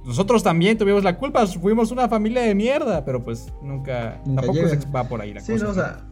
Nosotros 0.05 0.43
también 0.43 0.77
tuvimos 0.77 1.03
la 1.03 1.17
culpa, 1.17 1.47
fuimos 1.47 1.89
una 1.91 2.09
familia 2.09 2.41
de 2.41 2.53
mierda, 2.53 3.05
pero 3.05 3.23
pues 3.23 3.51
nunca, 3.61 4.21
tampoco 4.35 4.67
se 4.67 4.77
va 4.93 5.07
por 5.07 5.21
ahí 5.21 5.33
la 5.33 5.39
cosa. 5.39 5.57
Sí, 5.57 5.63
no, 5.63 5.69
o 5.69 5.73
sea, 5.73 6.05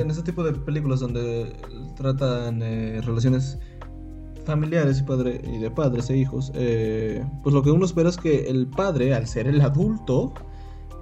en, 0.00 0.10
ese 0.10 0.22
tipo 0.22 0.42
de 0.42 0.54
películas 0.54 1.00
donde 1.00 1.52
tratan 1.94 2.62
eh, 2.62 3.00
relaciones 3.04 3.58
familiares 4.48 4.98
y, 5.00 5.02
padre, 5.02 5.40
y 5.44 5.58
de 5.58 5.70
padres 5.70 6.08
e 6.10 6.16
hijos, 6.16 6.50
eh, 6.54 7.24
pues 7.42 7.54
lo 7.54 7.62
que 7.62 7.70
uno 7.70 7.84
espera 7.84 8.08
es 8.08 8.16
que 8.16 8.48
el 8.48 8.66
padre, 8.66 9.14
al 9.14 9.26
ser 9.26 9.46
el 9.46 9.60
adulto, 9.60 10.32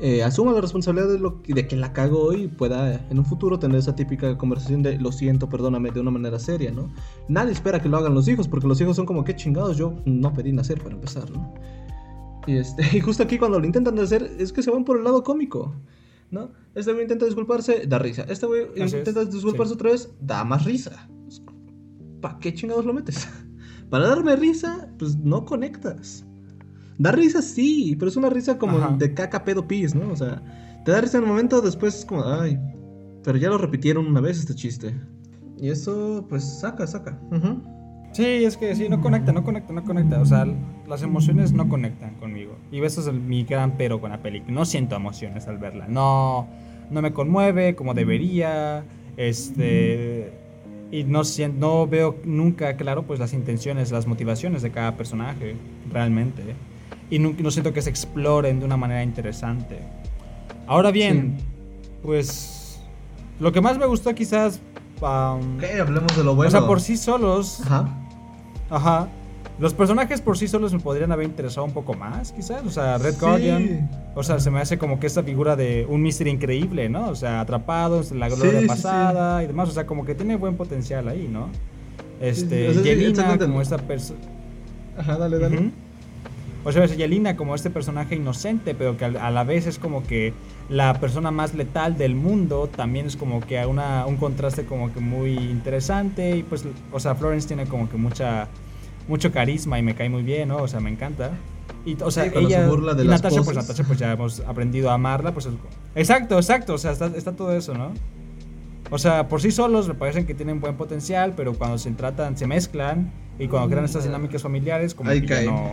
eh, 0.00 0.24
asuma 0.24 0.52
la 0.52 0.61
responsabilidad 0.61 1.09
de, 1.09 1.18
lo, 1.18 1.40
de 1.46 1.66
que 1.66 1.76
la 1.76 1.92
cagó 1.92 2.32
y 2.32 2.48
pueda 2.48 3.00
en 3.09 3.18
un 3.18 3.24
futuro 3.24 3.59
tener 3.59 3.78
esa 3.78 3.94
típica 3.94 4.37
conversación 4.37 4.82
de 4.82 4.98
lo 4.98 5.12
siento, 5.12 5.48
perdóname, 5.48 5.92
de 5.92 6.00
una 6.00 6.11
manera 6.11 6.38
seria, 6.38 6.72
¿no? 6.72 6.90
Nadie 7.28 7.52
espera 7.52 7.80
que 7.80 7.88
lo 7.88 7.96
hagan 7.96 8.14
los 8.14 8.26
hijos, 8.26 8.48
porque 8.48 8.66
los 8.66 8.80
hijos 8.80 8.96
son 8.96 9.06
como 9.06 9.24
que 9.24 9.37
chingados, 9.37 9.76
yo 9.76 9.94
no 10.04 10.35
pedí 10.35 10.52
nacer 10.52 10.82
para 10.82 10.96
empezar, 10.96 11.30
¿no? 11.30 11.54
Y, 12.48 12.56
este, 12.56 12.82
y 12.96 13.00
justo 13.00 13.22
aquí 13.22 13.38
cuando 13.38 13.61
lo 13.61 13.64
intentan 13.64 13.98
hacer 14.00 14.28
es 14.38 14.52
que 14.52 14.62
se 14.62 14.70
van 14.70 14.85
por 14.85 14.98
el 14.98 15.04
lado 15.04 15.22
cómico. 15.22 15.72
¿no? 16.30 16.50
Este 16.74 16.92
güey 16.92 17.04
intenta 17.04 17.24
disculparse, 17.24 17.87
da 17.87 18.00
risa. 18.00 18.26
Este 18.28 18.46
güey 18.46 18.66
intenta 18.74 19.24
disculparse 19.24 19.74
otra 19.74 19.92
vez, 19.92 20.11
da 20.20 20.44
más 20.44 20.64
risa. 20.64 21.09
¿Para 22.20 22.38
qué 22.38 22.55
chingados 22.55 22.85
lo 22.85 22.94
metes? 22.94 23.29
Para 23.90 24.09
darme 24.09 24.35
risa, 24.35 24.88
pues 24.98 25.16
no 25.16 25.44
conectas. 25.44 26.24
Da 26.98 27.12
risa 27.12 27.40
sí, 27.40 27.94
pero 27.98 28.09
es 28.09 28.16
una 28.16 28.31
risa 28.31 28.59
como 28.59 28.79
de 28.96 29.14
caca 29.14 29.44
pedo 29.44 29.68
pis, 29.68 29.94
¿no? 29.94 30.11
O 30.11 30.16
sea, 30.16 30.42
te 30.85 30.90
da 30.90 31.00
risa 31.00 31.18
en 31.18 31.24
un 31.24 31.31
momento, 31.31 31.61
después 31.61 31.98
es 31.98 32.05
como, 32.05 32.24
ay, 32.24 32.59
pero 33.22 33.38
ya 33.38 33.48
lo 33.48 33.59
repitieron 33.59 34.07
una 34.07 34.20
vez 34.20 34.38
este 34.38 34.55
chiste. 34.55 34.94
Y 35.59 35.68
eso, 35.68 36.26
pues 36.28 36.45
saca, 36.45 36.86
saca. 36.86 37.18
Sí, 38.12 38.24
es 38.24 38.57
que 38.57 38.74
sí, 38.74 38.88
no 38.88 39.01
conecta, 39.01 39.32
no 39.32 39.45
conecta, 39.45 39.72
no 39.72 39.84
conecta. 39.84 40.20
O 40.20 40.26
sea, 40.26 40.47
las 40.86 41.03
emociones 41.03 41.53
no 41.53 41.68
conectan 41.68 42.14
conmigo. 42.14 42.57
Y 42.70 42.82
eso 42.82 43.01
es 43.01 43.12
mi 43.12 43.45
gran 43.45 43.76
pero 43.76 44.01
con 44.01 44.11
la 44.11 44.22
película. 44.22 44.55
No 44.55 44.64
siento 44.64 44.97
emociones 44.97 45.49
al 45.49 45.59
verla. 45.59 45.86
No, 45.88 46.49
no 46.91 47.03
me 47.03 47.12
conmueve 47.12 47.74
como 47.74 47.95
debería. 47.95 48.84
Este 49.16 50.45
y 50.97 51.05
no, 51.05 51.20
no 51.59 51.86
veo 51.86 52.16
nunca 52.24 52.74
claro 52.78 53.03
pues 53.03 53.20
las 53.20 53.34
intenciones, 53.34 53.92
las 53.92 54.07
motivaciones 54.07 54.62
de 54.62 54.70
cada 54.70 54.97
personaje, 54.97 55.55
realmente. 55.92 56.42
Y 57.11 57.18
no, 57.18 57.34
no 57.38 57.51
siento 57.51 57.74
que 57.74 57.82
se 57.82 57.90
exploren 57.90 58.61
de 58.61 58.64
una 58.64 58.78
manera 58.78 59.03
interesante. 59.03 59.78
Ahora 60.66 60.90
bien, 60.90 61.36
pues 62.03 62.80
lo 63.38 63.53
que 63.53 63.61
más 63.61 63.76
me 63.76 63.84
gustó 63.84 64.14
quizás... 64.14 64.62
ok, 64.99 65.64
hablemos 65.78 66.16
de 66.16 66.24
lo 66.24 66.34
bueno. 66.34 66.49
O 66.49 66.51
sea, 66.51 66.66
por 66.66 66.80
sí 66.80 66.97
solos... 66.97 67.61
Ajá. 67.66 67.90
Ajá. 68.70 69.09
Los 69.59 69.72
personajes 69.72 70.20
por 70.20 70.36
sí 70.36 70.48
solos 70.48 70.74
me 70.74 70.80
podrían 70.80 71.12
haber 71.12 71.26
interesado 71.26 71.64
un 71.64 71.72
poco 71.72 71.94
más, 71.94 72.32
quizás. 72.32 72.62
O 72.66 72.70
sea, 72.70 72.98
Red 72.98 73.14
Guardian. 73.18 73.88
O 74.14 74.22
sea, 74.22 74.38
se 74.38 74.50
me 74.50 74.61
hace 74.61 74.76
como 74.76 75.00
que 75.00 75.07
esta 75.07 75.22
figura 75.22 75.57
de 75.57 75.86
un 75.88 76.02
misterio 76.02 76.32
increíble, 76.32 76.90
¿no? 76.90 77.09
O 77.09 77.14
sea, 77.14 77.40
atrapado 77.40 78.02
en 78.11 78.18
la 78.18 78.28
gloria 78.28 78.66
pasada 78.66 79.42
y 79.42 79.46
demás. 79.46 79.70
O 79.70 79.72
sea, 79.72 79.86
como 79.86 80.04
que 80.04 80.14
tiene 80.14 80.36
buen 80.36 80.57
potencial 80.57 81.09
ahí, 81.09 81.26
¿no? 81.30 81.48
Este, 82.20 82.72
Yelena 82.82 83.38
como 83.38 83.62
esta 83.62 83.78
persona. 83.78 84.20
Ajá, 84.98 85.16
dale, 85.16 85.38
dale. 85.38 85.70
O 86.62 86.72
sea, 86.72 86.84
Yelena 86.84 87.36
como 87.36 87.54
este 87.54 87.70
personaje 87.70 88.16
inocente, 88.16 88.74
pero 88.74 88.98
que 88.98 89.07
a 89.07 89.30
la 89.30 89.44
vez 89.44 89.66
es 89.66 89.78
como 89.78 90.02
que 90.02 90.34
la 90.68 91.00
persona 91.00 91.30
más 91.30 91.54
letal 91.54 91.96
del 91.96 92.14
mundo, 92.14 92.68
también 92.68 93.07
es 93.07 93.16
como 93.16 93.40
que 93.40 93.64
una, 93.64 94.04
un 94.04 94.16
contraste 94.16 94.66
como 94.66 94.92
que 94.92 95.00
muy 95.00 95.32
interesante. 95.32 96.36
Y 96.36 96.42
pues, 96.42 96.64
o 96.92 97.00
sea, 97.00 97.14
Florence 97.14 97.46
tiene 97.46 97.64
como 97.64 97.88
que 97.88 97.96
mucha 97.96 98.48
mucho 99.09 99.32
carisma 99.32 99.78
y 99.78 99.82
me 99.82 99.94
cae 99.94 100.09
muy 100.09 100.22
bien, 100.22 100.48
¿no? 100.48 100.59
O 100.59 100.68
sea, 100.68 100.80
me 100.80 100.90
encanta. 100.90 101.32
Y, 101.84 101.96
o 102.02 102.11
sea, 102.11 102.26
ella 102.26 102.66
burla 102.66 103.00
y 103.00 103.07
Natasha, 103.07 103.42
pues 103.42 103.57
Natasha, 103.57 103.84
pues 103.84 103.98
ya 103.98 104.12
hemos 104.12 104.40
aprendido 104.40 104.90
a 104.90 104.94
amarla, 104.94 105.32
pues 105.32 105.48
exacto, 105.94 106.36
exacto, 106.36 106.74
o 106.74 106.78
sea, 106.78 106.90
está, 106.92 107.07
está, 107.07 107.32
todo 107.32 107.52
eso, 107.52 107.74
¿no? 107.74 107.92
O 108.90 108.98
sea, 108.98 109.28
por 109.28 109.40
sí 109.40 109.50
solos 109.50 109.88
me 109.88 109.94
parecen 109.94 110.26
que 110.26 110.34
tienen 110.34 110.61
buen 110.61 110.76
potencial, 110.76 111.34
pero 111.36 111.54
cuando 111.54 111.78
se 111.78 111.90
tratan, 111.92 112.36
se 112.36 112.46
mezclan 112.46 113.12
y 113.38 113.48
cuando 113.48 113.68
crean 113.68 113.84
estas 113.84 114.04
dinámicas 114.04 114.42
familiares, 114.42 114.94
como 114.94 115.11
que 115.11 115.26
ya 115.26 115.42
no, 115.42 115.72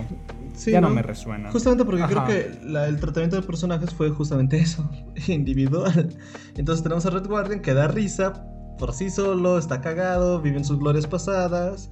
ya 0.65 0.81
¿no? 0.81 0.89
me 0.89 1.01
resuena. 1.01 1.51
Justamente 1.51 1.85
porque 1.85 2.03
creo 2.03 2.25
que 2.25 2.51
el 2.87 2.99
tratamiento 2.99 3.35
de 3.35 3.43
personajes 3.43 3.93
fue 3.93 4.09
justamente 4.09 4.59
eso, 4.59 4.87
individual. 5.27 6.15
Entonces 6.55 6.83
tenemos 6.83 7.05
a 7.05 7.09
Red 7.09 7.27
Guardian 7.27 7.61
que 7.61 7.73
da 7.73 7.87
risa 7.87 8.33
por 8.77 8.93
sí 8.93 9.09
solo, 9.09 9.57
está 9.57 9.81
cagado, 9.81 10.41
vive 10.41 10.57
en 10.57 10.65
sus 10.65 10.79
glorias 10.79 11.07
pasadas. 11.07 11.89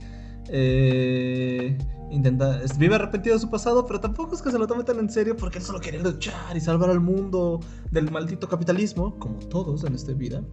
Eh, 0.54 1.78
intenta, 2.10 2.60
vive 2.78 2.96
arrepentido 2.96 3.36
de 3.36 3.42
su 3.42 3.50
pasado, 3.50 3.86
pero 3.86 4.02
tampoco 4.02 4.36
es 4.36 4.42
que 4.42 4.52
se 4.52 4.60
lo 4.60 4.68
tome 4.68 4.84
tan 4.84 5.00
en 5.00 5.10
serio 5.10 5.38
porque 5.38 5.60
él 5.60 5.64
solo 5.64 5.80
quiere 5.80 6.00
luchar 6.00 6.56
y 6.56 6.60
salvar 6.60 6.90
al 6.90 7.00
mundo 7.00 7.62
del 7.90 8.12
maldito 8.12 8.50
capitalismo, 8.50 9.18
como 9.18 9.40
todos 9.40 9.86
en 9.86 9.96
esta 9.96 10.12
vida. 10.12 10.44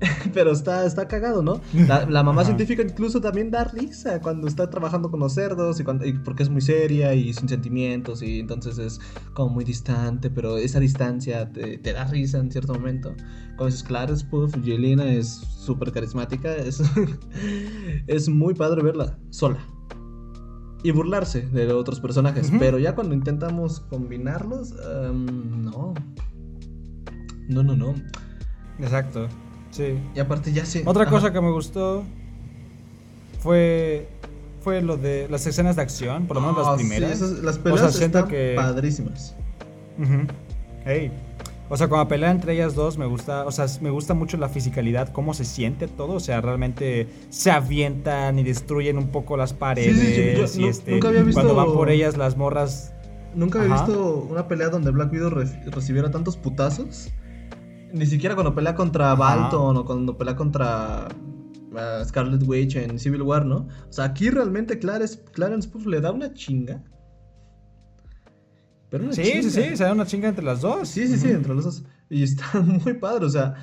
Pero 0.34 0.52
está, 0.52 0.84
está 0.84 1.08
cagado, 1.08 1.42
¿no? 1.42 1.60
La, 1.72 2.22
mamá 2.22 2.44
científica 2.44 2.82
incluso 2.82 3.20
también 3.20 3.50
da 3.50 3.64
risa 3.64 4.20
cuando 4.20 4.46
está 4.46 4.68
trabajando 4.68 5.10
con 5.10 5.20
los 5.20 5.32
cerdos 5.32 5.80
y, 5.80 5.84
cuando, 5.84 6.04
porque 6.24 6.42
es 6.42 6.50
muy 6.50 6.60
seria 6.60 7.14
y 7.14 7.32
sin 7.32 7.48
sentimientos 7.48 8.22
y 8.22 8.40
entonces 8.40 8.78
es 8.78 9.00
como 9.32 9.54
muy 9.54 9.64
distante, 9.64 10.28
pero 10.28 10.58
esa 10.58 10.80
distancia 10.80 11.50
te, 11.50 11.78
da 11.78 12.04
risa 12.04 12.38
en 12.38 12.50
cierto 12.50 12.74
momento. 12.74 13.14
Como 13.56 13.66
dices, 13.66 13.82
claro, 13.82 14.12
es 14.12 14.22
puff, 14.22 14.54
Yelena 14.62 15.10
es 15.10 15.28
súper 15.28 15.92
carismática, 15.92 16.54
es, 16.56 16.82
es 18.06 18.28
muy 18.28 18.54
padre 18.54 18.82
verla 18.82 19.18
sola. 19.30 19.58
Y 20.82 20.90
burlarse 20.90 21.48
de 21.48 21.72
otros 21.72 22.00
personajes, 22.00 22.52
pero 22.60 22.78
ya 22.78 22.94
cuando 22.94 23.14
intentamos 23.14 23.80
combinarlos, 23.80 24.72
em, 24.72 25.62
no. 25.62 25.94
No, 27.48 27.62
no, 27.62 27.74
no. 27.74 27.94
Exacto. 28.78 29.26
Sí. 29.70 29.98
Y 30.14 30.20
aparte 30.20 30.52
ya 30.52 30.64
sí. 30.64 30.82
Otra 30.84 31.06
cosa 31.06 31.32
que 31.32 31.40
me 31.40 31.50
gustó 31.50 32.04
fue 33.40 34.08
fue 34.62 34.82
lo 34.82 34.96
de 34.96 35.28
las 35.30 35.46
escenas 35.46 35.76
de 35.76 35.82
acción, 35.82 36.26
por 36.26 36.36
lo 36.36 36.40
menos 36.40 36.58
las 36.58 36.66
ah, 36.66 36.74
primeras. 36.74 37.20
las 37.20 37.58
peleas 37.58 38.00
están 38.00 38.28
padrísimas. 38.56 39.36
Hey. 40.84 41.12
O 41.68 41.76
sea, 41.76 41.88
cuando 41.88 42.08
pelea 42.08 42.30
entre 42.30 42.54
ellas 42.54 42.74
dos 42.74 42.96
me 42.98 43.06
gusta, 43.06 43.44
o 43.44 43.52
sea, 43.52 43.66
me 43.80 43.90
gusta 43.90 44.14
mucho 44.14 44.36
la 44.36 44.48
fisicalidad, 44.48 45.12
cómo 45.12 45.34
se 45.34 45.44
siente 45.44 45.88
todo, 45.88 46.14
o 46.14 46.20
sea, 46.20 46.40
realmente 46.40 47.08
se 47.28 47.50
avientan 47.50 48.38
y 48.38 48.44
destruyen 48.44 48.98
un 48.98 49.08
poco 49.08 49.36
las 49.36 49.52
paredes 49.52 50.56
y 50.56 50.64
este, 50.66 50.92
nunca 50.92 51.08
había 51.08 51.22
visto, 51.22 51.40
cuando 51.42 51.56
van 51.56 51.72
por 51.72 51.90
ellas 51.90 52.16
las 52.16 52.36
morras 52.36 52.92
Nunca 53.36 53.60
había 53.60 53.74
visto 53.74 54.26
una 54.30 54.48
pelea 54.48 54.70
donde 54.70 54.90
Black 54.90 55.12
Widow 55.12 55.30
recibiera 55.30 56.10
tantos 56.10 56.38
putazos. 56.38 57.10
Ni 57.92 58.06
siquiera 58.06 58.34
cuando 58.34 58.54
pelea 58.54 58.74
contra 58.74 59.14
Balton 59.14 59.76
o 59.76 59.84
cuando 59.84 60.16
pelea 60.16 60.36
contra 60.36 61.08
uh, 61.72 62.04
Scarlet 62.04 62.42
Witch 62.46 62.76
en 62.76 62.98
Civil 62.98 63.22
War, 63.22 63.46
¿no? 63.46 63.68
O 63.88 63.92
sea, 63.92 64.06
aquí 64.06 64.30
realmente 64.30 64.78
Clarence, 64.78 65.22
Clarence 65.32 65.68
Puff 65.68 65.86
le 65.86 66.00
da 66.00 66.12
una 66.12 66.32
chinga. 66.34 66.82
Pero 68.90 69.12
sí, 69.12 69.24
sí, 69.42 69.50
sí, 69.50 69.76
se 69.76 69.84
da 69.84 69.92
una 69.92 70.06
chinga 70.06 70.28
entre 70.28 70.44
las 70.44 70.60
dos. 70.60 70.88
Sí, 70.88 71.06
sí, 71.08 71.16
sí, 71.16 71.30
entre 71.30 71.54
las 71.54 71.64
dos. 71.64 71.84
Y 72.08 72.22
está 72.22 72.60
muy 72.84 72.94
padre, 72.94 73.26
o 73.26 73.30
sea, 73.30 73.54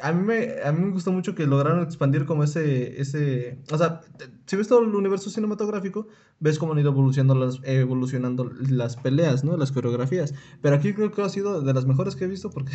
a 0.00 0.12
mí 0.12 0.24
me, 0.24 0.62
a 0.64 0.72
mí 0.72 0.84
me 0.84 0.92
gustó 0.92 1.12
mucho 1.12 1.34
que 1.34 1.46
lograron 1.46 1.82
expandir 1.82 2.26
como 2.26 2.44
ese, 2.44 3.00
ese, 3.00 3.58
o 3.70 3.78
sea, 3.78 4.00
si 4.46 4.56
ves 4.56 4.68
todo 4.68 4.80
el 4.80 4.94
universo 4.94 5.30
cinematográfico, 5.30 6.08
ves 6.40 6.58
cómo 6.58 6.72
han 6.72 6.78
ido 6.78 6.90
evolucionando 6.90 7.34
las, 7.34 7.60
evolucionando 7.64 8.50
las 8.68 8.96
peleas, 8.96 9.44
¿no? 9.44 9.56
Las 9.56 9.72
coreografías. 9.72 10.34
Pero 10.60 10.76
aquí 10.76 10.92
creo 10.92 11.10
que 11.10 11.22
ha 11.22 11.28
sido 11.28 11.62
de 11.62 11.74
las 11.74 11.86
mejores 11.86 12.16
que 12.16 12.24
he 12.24 12.28
visto 12.28 12.50
porque 12.50 12.72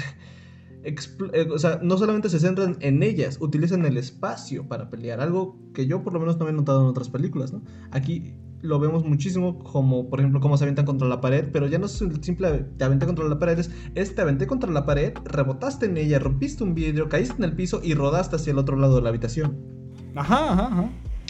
o 1.51 1.59
sea, 1.59 1.79
no 1.81 1.97
solamente 1.97 2.29
se 2.29 2.39
centran 2.39 2.77
en 2.81 3.03
ellas, 3.03 3.37
utilizan 3.41 3.85
el 3.85 3.97
espacio 3.97 4.67
para 4.67 4.89
pelear, 4.89 5.19
algo 5.19 5.59
que 5.73 5.85
yo 5.85 6.03
por 6.03 6.13
lo 6.13 6.19
menos 6.19 6.37
no 6.37 6.45
había 6.45 6.57
notado 6.57 6.81
en 6.81 6.87
otras 6.87 7.09
películas, 7.09 7.51
¿no? 7.51 7.61
Aquí 7.91 8.35
lo 8.61 8.79
vemos 8.79 9.05
muchísimo 9.05 9.59
como, 9.59 10.09
por 10.09 10.19
ejemplo, 10.19 10.39
cómo 10.39 10.57
se 10.57 10.63
avientan 10.63 10.85
contra 10.85 11.07
la 11.07 11.21
pared, 11.21 11.49
pero 11.51 11.67
ya 11.67 11.77
no 11.79 11.85
es 11.85 12.03
simple 12.21 12.65
te 12.77 12.83
aventé 12.83 13.05
contra 13.05 13.25
la 13.25 13.39
pared, 13.39 13.59
es, 13.95 14.15
te 14.15 14.21
aventé 14.21 14.47
contra 14.47 14.71
la 14.71 14.85
pared, 14.85 15.13
rebotaste 15.25 15.85
en 15.85 15.97
ella, 15.97 16.19
rompiste 16.19 16.63
un 16.63 16.73
vidrio, 16.73 17.09
caíste 17.09 17.35
en 17.37 17.43
el 17.43 17.55
piso 17.55 17.81
y 17.83 17.93
rodaste 17.93 18.35
hacia 18.35 18.51
el 18.51 18.57
otro 18.57 18.77
lado 18.77 18.95
de 18.95 19.01
la 19.01 19.09
habitación. 19.09 19.57
Ajá, 20.15 20.53
ajá, 20.53 20.67
ajá. 20.67 20.89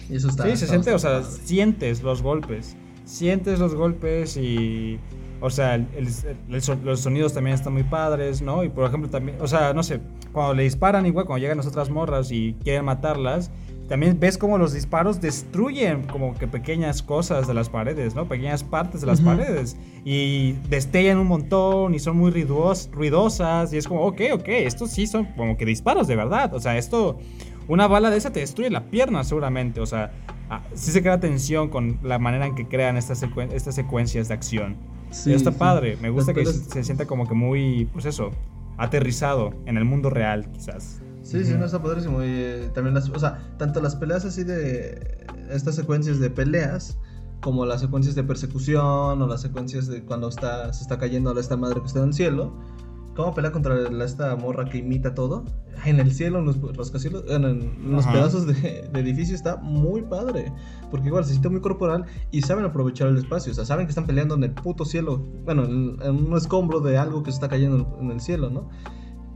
Y 0.09 0.15
eso 0.15 0.29
está. 0.29 0.45
Sí, 0.45 0.55
se 0.55 0.67
siente, 0.67 0.93
o 0.93 0.99
sea, 0.99 1.23
sientes 1.23 2.01
los 2.03 2.21
golpes. 2.21 2.77
Sientes 3.03 3.59
los 3.59 3.75
golpes 3.75 4.37
y 4.37 4.99
o 5.39 5.49
sea, 5.49 5.85
los 6.83 6.99
sonidos 6.99 7.33
también 7.33 7.55
están 7.55 7.73
muy 7.73 7.83
padres, 7.83 8.41
¿no? 8.41 8.63
Y 8.63 8.69
por 8.69 8.87
ejemplo 8.87 9.09
también, 9.09 9.37
o 9.41 9.47
sea, 9.47 9.73
no 9.73 9.83
sé, 9.83 9.99
cuando 10.31 10.53
le 10.55 10.63
disparan 10.63 11.05
igual, 11.05 11.25
cuando 11.25 11.41
llegan 11.41 11.57
las 11.57 11.67
otras 11.67 11.89
morras 11.89 12.31
y 12.31 12.55
quieren 12.63 12.85
matarlas, 12.85 13.51
también 13.87 14.19
ves 14.19 14.37
como 14.37 14.57
los 14.57 14.73
disparos 14.73 15.21
destruyen 15.21 16.03
como 16.03 16.35
que 16.35 16.45
pequeñas 16.45 17.01
cosas 17.01 17.47
de 17.47 17.53
las 17.53 17.69
paredes, 17.69 18.15
¿no? 18.15 18.27
Pequeñas 18.27 18.63
partes 18.63 18.99
de 18.99 19.07
las 19.07 19.21
paredes. 19.21 19.77
Y 20.03 20.53
destellan 20.69 21.17
un 21.19 21.27
montón 21.27 21.95
y 21.95 21.99
son 21.99 22.17
muy 22.17 22.31
ruidosas. 22.31 23.71
Y 23.71 23.77
es 23.77 23.87
como, 23.87 24.01
ok, 24.05 24.21
ok, 24.33 24.47
estos 24.47 24.91
sí 24.91 25.07
son 25.07 25.25
como 25.37 25.55
que 25.55 25.65
disparos 25.65 26.07
de 26.07 26.17
verdad. 26.17 26.53
O 26.53 26.59
sea, 26.59 26.77
esto, 26.77 27.17
una 27.69 27.87
bala 27.87 28.09
de 28.09 28.17
esa 28.17 28.31
te 28.31 28.41
destruye 28.41 28.69
la 28.69 28.89
pierna 28.89 29.23
seguramente. 29.23 29.79
O 29.79 29.85
sea, 29.85 30.11
ah, 30.49 30.63
sí 30.73 30.91
se 30.91 31.01
crea 31.01 31.21
tensión 31.21 31.69
con 31.69 31.97
la 32.03 32.19
manera 32.19 32.45
en 32.45 32.55
que 32.55 32.67
crean 32.67 32.97
estas, 32.97 33.23
estas 33.53 33.73
secuencias 33.73 34.27
de 34.27 34.33
acción. 34.33 34.75
Sí, 35.11 35.33
está 35.33 35.51
padre. 35.51 35.97
Me 36.01 36.09
gusta 36.09 36.33
que 36.33 36.45
se, 36.45 36.83
sienta 36.83 37.05
como 37.05 37.27
que 37.27 37.33
muy, 37.33 37.85
pues 37.93 38.05
eso, 38.05 38.31
aterrizado 38.77 39.53
en 39.65 39.77
el 39.77 39.85
mundo 39.85 40.09
real, 40.09 40.51
quizás. 40.51 41.01
Sí, 41.23 41.43
sí, 41.43 41.53
no 41.53 41.65
está 41.65 41.81
padrísimo. 41.81 42.23
Y 42.23 42.27
eh, 42.29 42.71
también 42.73 42.93
las, 42.93 43.09
o 43.09 43.19
sea, 43.19 43.39
tanto 43.57 43.81
las 43.81 43.95
peleas 43.95 44.23
así 44.25 44.43
de 44.43 45.25
estas 45.49 45.75
secuencias 45.75 46.19
de 46.19 46.29
peleas, 46.29 46.97
como 47.41 47.65
las 47.65 47.81
secuencias 47.81 48.15
de 48.15 48.23
persecución, 48.23 49.21
o 49.21 49.27
las 49.27 49.41
secuencias 49.41 49.87
de 49.87 50.03
cuando 50.03 50.29
está, 50.29 50.71
se 50.73 50.83
está 50.83 50.97
cayendo 50.97 51.35
a 51.35 51.39
esta 51.39 51.57
madre 51.57 51.81
que 51.81 51.87
está 51.87 51.99
en 51.99 52.07
el 52.07 52.13
cielo 52.13 52.53
cómo 53.17 53.33
pelea 53.33 53.51
contra 53.51 53.75
esta 54.05 54.35
morra 54.35 54.65
que 54.65 54.77
imita 54.77 55.15
todo. 55.15 55.43
En 55.85 55.99
el 55.99 56.13
cielo, 56.13 56.37
en 56.39 56.45
los 56.45 56.77
rascacielos, 56.77 57.23
en, 57.27 57.91
los 57.91 58.05
pedazos 58.05 58.45
de, 58.45 58.89
edificio 58.93 59.35
está 59.35 59.57
muy 59.57 60.03
padre. 60.03 60.53
Porque 60.91 61.07
igual 61.07 61.25
se 61.25 61.31
siente 61.31 61.49
muy 61.49 61.59
corporal 61.59 62.05
y 62.31 62.43
saben 62.43 62.63
aprovechar 62.63 63.07
el 63.07 63.17
espacio. 63.17 63.51
O 63.51 63.55
sea, 63.55 63.65
saben 63.65 63.87
que 63.87 63.89
están 63.89 64.05
peleando 64.05 64.35
en 64.35 64.43
el 64.43 64.51
puto 64.51 64.85
cielo. 64.85 65.25
Bueno, 65.45 65.65
en, 65.65 65.99
un 65.99 66.37
escombro 66.37 66.79
de 66.79 66.99
algo 66.99 67.23
que 67.23 67.31
se 67.31 67.37
está 67.37 67.49
cayendo 67.49 67.97
en 67.99 68.11
el 68.11 68.21
cielo, 68.21 68.51
¿no? 68.51 68.69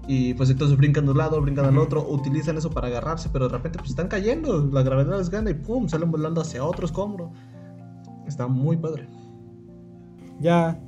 Y 0.08 0.36
pues 0.36 0.52
entonces 0.52 0.78
brincan 0.78 1.06
de 1.06 1.12
un 1.12 1.18
lado, 1.18 1.42
brincan 1.42 1.66
al 1.66 1.78
otro, 1.80 2.08
utilizan 2.08 2.58
eso 2.58 2.70
para 2.70 2.88
agarrarse, 2.88 3.30
pero 3.34 3.48
de 3.48 3.54
repente 3.56 3.80
pues 3.80 3.92
están 3.92 4.08
cayendo, 4.08 4.68
la 4.72 4.84
gravedad 4.84 5.18
les 5.18 5.30
gana 5.30 5.50
y 5.50 5.54
pum, 5.54 5.88
salen 5.88 6.12
volando 6.12 6.42
hacia 6.42 6.64
otro 6.64 6.86
escombro. 6.86 7.32
Está 8.28 8.48
muy 8.48 8.78
padre. 8.78 9.08
Ya, 10.40 10.80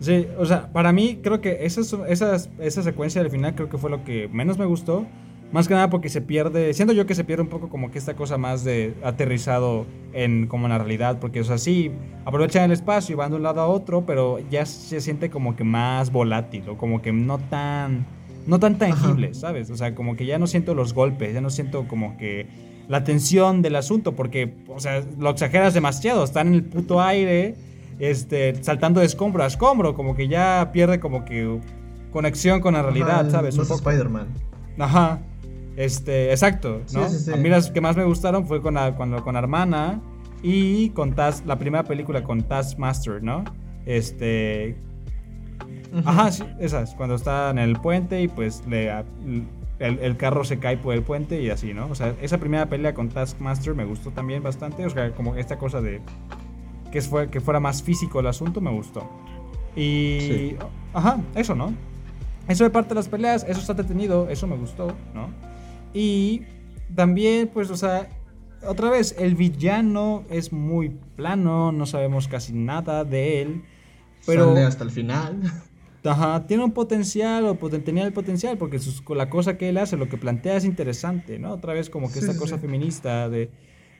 Sí, 0.00 0.26
o 0.38 0.44
sea, 0.44 0.72
para 0.72 0.92
mí 0.92 1.20
creo 1.22 1.40
que 1.40 1.64
esa, 1.64 1.80
esa 2.08 2.82
secuencia 2.82 3.22
del 3.22 3.30
final 3.30 3.54
creo 3.54 3.68
que 3.68 3.78
fue 3.78 3.90
lo 3.90 4.04
que 4.04 4.28
menos 4.28 4.58
me 4.58 4.66
gustó. 4.66 5.06
Más 5.52 5.68
que 5.68 5.74
nada 5.74 5.90
porque 5.90 6.08
se 6.08 6.20
pierde, 6.20 6.74
siento 6.74 6.92
yo 6.92 7.06
que 7.06 7.14
se 7.14 7.22
pierde 7.22 7.42
un 7.42 7.48
poco 7.48 7.68
como 7.68 7.92
que 7.92 7.98
esta 7.98 8.14
cosa 8.14 8.36
más 8.36 8.64
de 8.64 8.94
aterrizado 9.04 9.86
en 10.12 10.48
como 10.48 10.66
en 10.66 10.72
la 10.72 10.78
realidad, 10.78 11.18
porque 11.20 11.40
o 11.40 11.44
sea, 11.44 11.56
sí, 11.56 11.92
aprovechan 12.24 12.64
el 12.64 12.72
espacio 12.72 13.12
y 13.12 13.16
van 13.16 13.30
de 13.30 13.36
un 13.36 13.44
lado 13.44 13.60
a 13.60 13.66
otro, 13.68 14.04
pero 14.04 14.40
ya 14.50 14.66
se 14.66 15.00
siente 15.00 15.30
como 15.30 15.54
que 15.54 15.62
más 15.62 16.10
volátil 16.10 16.68
o 16.68 16.76
como 16.76 17.00
que 17.00 17.12
no 17.12 17.38
tan 17.38 18.06
no 18.46 18.58
tan 18.58 18.76
tangible, 18.78 19.34
¿sabes? 19.34 19.70
O 19.70 19.76
sea, 19.76 19.94
como 19.94 20.16
que 20.16 20.26
ya 20.26 20.38
no 20.38 20.48
siento 20.48 20.74
los 20.74 20.94
golpes, 20.94 21.32
ya 21.32 21.40
no 21.40 21.50
siento 21.50 21.86
como 21.86 22.16
que 22.16 22.46
la 22.88 23.04
tensión 23.04 23.62
del 23.62 23.76
asunto, 23.76 24.14
porque, 24.14 24.54
o 24.68 24.80
sea, 24.80 25.02
lo 25.18 25.30
exageras 25.30 25.74
demasiado, 25.74 26.24
están 26.24 26.48
en 26.48 26.54
el 26.54 26.64
puto 26.64 27.00
aire 27.00 27.54
este, 27.98 28.62
saltando 28.62 29.00
de 29.00 29.06
escombro 29.06 29.42
a 29.42 29.46
escombro, 29.46 29.94
como 29.94 30.14
que 30.14 30.28
ya 30.28 30.70
pierde 30.72 31.00
como 31.00 31.24
que 31.24 31.60
conexión 32.12 32.60
con 32.60 32.74
la 32.74 32.82
realidad, 32.82 33.30
¿sabes? 33.30 33.56
No 33.56 33.62
es 33.62 33.70
Spider-Man. 33.70 34.28
Ajá. 34.78 35.20
Este, 35.76 36.30
exacto, 36.30 36.80
¿no? 36.94 37.04
A 37.04 37.36
mí 37.36 37.48
las 37.50 37.70
que 37.70 37.82
más 37.82 37.96
me 37.96 38.04
gustaron 38.04 38.46
fue 38.46 38.62
con, 38.62 38.76
con, 38.96 39.20
con 39.20 39.36
Armana 39.36 40.00
y 40.42 40.90
con 40.90 41.14
Task, 41.14 41.44
la 41.46 41.58
primera 41.58 41.84
película 41.84 42.22
con 42.22 42.42
Taskmaster, 42.42 43.22
¿no? 43.22 43.44
Este. 43.84 44.76
Ajá, 46.04 46.32
sí, 46.32 46.44
esas, 46.60 46.94
cuando 46.94 47.14
está 47.14 47.50
en 47.50 47.58
el 47.58 47.76
puente 47.76 48.20
y 48.22 48.28
pues 48.28 48.62
le, 48.66 48.90
el, 49.78 50.16
carro 50.16 50.44
se 50.44 50.58
cae 50.58 50.76
por 50.76 50.94
el 50.94 51.02
puente 51.02 51.40
y 51.40 51.50
así, 51.50 51.74
¿no? 51.74 51.86
O 51.88 51.94
sea, 51.94 52.14
esa 52.20 52.38
primera 52.38 52.66
pelea 52.66 52.94
con 52.94 53.08
Taskmaster 53.08 53.74
me 53.74 53.84
gustó 53.84 54.10
también 54.10 54.42
bastante, 54.42 54.84
o 54.84 54.90
sea, 54.90 55.12
como 55.12 55.36
esta 55.36 55.58
cosa 55.58 55.80
de 55.80 56.00
que, 56.90 57.00
fue, 57.02 57.28
que 57.30 57.40
fuera 57.40 57.60
más 57.60 57.82
físico 57.82 58.20
el 58.20 58.26
asunto 58.26 58.60
me 58.60 58.70
gustó. 58.70 59.08
Y. 59.74 60.56
Ajá, 60.92 61.20
eso, 61.34 61.54
¿no? 61.54 61.74
Eso 62.48 62.64
de 62.64 62.70
parte 62.70 62.90
de 62.90 62.94
las 62.96 63.08
peleas, 63.08 63.44
eso 63.48 63.60
está 63.60 63.74
detenido, 63.74 64.28
eso 64.28 64.46
me 64.46 64.56
gustó, 64.56 64.88
¿no? 65.14 65.30
Y 65.92 66.42
también, 66.94 67.50
pues, 67.52 67.70
o 67.70 67.76
sea, 67.76 68.08
otra 68.66 68.90
vez, 68.90 69.14
el 69.18 69.34
villano 69.34 70.24
es 70.30 70.52
muy 70.52 70.90
plano, 71.16 71.72
no 71.72 71.86
sabemos 71.86 72.28
casi 72.28 72.52
nada 72.52 73.04
de 73.04 73.42
él. 73.42 73.64
Pero 74.24 74.48
Sale 74.48 74.64
hasta 74.64 74.84
el 74.84 74.90
final. 74.90 75.40
Ajá, 76.04 76.46
tiene 76.46 76.62
un 76.64 76.72
potencial 76.72 77.46
o 77.46 77.56
tenía 77.56 78.04
el 78.04 78.12
potencial 78.12 78.56
porque 78.58 78.78
la 79.08 79.28
cosa 79.28 79.56
que 79.56 79.68
él 79.68 79.78
hace, 79.78 79.96
lo 79.96 80.08
que 80.08 80.16
plantea 80.16 80.56
es 80.56 80.64
interesante, 80.64 81.38
¿no? 81.38 81.52
Otra 81.52 81.72
vez 81.72 81.90
como 81.90 82.12
que 82.12 82.20
esta 82.20 82.36
cosa 82.36 82.58
feminista 82.58 83.28
de, 83.28 83.50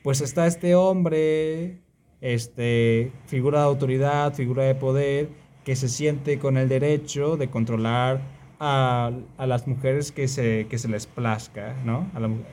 pues 0.03 0.21
está 0.21 0.47
este 0.47 0.75
hombre, 0.75 1.81
este, 2.21 3.11
figura 3.25 3.59
de 3.59 3.65
autoridad, 3.65 4.33
figura 4.33 4.63
de 4.63 4.75
poder, 4.75 5.29
que 5.63 5.75
se 5.75 5.89
siente 5.89 6.39
con 6.39 6.57
el 6.57 6.69
derecho 6.69 7.37
de 7.37 7.49
controlar 7.49 8.21
a, 8.59 9.11
las 9.37 9.67
mujeres 9.67 10.11
que 10.11 10.27
se, 10.27 10.67
que 10.69 10.77
se 10.77 10.87
les 10.87 11.05
plazca, 11.05 11.75
¿no? 11.85 12.07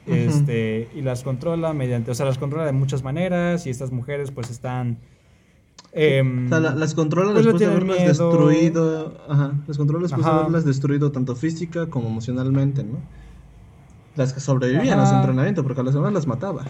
este, 0.07 0.89
y 0.95 1.01
las 1.01 1.23
controla 1.23 1.73
mediante, 1.73 2.11
o 2.11 2.15
sea, 2.15 2.27
las 2.27 2.39
controla 2.39 2.67
de 2.67 2.73
muchas 2.73 3.03
maneras 3.03 3.67
y 3.67 3.71
estas 3.71 3.91
mujeres 3.91 4.31
pues 4.31 4.51
están... 4.51 4.99
Em, 5.93 6.47
o 6.47 6.49
sea, 6.49 6.61
las 6.61 6.95
controla 6.95 7.33
pues, 7.33 7.45
después 7.45 7.61
de 7.61 7.67
haberlas 7.67 8.05
destruido, 8.05 9.17
ajá, 9.29 9.53
las 9.67 9.79
controla 9.79 10.03
después 10.03 10.27
de 10.27 10.33
haberlas 10.33 10.65
destruido 10.65 11.13
tanto 11.13 11.37
física 11.37 11.87
como 11.87 12.09
emocionalmente, 12.09 12.83
¿no? 12.83 12.99
Las 14.17 14.33
que 14.33 14.41
sobrevivían 14.41 14.99
a 14.99 15.07
su 15.07 15.15
entrenamiento, 15.15 15.63
porque 15.63 15.81
a 15.81 15.85
las 15.85 15.95
demás 15.95 16.13
las 16.13 16.27
mataba. 16.27 16.65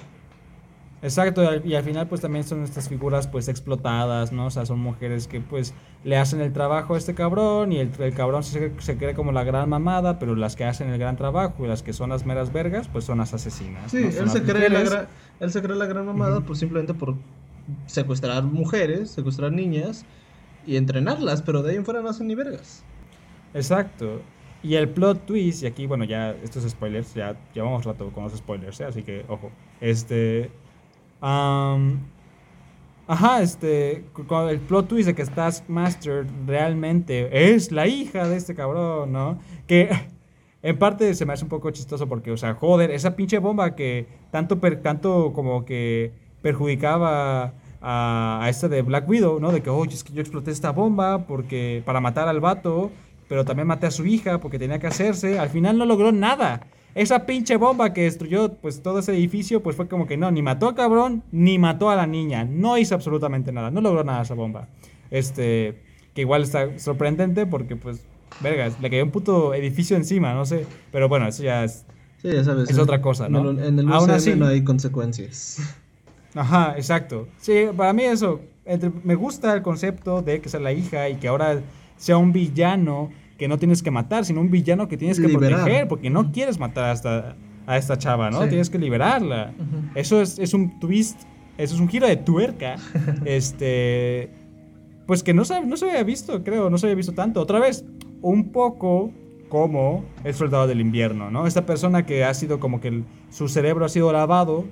Exacto, 1.05 1.43
y 1.63 1.75
al 1.75 1.85
final 1.85 2.09
pues 2.09 2.23
también 2.23 2.45
son 2.45 2.63
estas 2.63 2.89
figuras 2.89 3.29
pues 3.29 3.49
explotadas, 3.49 4.33
¿no? 4.33 4.47
O 4.47 4.51
sea, 4.51 4.65
son 4.65 4.79
mujeres 4.79 5.29
que 5.29 5.39
pues 5.39 5.75
le 6.03 6.17
hacen 6.17 6.41
el 6.41 6.51
trabajo 6.55 6.95
a 6.95 6.99
este 6.99 7.15
cabrón 7.15 7.73
y 7.73 7.79
el, 7.79 8.15
cabrón 8.17 8.43
se, 8.43 8.73
se, 8.79 8.97
cree 8.97 9.13
como 9.13 9.31
la 9.31 9.45
gran 9.45 9.69
mamada, 9.69 10.19
pero 10.19 10.35
las 10.35 10.57
que 10.57 10.65
hacen 10.65 10.89
el 10.89 10.99
gran 10.99 11.19
trabajo 11.19 11.63
y 11.63 11.69
las 11.69 11.83
que 11.83 11.93
son 11.93 12.09
las 12.09 12.25
meras 12.25 12.55
vergas 12.55 12.89
pues 12.89 13.05
son 13.05 13.19
las 13.19 13.35
asesinas. 13.35 13.91
Sí, 13.91 13.99
él, 13.99 14.31
se 14.31 14.43
cree 14.45 14.71
la 14.71 15.07
él 15.41 15.53
se 15.53 15.61
cree 15.61 15.77
la 15.77 15.85
gran 15.85 16.07
mamada 16.07 16.41
pues 16.41 16.59
simplemente 16.59 16.95
por 16.95 17.17
secuestrar 17.85 18.43
mujeres, 18.43 19.11
secuestrar 19.11 19.53
niñas 19.53 20.07
y 20.67 20.77
entrenarlas, 20.77 21.43
pero 21.43 21.63
de 21.63 21.73
ahí 21.73 21.77
en 21.77 21.85
fuera 21.85 22.01
no 22.01 22.09
hacen 22.09 22.29
ni 22.29 22.35
vergas. 22.35 22.83
Exacto. 23.53 24.23
Y 24.63 24.77
el 24.77 24.89
plot 24.89 25.27
twist, 25.27 25.65
y 25.65 25.67
aquí, 25.67 25.85
bueno, 25.85 26.05
ya 26.05 26.31
estos 26.43 26.67
spoilers, 26.67 27.13
ya 27.13 27.37
llevamos 27.53 27.85
rato 27.85 28.09
con 28.11 28.25
los 28.25 28.35
spoilers, 28.35 28.81
¿eh? 28.81 28.85
así 28.87 29.03
que 29.03 29.27
ojo. 29.29 29.53
Este, 29.83 30.51
ajá, 33.07 33.43
este, 33.43 34.05
el 34.51 34.61
plot 34.61 34.89
twist 34.89 35.07
de 35.07 35.15
que 35.15 35.25
Taskmaster 35.25 36.27
realmente 36.47 37.55
es 37.55 37.73
la 37.73 37.87
hija 37.87 38.29
de 38.29 38.37
este 38.37 38.55
cabrón, 38.55 39.13
¿no? 39.13 39.39
Que 39.67 39.91
en 40.63 40.79
parte 40.79 41.15
se 41.15 41.27
me 41.27 41.33
hace 41.33 41.45
un 41.45 41.51
poco 41.51 41.71
chistoso 41.71 42.09
porque, 42.09 42.31
o 42.31 42.37
sea, 42.37 42.55
joder, 42.55 42.91
esa 42.91 43.17
pinche 43.17 43.39
bomba 43.39 43.75
que 43.75 44.07
tanto, 44.31 44.59
tanto 44.83 45.33
como 45.35 45.65
que 45.65 46.13
perjudicaba 46.43 47.53
a, 47.81 48.41
a 48.43 48.49
esta 48.49 48.69
de 48.69 48.83
Black 48.83 49.09
Widow, 49.09 49.41
¿no? 49.41 49.53
De 49.53 49.63
que, 49.63 49.71
oye, 49.71 49.95
es 49.95 50.05
que 50.05 50.13
yo 50.13 50.21
exploté 50.21 50.51
esta 50.51 50.73
bomba 50.73 51.27
porque 51.27 51.83
para 51.85 52.01
matar 52.01 52.29
al 52.29 52.41
vato, 52.41 52.91
pero 53.29 53.45
también 53.45 53.67
maté 53.67 53.87
a 53.87 53.91
su 53.91 54.05
hija 54.07 54.39
porque 54.39 54.59
tenía 54.59 54.79
que 54.79 54.87
hacerse. 54.87 55.39
Al 55.39 55.49
final 55.49 55.79
no 55.79 55.87
logró 55.87 56.13
nada. 56.13 56.61
Esa 56.95 57.27
pinche 57.27 57.57
bomba 57.57 57.93
que 57.93 58.03
destruyó 58.03 58.55
pues 58.55 58.83
todo 58.83 59.01
ese 59.01 59.13
edificio, 59.13 59.63
pues 59.63 59.75
fue 59.75 59.89
como 59.89 60.07
que 60.07 60.17
no, 60.17 60.31
ni 60.31 60.43
mató 60.43 60.69
al 60.69 60.75
cabrón, 60.75 61.25
ni 61.33 61.59
mató 61.59 61.91
a 61.91 61.97
la 61.97 62.07
niña. 62.07 62.45
No 62.45 62.79
hizo 62.79 62.95
absolutamente 62.95 63.51
nada, 63.51 63.71
no 63.71 63.81
logró 63.81 64.05
nada 64.05 64.23
esa 64.23 64.35
bomba. 64.35 64.69
Este, 65.11 65.83
que 66.15 66.21
igual 66.21 66.45
está 66.45 66.79
sorprendente 66.79 67.47
porque 67.47 67.75
pues, 67.75 68.07
vergas, 68.41 68.81
le 68.81 68.91
cayó 68.91 69.03
un 69.05 69.11
puto 69.11 69.55
edificio 69.55 69.97
encima, 69.97 70.35
no 70.35 70.47
sé. 70.47 70.67
Pero 70.93 71.09
bueno, 71.09 71.27
eso 71.27 71.43
ya 71.43 71.65
es, 71.65 71.85
sí, 72.23 72.31
ya 72.33 72.45
sabes, 72.45 72.71
es 72.71 72.79
otra 72.79 73.01
cosa, 73.01 73.29
¿no? 73.29 73.51
En 73.51 73.79
el 73.79 73.93
Aún 73.93 74.11
así, 74.11 74.35
no 74.37 74.47
hay 74.47 74.63
consecuencias. 74.63 75.59
Ajá, 76.35 76.75
exacto. 76.77 77.29
Sí, 77.39 77.67
para 77.77 77.93
mí 77.93 78.05
eso, 78.05 78.41
me 79.03 79.15
gusta 79.17 79.55
el 79.55 79.63
concepto 79.63 80.23
de 80.23 80.41
que 80.41 80.49
sea 80.49 80.61
la 80.61 80.73
hija 80.73 81.09
y 81.09 81.17
que 81.17 81.29
ahora 81.29 81.61
sea 81.97 82.17
un 82.17 82.33
villano 82.33 83.11
que 83.39 83.49
no 83.49 83.59
tienes 83.59 83.83
que 83.83 83.91
matar, 83.91 84.25
sino 84.25 84.41
un 84.41 84.51
villano 84.51 84.89
que 84.89 84.97
tienes 84.97 85.21
que 85.21 85.29
proteger, 85.29 85.89
porque 85.89 86.11
no 86.11 86.33
quieres 86.33 86.59
matar 86.59 86.85
a 86.85 86.93
esta, 86.93 87.37
a 87.67 87.77
esta 87.77 87.99
chava, 87.99 88.31
¿no? 88.31 88.47
Tienes 88.49 88.71
que 88.71 88.79
liberarla. 88.79 89.53
Eso 89.95 90.21
es, 90.21 90.39
es, 90.39 90.55
un 90.55 90.79
twist, 90.79 91.23
eso 91.59 91.75
es 91.75 91.81
un 91.81 91.89
giro 91.89 92.07
de 92.07 92.17
tuerca, 92.17 92.77
este, 93.25 94.31
pues 95.07 95.23
que 95.23 95.35
no 95.35 95.45
se, 95.45 95.65
no 95.65 95.77
se 95.77 95.91
había 95.91 96.05
visto, 96.05 96.45
creo, 96.45 96.71
no 96.71 96.79
se 96.79 96.87
había 96.87 96.97
visto 96.97 97.13
tanto. 97.13 97.41
Otra 97.41 97.59
vez, 97.59 97.85
un 98.23 98.51
poco 98.53 99.11
como 99.49 100.05
el 100.25 100.35
soldado 100.35 100.67
del 100.67 100.81
invierno, 100.81 101.31
¿no? 101.31 101.47
Esta 101.47 101.67
persona 101.67 102.07
que 102.07 102.25
ha 102.25 102.35
sido 102.35 102.59
como 102.59 102.81
que 102.81 103.03
su 103.31 103.49
cerebro 103.49 103.85
ha 103.85 103.89
sido 103.89 104.13
lavado 104.13 104.65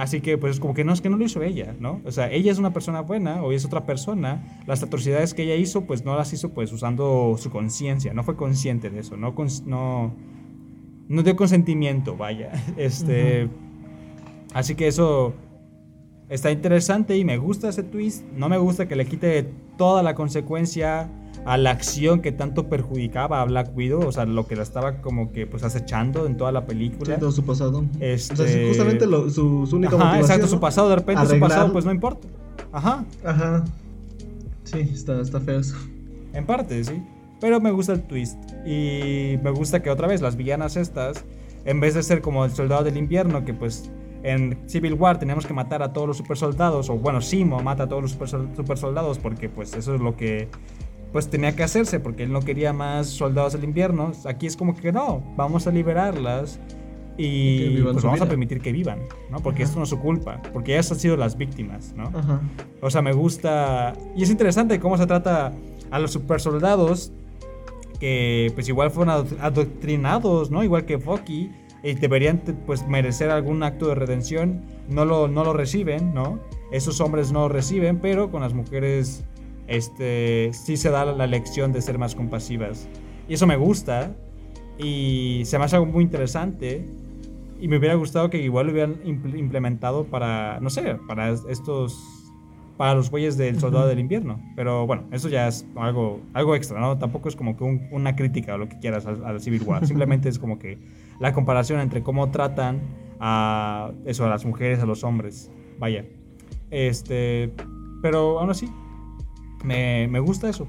Así 0.00 0.22
que 0.22 0.38
pues 0.38 0.60
como 0.60 0.72
que 0.72 0.82
no 0.82 0.94
es 0.94 1.02
que 1.02 1.10
no 1.10 1.18
lo 1.18 1.24
hizo 1.26 1.42
ella, 1.42 1.74
¿no? 1.78 2.00
O 2.06 2.10
sea, 2.10 2.32
ella 2.32 2.50
es 2.50 2.58
una 2.58 2.72
persona 2.72 3.02
buena 3.02 3.42
o 3.42 3.52
es 3.52 3.66
otra 3.66 3.84
persona. 3.84 4.62
Las 4.66 4.82
atrocidades 4.82 5.34
que 5.34 5.42
ella 5.42 5.56
hizo 5.56 5.82
pues 5.82 6.06
no 6.06 6.16
las 6.16 6.32
hizo 6.32 6.54
pues 6.54 6.72
usando 6.72 7.36
su 7.36 7.50
conciencia, 7.50 8.14
no 8.14 8.24
fue 8.24 8.34
consciente 8.34 8.88
de 8.88 9.00
eso, 9.00 9.18
no 9.18 9.34
no 9.66 10.14
no 11.06 11.22
dio 11.22 11.36
consentimiento, 11.36 12.16
vaya. 12.16 12.50
Este 12.78 13.50
Así 14.54 14.74
que 14.74 14.88
eso 14.88 15.34
está 16.30 16.50
interesante 16.50 17.18
y 17.18 17.24
me 17.26 17.36
gusta 17.36 17.68
ese 17.68 17.82
twist. 17.82 18.24
No 18.34 18.48
me 18.48 18.56
gusta 18.56 18.88
que 18.88 18.96
le 18.96 19.04
quite 19.04 19.52
toda 19.76 20.02
la 20.02 20.14
consecuencia 20.14 21.10
a 21.44 21.56
la 21.56 21.70
acción 21.70 22.20
que 22.20 22.32
tanto 22.32 22.68
perjudicaba 22.68 23.40
a 23.40 23.44
Black 23.44 23.76
Widow, 23.76 24.06
o 24.06 24.12
sea, 24.12 24.24
lo 24.26 24.46
que 24.46 24.56
la 24.56 24.62
estaba 24.62 25.00
como 25.00 25.32
que 25.32 25.46
pues 25.46 25.62
acechando 25.62 26.26
en 26.26 26.36
toda 26.36 26.52
la 26.52 26.66
película. 26.66 27.14
Sí, 27.14 27.20
todo 27.20 27.32
su 27.32 27.44
pasado. 27.44 27.84
Este... 27.98 28.34
O 28.34 28.36
sea, 28.36 28.68
justamente 28.68 29.04
su, 29.30 29.66
su 29.66 29.76
única 29.76 29.96
Ajá, 29.96 30.20
Exacto, 30.20 30.46
su 30.46 30.60
pasado, 30.60 30.88
de 30.90 30.96
repente 30.96 31.26
su 31.26 31.40
pasado 31.40 31.72
pues 31.72 31.84
no 31.84 31.92
importa. 31.92 32.28
Ajá. 32.72 33.04
Ajá. 33.24 33.64
Sí, 34.64 34.78
está, 34.92 35.20
está 35.20 35.40
feo 35.40 35.60
eso. 35.60 35.76
En 36.32 36.46
parte, 36.46 36.84
sí. 36.84 37.02
Pero 37.40 37.60
me 37.60 37.70
gusta 37.70 37.94
el 37.94 38.02
twist. 38.02 38.38
Y 38.66 39.38
me 39.42 39.50
gusta 39.50 39.82
que 39.82 39.90
otra 39.90 40.06
vez 40.06 40.20
las 40.20 40.36
villanas 40.36 40.76
estas, 40.76 41.24
en 41.64 41.80
vez 41.80 41.94
de 41.94 42.02
ser 42.02 42.20
como 42.20 42.44
el 42.44 42.52
soldado 42.52 42.84
del 42.84 42.96
invierno, 42.96 43.44
que 43.44 43.54
pues 43.54 43.90
en 44.22 44.58
Civil 44.68 44.94
War 44.94 45.18
teníamos 45.18 45.46
que 45.46 45.54
matar 45.54 45.82
a 45.82 45.92
todos 45.92 46.06
los 46.06 46.16
super 46.18 46.36
soldados, 46.36 46.90
o 46.90 46.98
bueno, 46.98 47.20
Simo 47.20 47.60
mata 47.60 47.84
a 47.84 47.88
todos 47.88 48.02
los 48.02 48.12
super 48.12 48.78
soldados 48.78 49.18
porque 49.18 49.48
pues 49.48 49.74
eso 49.74 49.94
es 49.94 50.00
lo 50.00 50.16
que 50.16 50.48
pues 51.12 51.28
tenía 51.28 51.54
que 51.56 51.62
hacerse 51.62 52.00
porque 52.00 52.22
él 52.22 52.32
no 52.32 52.40
quería 52.40 52.72
más 52.72 53.08
soldados 53.08 53.52
del 53.54 53.64
invierno. 53.64 54.12
Aquí 54.24 54.46
es 54.46 54.56
como 54.56 54.76
que 54.76 54.92
no, 54.92 55.22
vamos 55.36 55.66
a 55.66 55.70
liberarlas 55.70 56.60
y 57.16 57.82
pues 57.82 58.02
vamos 58.02 58.20
a 58.20 58.26
permitir 58.26 58.60
que 58.60 58.72
vivan, 58.72 59.00
¿no? 59.30 59.40
Porque 59.40 59.62
esto 59.62 59.76
no 59.76 59.82
es 59.84 59.90
su 59.90 59.98
culpa, 59.98 60.40
porque 60.52 60.72
ellas 60.72 60.90
han 60.90 60.98
sido 60.98 61.16
las 61.16 61.36
víctimas, 61.36 61.92
¿no? 61.94 62.10
O 62.80 62.90
sea, 62.90 63.02
me 63.02 63.12
gusta 63.12 63.92
y 64.16 64.22
es 64.22 64.30
interesante 64.30 64.80
cómo 64.80 64.96
se 64.96 65.06
trata 65.06 65.52
a 65.90 65.98
los 65.98 66.12
super 66.12 66.40
soldados 66.40 67.12
que 67.98 68.50
pues 68.54 68.68
igual 68.68 68.90
fueron 68.90 69.26
adoctrinados, 69.40 70.50
¿no? 70.50 70.64
Igual 70.64 70.86
que 70.86 70.96
Bucky 70.96 71.50
y 71.82 71.94
deberían 71.94 72.38
pues 72.66 72.86
merecer 72.86 73.30
algún 73.30 73.62
acto 73.62 73.88
de 73.88 73.94
redención, 73.94 74.62
no 74.88 75.04
lo, 75.04 75.28
no 75.28 75.44
lo 75.44 75.52
reciben, 75.52 76.14
¿no? 76.14 76.38
Esos 76.72 77.00
hombres 77.00 77.32
no 77.32 77.40
lo 77.40 77.48
reciben, 77.48 77.98
pero 77.98 78.30
con 78.30 78.42
las 78.42 78.54
mujeres 78.54 79.24
este, 79.70 80.50
sí 80.52 80.76
se 80.76 80.90
da 80.90 81.04
la 81.06 81.26
lección 81.26 81.72
de 81.72 81.80
ser 81.80 81.96
más 81.96 82.14
compasivas. 82.14 82.88
Y 83.28 83.34
eso 83.34 83.46
me 83.46 83.56
gusta 83.56 84.14
y 84.78 85.42
se 85.44 85.58
me 85.58 85.64
hace 85.64 85.76
algo 85.76 85.86
muy 85.86 86.02
interesante 86.02 86.84
y 87.60 87.68
me 87.68 87.76
hubiera 87.78 87.94
gustado 87.94 88.30
que 88.30 88.42
igual 88.42 88.66
lo 88.66 88.72
hubieran 88.72 88.96
implementado 89.04 90.04
para, 90.04 90.58
no 90.60 90.70
sé, 90.70 90.96
para 91.06 91.30
estos, 91.30 92.02
para 92.76 92.94
los 92.94 93.10
güeyes 93.10 93.36
del 93.36 93.60
Soldado 93.60 93.86
del 93.86 94.00
Invierno. 94.00 94.40
Pero 94.56 94.88
bueno, 94.88 95.04
eso 95.12 95.28
ya 95.28 95.46
es 95.46 95.64
algo, 95.76 96.20
algo 96.32 96.56
extra, 96.56 96.80
¿no? 96.80 96.98
Tampoco 96.98 97.28
es 97.28 97.36
como 97.36 97.56
que 97.56 97.62
una 97.92 98.16
crítica 98.16 98.54
o 98.54 98.58
lo 98.58 98.68
que 98.68 98.78
quieras 98.80 99.06
al, 99.06 99.40
Civil 99.40 99.62
War. 99.64 99.86
Simplemente 99.86 100.28
es 100.28 100.38
como 100.40 100.58
que 100.58 100.78
la 101.20 101.32
comparación 101.32 101.78
entre 101.78 102.02
cómo 102.02 102.30
tratan 102.32 102.80
a 103.20 103.92
eso, 104.04 104.24
a 104.24 104.28
las 104.28 104.44
mujeres, 104.44 104.80
a 104.80 104.86
los 104.86 105.04
hombres. 105.04 105.48
Vaya. 105.78 106.06
Este, 106.70 107.52
pero 108.02 108.40
aún 108.40 108.50
así, 108.50 108.68
me, 109.64 110.08
me 110.08 110.20
gusta 110.20 110.48
eso. 110.48 110.66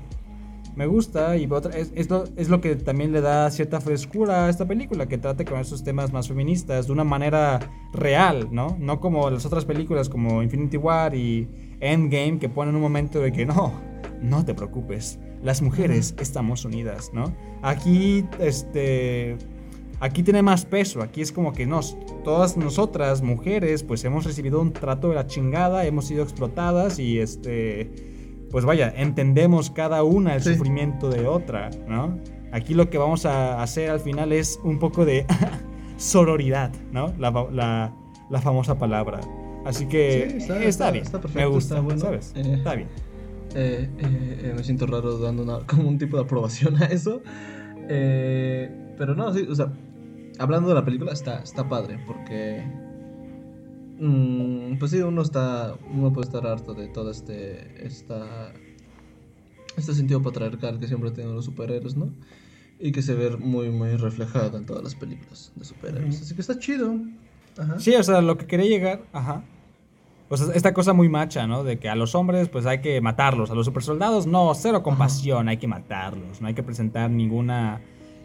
me 0.76 0.86
gusta 0.86 1.38
y 1.38 1.50
es, 1.74 1.92
es, 1.96 2.10
lo, 2.10 2.24
es, 2.38 2.50
lo, 2.50 2.62
que 2.62 2.76
también 2.76 3.12
le 3.12 3.22
da 3.22 3.50
cierta 3.52 3.82
frescura 3.82 4.46
a 4.46 4.50
esta 4.50 4.66
película, 4.66 5.08
que 5.08 5.18
trate 5.18 5.46
con 5.46 5.60
esos 5.60 5.84
temas 5.84 6.14
más 6.14 6.28
feministas 6.28 6.88
de 6.88 6.94
una 6.94 7.04
manera 7.04 7.60
real, 7.94 8.50
¿no? 8.52 8.78
No 8.80 9.00
como 9.00 9.30
las 9.30 9.46
otras 9.46 9.66
películas 9.66 10.10
como 10.10 10.42
Infinity 10.42 10.78
War 10.78 11.14
y 11.16 11.48
Endgame 11.80 12.40
que 12.40 12.50
ponen 12.50 12.76
un 12.76 12.82
momento 12.82 13.20
de 13.20 13.32
que 13.32 13.46
no, 13.46 13.74
no 14.22 14.46
te 14.46 14.54
preocupes, 14.54 15.20
las 15.44 15.62
mujeres 15.62 16.16
estamos 16.20 16.64
unidas, 16.66 17.12
¿no? 17.14 17.34
Aquí, 17.62 18.26
este, 18.40 19.38
aquí 20.00 20.24
tiene 20.24 20.42
más 20.42 20.66
peso, 20.66 21.02
aquí 21.02 21.22
es 21.22 21.32
como 21.32 21.54
que 21.54 21.66
nos, 21.66 21.98
todas 22.24 22.56
nosotras, 22.56 23.22
mujeres, 23.22 23.84
pues 23.84 24.06
hemos 24.06 24.26
recibido 24.26 24.62
un 24.62 24.72
trato 24.72 25.10
de 25.10 25.16
la 25.16 25.28
chingada, 25.28 25.86
hemos 25.86 26.06
sido 26.06 26.24
explotadas 26.24 27.00
y 27.00 27.20
este 27.20 28.11
pues 28.52 28.66
vaya, 28.66 28.94
entendemos 28.96 29.72
cada 29.72 30.04
una 30.04 30.36
el 30.36 30.44
sufrimiento 30.44 31.10
de 31.10 31.26
otra, 31.26 31.70
¿no? 31.88 32.20
Aquí 32.52 32.74
lo 32.74 32.90
que 32.90 32.98
vamos 32.98 33.26
a 33.26 33.64
hacer 33.64 33.90
al 33.90 34.02
final 34.02 34.34
es 34.34 34.60
un 34.64 34.78
poco 34.78 35.06
de 35.06 35.26
sororidad, 35.98 36.72
¿no? 36.92 37.14
La, 37.18 37.94
famosa 38.42 38.78
palabra. 38.78 39.22
Así 39.66 39.88
que 39.88 40.38
está, 40.38 40.58
bien, 40.90 41.04
está 41.04 41.22
perfecto, 41.22 41.40
me 41.40 41.46
gusta, 41.46 41.76
está 41.76 41.82
bueno. 41.82 42.02
¿sabes? 42.02 42.34
Eh, 42.36 42.56
está 42.58 42.76
bien. 42.76 42.90
Eh, 43.54 43.90
eh, 44.00 44.54
me 44.56 44.64
siento 44.64 44.86
raro 44.86 45.18
dando 45.18 45.64
como 45.68 45.88
un 45.88 45.98
tipo 45.98 46.18
de 46.18 46.24
aprobación 46.24 46.82
a 46.82 46.86
eso. 46.88 47.22
pero 47.88 49.16
no, 49.16 49.34
sí, 49.34 49.48
o 49.50 49.56
sea, 49.56 49.72
hablando 50.40 50.70
de 50.70 50.76
la 50.76 50.84
película, 50.84 51.14
está, 51.14 51.40
está 51.40 51.70
padre, 51.70 52.00
porque 52.06 52.66
Mm, 54.04 54.80
pues 54.80 54.90
sí, 54.90 55.00
uno 55.00 55.22
está. 55.22 55.76
Uno 55.94 56.12
puede 56.12 56.26
estar 56.26 56.48
harto 56.48 56.74
de 56.74 56.88
todo 56.88 57.12
este. 57.12 57.86
Esta, 57.86 58.52
este 59.78 59.94
sentido 59.94 60.24
patriarcal 60.24 60.80
que 60.80 60.88
siempre 60.88 61.12
tienen 61.12 61.36
los 61.36 61.46
superhéroes, 61.46 61.96
¿no? 61.96 62.10
Y 62.80 62.92
que 62.92 63.04
se 63.04 63.14
ve 63.14 63.38
muy, 63.38 63.70
muy 63.70 63.96
reflejado 63.98 64.58
en 64.58 64.66
todas 64.66 64.84
las 64.84 64.96
películas 64.96 65.52
de 65.56 65.66
superhéroes. 65.66 66.20
Así 66.20 66.34
que 66.34 66.42
está 66.42 66.58
chido. 66.58 66.96
Ajá. 67.60 67.80
Sí, 67.80 67.94
o 67.94 68.02
sea, 68.02 68.22
lo 68.22 68.40
que 68.40 68.48
quería 68.48 68.66
llegar. 68.66 69.04
Ajá. 69.14 69.44
Pues 70.30 70.42
esta 70.42 70.74
cosa 70.74 70.94
muy 70.94 71.08
macha, 71.08 71.46
¿no? 71.46 71.64
De 71.64 71.78
que 71.78 71.88
a 71.88 71.94
los 71.94 72.16
hombres, 72.16 72.50
pues 72.50 72.66
hay 72.66 72.82
que 72.82 73.00
matarlos. 73.02 73.52
A 73.52 73.54
los 73.54 73.68
supersoldados, 73.68 74.26
no, 74.26 74.52
cero 74.56 74.82
compasión, 74.82 75.48
hay 75.48 75.58
que 75.58 75.68
matarlos. 75.68 76.42
No 76.42 76.48
hay 76.48 76.56
que 76.56 76.64
presentar 76.64 77.12
ninguna. 77.12 77.82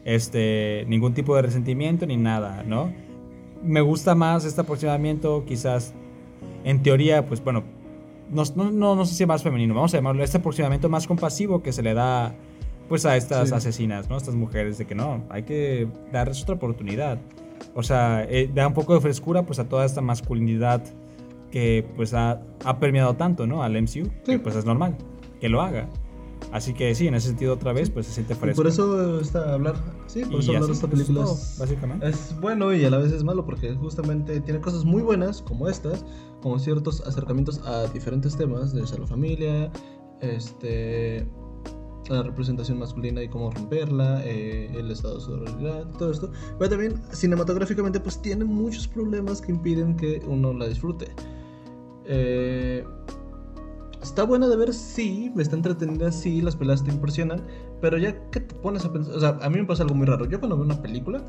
Este. 0.07 0.87
ningún 0.89 1.13
tipo 1.13 1.37
de 1.37 1.43
resentimiento 1.43 2.07
ni 2.07 2.17
nada, 2.17 2.63
¿no? 2.63 2.91
Me 3.67 3.81
gusta 3.81 4.15
más 4.15 4.45
este 4.45 4.61
aproximamiento, 4.61 5.45
quizás 5.47 5.95
en 6.65 6.83
teoría, 6.83 7.27
pues 7.27 7.43
bueno, 7.43 7.65
no, 8.31 8.45
no, 8.55 8.97
no 8.97 9.05
sé 9.05 9.15
si 9.15 9.27
más 9.27 9.43
femenino, 9.43 9.75
vamos 9.75 9.95
a 9.95 9.99
llamarlo 9.99 10.23
este 10.23 10.39
aproximamiento 10.39 10.89
más 10.89 11.07
compasivo 11.07 11.63
que 11.63 11.73
se 11.73 11.83
le 11.83 11.95
da 11.95 12.35
pues 12.89 13.05
a 13.05 13.17
estas 13.17 13.53
asesinas, 13.53 14.09
¿no? 14.09 14.17
Estas 14.17 14.35
mujeres, 14.35 14.79
de 14.79 14.87
que 14.87 14.95
no, 14.95 15.25
hay 15.29 15.43
que 15.43 15.89
darles 16.13 16.43
otra 16.43 16.55
oportunidad. 16.55 17.19
O 17.75 17.83
sea, 17.83 18.25
eh, 18.29 18.49
da 18.53 18.67
un 18.67 18.75
poco 18.75 18.95
de 18.95 19.01
frescura 19.01 19.43
pues 19.43 19.59
a 19.59 19.69
toda 19.69 19.85
esta 19.85 20.01
masculinidad 20.01 20.83
que 21.51 21.85
pues 21.97 22.15
ha, 22.15 22.41
ha 22.65 22.79
permeado 22.79 23.15
tanto, 23.15 23.47
¿no? 23.47 23.63
Al 23.63 23.81
MCU, 23.81 24.09
que 24.25 24.39
pues 24.39 24.55
es 24.55 24.65
normal 24.65 24.97
que 25.41 25.49
lo 25.49 25.63
haga. 25.63 25.89
Así 26.53 26.75
que 26.75 26.95
sí, 26.95 27.07
en 27.09 27.15
ese 27.15 27.29
sentido 27.29 27.55
otra 27.55 27.73
vez, 27.73 27.91
pues 27.91 28.07
se 28.07 28.13
siente 28.13 28.35
fresco. 28.35 28.63
por 28.63 28.67
eso 28.67 29.21
está 29.21 29.53
hablar, 29.53 29.75
sí, 30.07 30.25
por 30.25 30.41
eso 30.41 30.53
hablar 30.53 30.67
de 30.67 30.73
esta 30.73 30.89
película 30.89 31.25
es, 31.25 31.57
básicamente. 31.59 32.09
es 32.09 32.35
bueno 32.41 32.73
y 32.73 32.85
a 32.85 32.91
la 32.91 32.99
vez 32.99 33.13
es 33.13 33.25
malo 33.25 33.45
porque 33.45 33.75
justamente 33.75 34.41
tiene 34.41 34.61
cosas 34.61 34.85
muy 34.85 35.03
buenas 35.03 35.43
como 35.43 35.69
estas, 35.69 36.05
como 36.43 36.59
ciertos 36.59 37.01
acercamientos 37.03 37.61
a 37.67 37.87
diferentes 37.89 38.37
temas, 38.37 38.73
de 38.73 38.81
la 38.81 39.07
familia, 39.07 39.71
este, 40.21 41.27
la 42.09 42.23
representación 42.23 42.79
masculina 42.79 43.23
y 43.23 43.29
cómo 43.29 43.51
romperla, 43.51 44.23
eh, 44.25 44.71
el 44.77 44.91
estado 44.91 45.17
de 45.17 45.21
sororidad, 45.21 45.87
todo 45.99 46.13
esto. 46.13 46.31
Pero 46.59 46.71
también 46.71 47.03
cinematográficamente 47.13 48.01
pues 48.01 48.21
tiene 48.21 48.45
muchos 48.45 48.87
problemas 48.89 49.41
que 49.41 49.53
impiden 49.53 49.97
que 49.97 50.23
uno 50.27 50.53
la 50.53 50.69
disfrute. 50.69 51.07
Eh, 52.05 52.85
está 54.07 54.23
buena 54.23 54.49
de 54.49 54.57
ver, 54.57 54.73
sí, 54.73 55.33
está 55.37 55.57
entretenida, 55.57 56.13
sí, 56.13 56.41
las 56.41 56.57
peleas 56.57 56.85
te 56.85 56.91
impresionan, 56.91 57.43
pero 57.81 57.99
ya 57.99 58.31
que 58.31 58.41
te 58.41 58.55
pones 58.55 58.85
a 58.85 58.93
pensar, 58.93 59.15
o 59.15 59.21
sea, 59.21 59.39
a 59.43 59.51
mí 59.51 59.59
me 59.59 59.65
pasa 59.65 59.83
algo 59.83 59.95
muy 59.95 60.07
raro. 60.07 60.27
Yo 60.27 60.39
cuando 60.39 60.57
veo 60.57 60.65
una 60.65 60.81
película, 60.81 61.23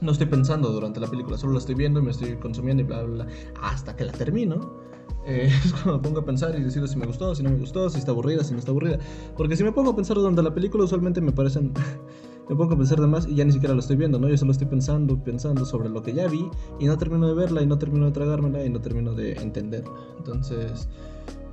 no 0.00 0.12
estoy 0.12 0.26
pensando 0.26 0.70
durante 0.70 1.00
la 1.00 1.06
película, 1.06 1.38
solo 1.38 1.52
la 1.54 1.60
estoy 1.60 1.76
viendo 1.76 2.00
y 2.00 2.02
me 2.02 2.10
estoy 2.10 2.36
consumiendo 2.36 2.82
y 2.82 2.86
bla, 2.86 3.02
bla, 3.02 3.24
bla, 3.24 3.34
hasta 3.62 3.94
que 3.96 4.04
la 4.04 4.12
termino. 4.12 4.88
Eh, 5.26 5.46
es 5.46 5.72
cuando 5.72 5.98
me 5.98 5.98
pongo 5.98 6.20
a 6.20 6.24
pensar 6.24 6.58
y 6.58 6.62
decido 6.62 6.86
si 6.86 6.96
me 6.96 7.04
gustó, 7.04 7.34
si 7.34 7.42
no 7.42 7.50
me 7.50 7.58
gustó, 7.58 7.90
si 7.90 7.98
está 7.98 8.12
aburrida, 8.12 8.42
si 8.44 8.54
no 8.54 8.60
está 8.60 8.70
aburrida. 8.70 8.98
Porque 9.36 9.56
si 9.56 9.64
me 9.64 9.72
pongo 9.72 9.90
a 9.90 9.96
pensar 9.96 10.16
durante 10.16 10.42
la 10.42 10.54
película, 10.54 10.84
usualmente 10.84 11.20
me 11.20 11.32
parecen. 11.32 11.74
me 12.48 12.56
pongo 12.56 12.72
a 12.72 12.76
pensar 12.78 12.98
de 12.98 13.08
más 13.08 13.26
y 13.26 13.34
ya 13.34 13.44
ni 13.44 13.52
siquiera 13.52 13.74
lo 13.74 13.80
estoy 13.80 13.96
viendo, 13.96 14.18
¿no? 14.18 14.26
Yo 14.28 14.38
solo 14.38 14.52
estoy 14.52 14.68
pensando, 14.68 15.22
pensando 15.22 15.66
sobre 15.66 15.90
lo 15.90 16.02
que 16.02 16.14
ya 16.14 16.28
vi 16.28 16.48
y 16.78 16.86
no 16.86 16.96
termino 16.96 17.28
de 17.28 17.34
verla 17.34 17.60
y 17.60 17.66
no 17.66 17.76
termino 17.78 18.06
de 18.06 18.12
tragármela 18.12 18.64
y 18.64 18.70
no 18.70 18.80
termino 18.80 19.12
de 19.12 19.32
entenderla. 19.34 19.92
Entonces. 20.16 20.88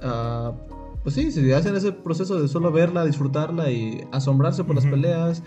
Ah, 0.02 0.54
pues 1.04 1.16
sí, 1.16 1.32
si 1.32 1.52
hacen 1.52 1.76
ese 1.76 1.92
proceso 1.92 2.42
de 2.42 2.48
solo 2.48 2.72
verla, 2.72 3.06
disfrutarla 3.06 3.70
y 3.72 4.08
asombrarse 4.12 4.64
por 4.64 4.76
las 4.76 4.86
peleas, 4.86 5.44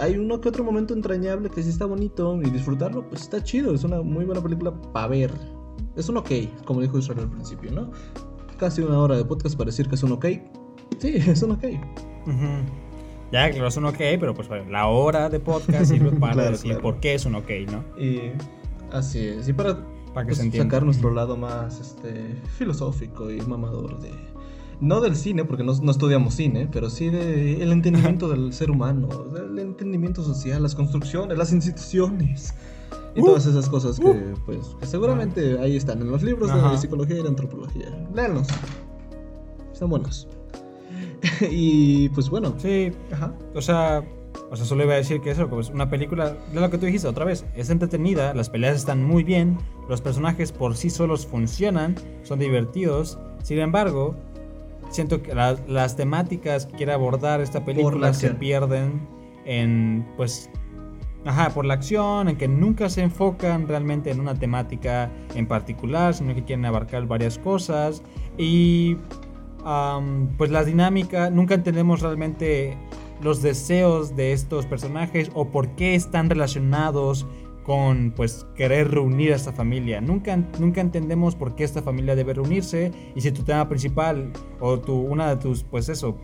hay 0.00 0.16
uno 0.16 0.40
que 0.40 0.48
otro 0.48 0.64
momento 0.64 0.94
entrañable 0.94 1.50
que 1.50 1.62
sí 1.62 1.70
está 1.70 1.86
bonito 1.86 2.40
y 2.42 2.50
disfrutarlo, 2.50 3.08
pues 3.08 3.22
está 3.22 3.42
chido, 3.42 3.74
es 3.74 3.84
una 3.84 4.00
muy 4.00 4.24
buena 4.24 4.40
película 4.40 4.72
para 4.92 5.08
ver. 5.08 5.32
Es 5.96 6.08
un 6.08 6.16
ok, 6.16 6.30
como 6.64 6.80
dijo 6.80 6.98
Israel 6.98 7.20
al 7.20 7.30
principio, 7.30 7.72
¿no? 7.72 7.90
Casi 8.58 8.80
una 8.80 8.98
hora 8.98 9.16
de 9.16 9.24
podcast 9.24 9.56
para 9.56 9.70
decir 9.70 9.88
que 9.88 9.96
es 9.96 10.02
un 10.02 10.12
ok. 10.12 10.26
Sí, 10.98 11.14
es 11.26 11.42
un 11.42 11.52
ok. 11.52 11.64
Ya, 13.32 13.50
claro, 13.50 13.66
es 13.66 13.76
un 13.76 13.86
ok, 13.86 13.98
pero 14.20 14.34
pues 14.34 14.48
la 14.70 14.86
hora 14.86 15.28
de 15.28 15.40
podcast 15.40 15.86
sirve 15.86 16.12
para 16.20 16.50
decir 16.50 16.78
por 16.78 17.00
qué 17.00 17.14
es 17.14 17.26
un 17.26 17.34
ok, 17.34 17.50
¿no? 17.70 17.84
Y 18.00 18.32
así 18.92 19.26
es. 19.26 19.48
Y 19.48 19.52
para 19.52 19.78
para 20.12 20.26
que 20.26 20.34
pues, 20.34 20.50
se 20.50 20.58
sacar 20.58 20.84
nuestro 20.84 21.12
lado 21.12 21.36
más 21.36 21.80
este, 21.80 22.40
filosófico 22.58 23.30
y 23.30 23.40
mamador 23.42 24.00
de... 24.00 24.10
No 24.80 25.00
del 25.00 25.14
cine, 25.14 25.44
porque 25.44 25.62
no, 25.62 25.72
estudiamos 25.72 26.34
cine, 26.34 26.68
pero 26.72 26.90
sí 26.90 27.08
del 27.08 27.70
entendimiento 27.70 28.28
del 28.28 28.52
ser 28.52 28.70
humano, 28.70 29.06
del 29.32 29.58
entendimiento 29.60 30.24
social, 30.24 30.60
las 30.60 30.74
construcciones, 30.74 31.38
las 31.38 31.52
instituciones 31.52 32.52
y 33.14 33.20
uh. 33.20 33.26
todas 33.26 33.46
esas 33.46 33.68
cosas 33.68 34.00
que, 34.00 34.08
uh. 34.08 34.34
pues, 34.44 34.76
seguramente 34.82 35.58
ahí 35.60 35.76
están 35.76 36.00
en 36.02 36.10
los 36.10 36.24
libros 36.24 36.50
de 36.52 36.78
psicología 36.78 37.18
y 37.18 37.22
de 37.22 37.28
antropología. 37.28 38.06
Léanlos. 38.12 38.48
Están 39.72 39.88
buenos. 39.88 40.26
y 41.50 42.08
pues 42.10 42.28
bueno. 42.28 42.54
Sí, 42.58 42.90
ajá. 43.12 43.32
O 43.54 43.62
sea, 43.62 44.04
o 44.52 44.56
sea, 44.56 44.66
solo 44.66 44.84
iba 44.84 44.92
a 44.92 44.96
decir 44.96 45.22
que 45.22 45.30
eso, 45.30 45.48
pues 45.48 45.70
una 45.70 45.88
película, 45.88 46.36
de 46.52 46.60
lo 46.60 46.68
que 46.68 46.76
tú 46.76 46.84
dijiste 46.84 47.08
otra 47.08 47.24
vez, 47.24 47.46
es 47.56 47.70
entretenida, 47.70 48.34
las 48.34 48.50
peleas 48.50 48.76
están 48.76 49.02
muy 49.02 49.24
bien, 49.24 49.56
los 49.88 50.02
personajes 50.02 50.52
por 50.52 50.76
sí 50.76 50.90
solos 50.90 51.26
funcionan, 51.26 51.94
son 52.22 52.38
divertidos. 52.38 53.18
Sin 53.42 53.60
embargo, 53.60 54.14
siento 54.90 55.22
que 55.22 55.34
las 55.34 55.96
temáticas 55.96 56.66
que 56.66 56.76
quiere 56.76 56.92
abordar 56.92 57.40
esta 57.40 57.64
película 57.64 58.12
se 58.12 58.32
pierden 58.32 59.00
en, 59.46 60.06
pues, 60.18 60.50
ajá, 61.24 61.48
por 61.54 61.64
la 61.64 61.72
acción, 61.72 62.28
en 62.28 62.36
que 62.36 62.46
nunca 62.46 62.90
se 62.90 63.00
enfocan 63.00 63.66
realmente 63.66 64.10
en 64.10 64.20
una 64.20 64.34
temática 64.34 65.10
en 65.34 65.46
particular, 65.46 66.12
sino 66.12 66.34
que 66.34 66.44
quieren 66.44 66.66
abarcar 66.66 67.06
varias 67.06 67.38
cosas. 67.38 68.02
Y, 68.36 68.98
pues, 70.36 70.50
la 70.50 70.62
dinámica, 70.62 71.30
nunca 71.30 71.54
entendemos 71.54 72.02
realmente 72.02 72.76
los 73.22 73.42
deseos 73.42 74.16
de 74.16 74.32
estos 74.32 74.66
personajes 74.66 75.30
o 75.34 75.48
por 75.48 75.70
qué 75.76 75.94
están 75.94 76.28
relacionados 76.28 77.26
con 77.62 78.12
pues 78.16 78.46
querer 78.54 78.90
reunir 78.90 79.32
a 79.32 79.36
esta 79.36 79.52
familia. 79.52 80.00
Nunca, 80.00 80.36
nunca 80.58 80.80
entendemos 80.80 81.36
por 81.36 81.54
qué 81.54 81.64
esta 81.64 81.82
familia 81.82 82.16
debe 82.16 82.34
reunirse 82.34 82.92
y 83.14 83.20
si 83.20 83.30
tu 83.30 83.42
tema 83.42 83.68
principal 83.68 84.32
o 84.60 84.78
tu, 84.80 84.94
una 84.94 85.28
de 85.28 85.36
tus 85.36 85.62
pues 85.62 85.88
eso, 85.88 86.16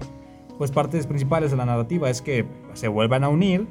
pues 0.58 0.72
partes 0.72 1.06
principales 1.06 1.50
de 1.50 1.56
la 1.56 1.66
narrativa 1.66 2.10
es 2.10 2.20
que 2.20 2.44
se 2.74 2.88
vuelvan 2.88 3.22
a 3.22 3.28
unir, 3.28 3.66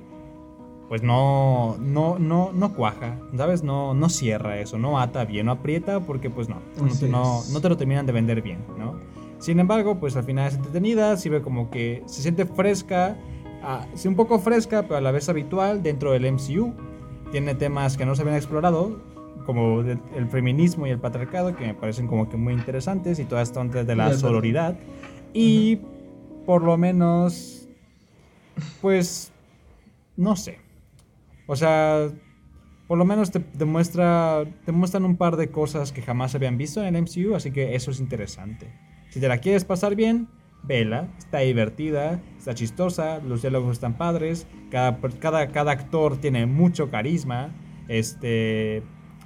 pues 0.88 1.04
no 1.04 1.76
no 1.80 2.18
no 2.18 2.52
no 2.54 2.74
cuaja, 2.74 3.20
¿sabes? 3.36 3.64
No 3.64 3.94
no 3.94 4.08
cierra 4.08 4.58
eso, 4.60 4.78
no 4.78 5.00
ata 5.00 5.26
bien, 5.26 5.48
no 5.48 5.52
aprieta 5.52 6.00
porque 6.00 6.30
pues 6.30 6.48
no, 6.48 6.62
no, 7.10 7.42
no 7.52 7.62
te 7.62 7.70
lo 7.70 7.76
terminan 7.76 8.06
de 8.06 8.14
vender 8.14 8.42
bien, 8.42 8.60
¿no? 8.78 8.96
Sin 9.40 9.60
embargo, 9.60 10.00
pues 10.00 10.16
al 10.16 10.24
final 10.24 10.48
es 10.48 10.56
entretenida, 10.56 11.16
sirve 11.18 11.42
como 11.42 11.70
que 11.70 12.04
se 12.06 12.22
siente 12.22 12.46
fresca, 12.46 13.18
ah, 13.64 13.86
sí 13.94 14.08
un 14.08 14.16
poco 14.16 14.40
fresca, 14.40 14.84
pero 14.84 14.98
a 14.98 15.02
la 15.02 15.12
vez 15.12 15.30
habitual 15.30 15.84
dentro 15.84 16.12
del 16.12 16.32
MCU. 16.32 16.74
Tiene 17.32 17.56
temas 17.56 17.98
que 17.98 18.06
no 18.06 18.16
se 18.16 18.22
habían 18.22 18.38
explorado, 18.38 19.02
como 19.46 19.82
el 19.82 20.28
feminismo 20.30 20.88
y 20.88 20.90
el 20.90 21.00
patriarcado, 21.00 21.56
que 21.56 21.68
me 21.68 21.74
parecen 21.74 22.08
como 22.08 22.30
que 22.30 22.38
muy 22.38 22.54
interesantes, 22.54 23.20
y 23.20 23.26
toda 23.26 23.42
esta 23.42 23.60
onda 23.60 23.84
de 23.84 23.96
la 23.96 24.14
sororidad. 24.14 24.78
Y 25.34 25.80
por 26.46 26.64
lo 26.64 26.78
menos, 26.78 27.68
pues, 28.82 29.32
no 30.16 30.36
sé. 30.36 30.60
O 31.48 31.56
sea, 31.56 32.10
por 32.88 32.98
lo 32.98 33.06
menos 33.06 33.32
te 33.32 33.44
demuestra, 33.54 34.46
te 34.66 34.72
muestran 34.72 35.06
un 35.06 35.18
par 35.18 35.36
de 35.36 35.50
cosas 35.50 35.92
que 35.92 36.02
jamás 36.02 36.32
se 36.32 36.38
habían 36.38 36.58
visto 36.58 36.84
en 36.84 36.96
el 36.96 37.04
MCU, 37.04 37.36
así 37.36 37.52
que 37.52 37.76
eso 37.76 37.92
es 37.92 38.00
interesante. 38.00 38.68
Si 39.18 39.22
te 39.22 39.30
la 39.30 39.40
quieres 39.40 39.66
pasar 39.66 39.96
bien, 39.96 40.28
vela, 40.62 41.08
está 41.18 41.40
divertida, 41.40 42.22
está 42.38 42.54
chistosa, 42.54 43.18
los 43.18 43.42
diálogos 43.42 43.72
están 43.72 43.98
padres, 43.98 44.46
cada, 44.70 45.00
cada, 45.48 45.72
actor 45.72 46.18
tiene 46.18 46.46
mucho 46.46 46.92
carisma, 46.92 47.50
este, 47.88 48.84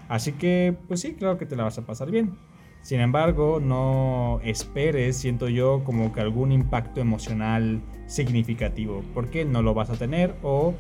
así 0.08 0.32
que 0.32 0.78
pues 0.88 1.02
sí, 1.02 1.16
creo 1.16 1.38
que 1.38 1.46
te 1.46 1.58
la 1.58 1.66
vas 1.66 1.78
a 1.78 1.86
pasar 1.86 2.10
bien. 2.10 2.38
Sin 2.82 3.02
embargo, 3.02 3.60
no 3.60 4.40
esperes, 4.46 5.18
siento 5.18 5.50
yo, 5.50 5.84
como 5.84 6.14
que 6.14 6.22
algún 6.22 6.54
impacto 6.54 7.02
emocional 7.02 7.82
significativo, 8.08 9.04
porque 9.14 9.44
no 9.44 9.62
lo 9.62 9.74
vas 9.74 9.90
a 9.90 9.98
tener 9.98 10.36
o... 10.42 10.74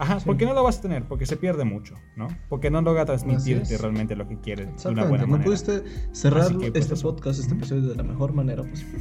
Ajá, 0.00 0.18
porque 0.24 0.46
no 0.46 0.54
lo 0.54 0.62
vas 0.62 0.78
a 0.78 0.80
tener, 0.80 1.04
porque 1.04 1.26
se 1.26 1.36
pierde 1.36 1.64
mucho, 1.64 1.94
¿no? 2.16 2.28
Porque 2.48 2.70
no 2.70 2.80
logra 2.80 3.04
transmitirte 3.04 3.76
realmente 3.76 4.16
lo 4.16 4.26
que 4.26 4.40
quieres 4.40 4.82
de 4.82 4.88
una 4.88 5.04
buena 5.04 5.26
no 5.26 5.38
pudiste 5.42 5.84
cerrar 6.12 6.54
pues, 6.54 6.72
este 6.74 6.96
podcast, 6.96 7.38
este 7.38 7.52
episodio 7.52 7.82
de 7.90 7.96
la 7.96 8.02
mejor 8.02 8.32
manera 8.32 8.64
posible. 8.64 8.98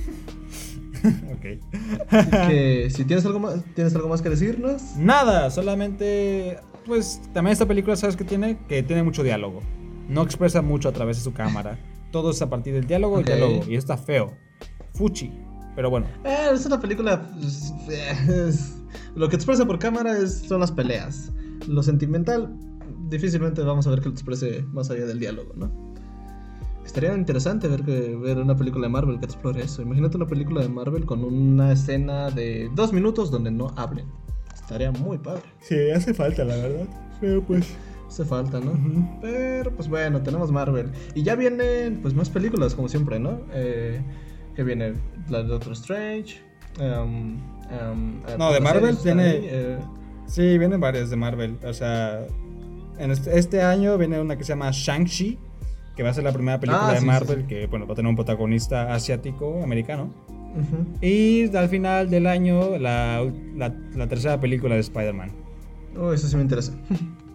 ok. 1.33 2.47
que, 2.49 2.89
si 2.89 3.05
tienes 3.05 3.25
algo 3.25 3.39
más, 3.39 3.63
¿tienes 3.75 3.95
algo 3.95 4.09
más 4.09 4.21
que 4.21 4.29
decirnos? 4.29 4.97
Nada, 4.97 5.49
solamente, 5.51 6.59
pues 6.85 7.21
también 7.33 7.53
esta 7.53 7.65
película, 7.65 7.95
¿sabes 7.95 8.17
qué 8.17 8.25
tiene? 8.25 8.57
Que 8.67 8.83
tiene 8.83 9.01
mucho 9.01 9.23
diálogo. 9.23 9.61
No 10.09 10.21
expresa 10.21 10.61
mucho 10.61 10.89
a 10.89 10.91
través 10.91 11.15
de 11.15 11.23
su 11.23 11.31
cámara. 11.31 11.79
Todo 12.11 12.31
es 12.31 12.41
a 12.41 12.49
partir 12.49 12.73
del 12.73 12.87
diálogo 12.87 13.21
y 13.21 13.23
diálogo. 13.23 13.63
Y 13.69 13.75
está 13.75 13.95
feo. 13.95 14.33
Fuchi. 14.95 15.31
Pero 15.77 15.89
bueno. 15.89 16.07
Eh, 16.25 16.49
es 16.53 16.65
una 16.65 16.81
película. 16.81 17.31
Pues, 17.85 18.73
lo 19.15 19.29
que 19.29 19.35
expresa 19.35 19.65
por 19.65 19.79
cámara 19.79 20.17
es, 20.17 20.39
son 20.39 20.59
las 20.61 20.71
peleas. 20.71 21.31
Lo 21.67 21.83
sentimental, 21.83 22.55
difícilmente 23.09 23.61
vamos 23.61 23.87
a 23.87 23.91
ver 23.91 23.99
que 23.99 24.07
lo 24.07 24.13
exprese 24.13 24.65
más 24.71 24.89
allá 24.89 25.05
del 25.05 25.19
diálogo, 25.19 25.53
¿no? 25.55 25.89
Estaría 26.85 27.13
interesante 27.13 27.67
ver, 27.67 27.83
que, 27.83 28.15
ver 28.15 28.39
una 28.39 28.55
película 28.55 28.87
de 28.87 28.91
Marvel 28.91 29.19
que 29.19 29.25
explore 29.25 29.61
eso. 29.61 29.83
Imagínate 29.83 30.17
una 30.17 30.25
película 30.25 30.61
de 30.61 30.69
Marvel 30.69 31.05
con 31.05 31.23
una 31.23 31.71
escena 31.71 32.31
de 32.31 32.69
dos 32.73 32.93
minutos 32.93 33.29
donde 33.29 33.51
no 33.51 33.71
hablen. 33.75 34.07
Estaría 34.55 34.91
muy 34.91 35.19
padre. 35.19 35.43
Sí, 35.61 35.91
hace 35.91 36.15
falta, 36.15 36.43
la 36.43 36.55
verdad. 36.55 36.87
Pero 37.21 37.43
pues. 37.43 37.75
Hace 38.07 38.25
falta, 38.25 38.59
¿no? 38.59 38.73
Pero 39.21 39.71
pues 39.75 39.87
bueno, 39.87 40.19
tenemos 40.23 40.51
Marvel. 40.51 40.91
Y 41.13 41.21
ya 41.21 41.35
vienen 41.35 41.99
pues 42.01 42.15
más 42.15 42.27
películas, 42.27 42.73
como 42.73 42.89
siempre, 42.89 43.19
¿no? 43.19 43.39
Eh, 43.53 44.01
que 44.55 44.63
viene 44.63 44.95
la 45.29 45.43
de 45.43 45.49
Doctor 45.49 45.73
Strange. 45.73 46.41
Um, 46.79 47.37
um, 47.71 48.21
eh, 48.27 48.35
no, 48.37 48.51
de 48.51 48.59
Marvel 48.59 48.97
tiene. 48.97 49.39
Eh. 49.41 49.79
Sí, 50.27 50.57
vienen 50.57 50.79
varias 50.79 51.09
de 51.09 51.15
Marvel. 51.15 51.57
O 51.65 51.73
sea, 51.73 52.25
en 52.99 53.11
este, 53.11 53.37
este, 53.37 53.61
año 53.61 53.97
viene 53.97 54.19
una 54.19 54.37
que 54.37 54.43
se 54.43 54.49
llama 54.49 54.69
Shang-Chi, 54.71 55.39
que 55.95 56.03
va 56.03 56.09
a 56.09 56.13
ser 56.13 56.23
la 56.23 56.31
primera 56.31 56.59
película 56.59 56.89
ah, 56.89 56.93
de 56.93 57.01
Marvel 57.01 57.47
que, 57.47 57.67
bueno, 57.67 57.87
va 57.87 57.93
a 57.93 57.95
tener 57.95 58.09
un 58.09 58.15
protagonista 58.15 58.93
asiático, 58.93 59.63
americano. 59.63 60.13
Y 61.01 61.55
al 61.55 61.69
final 61.69 62.09
del 62.09 62.27
año, 62.27 62.77
la, 62.77 63.23
la, 63.55 64.07
tercera 64.07 64.39
película 64.39 64.75
de 64.75 64.81
Spider-Man. 64.81 65.31
Oh, 65.97 66.11
eso 66.11 66.27
sí 66.27 66.35
me 66.35 66.43
interesa. 66.43 66.73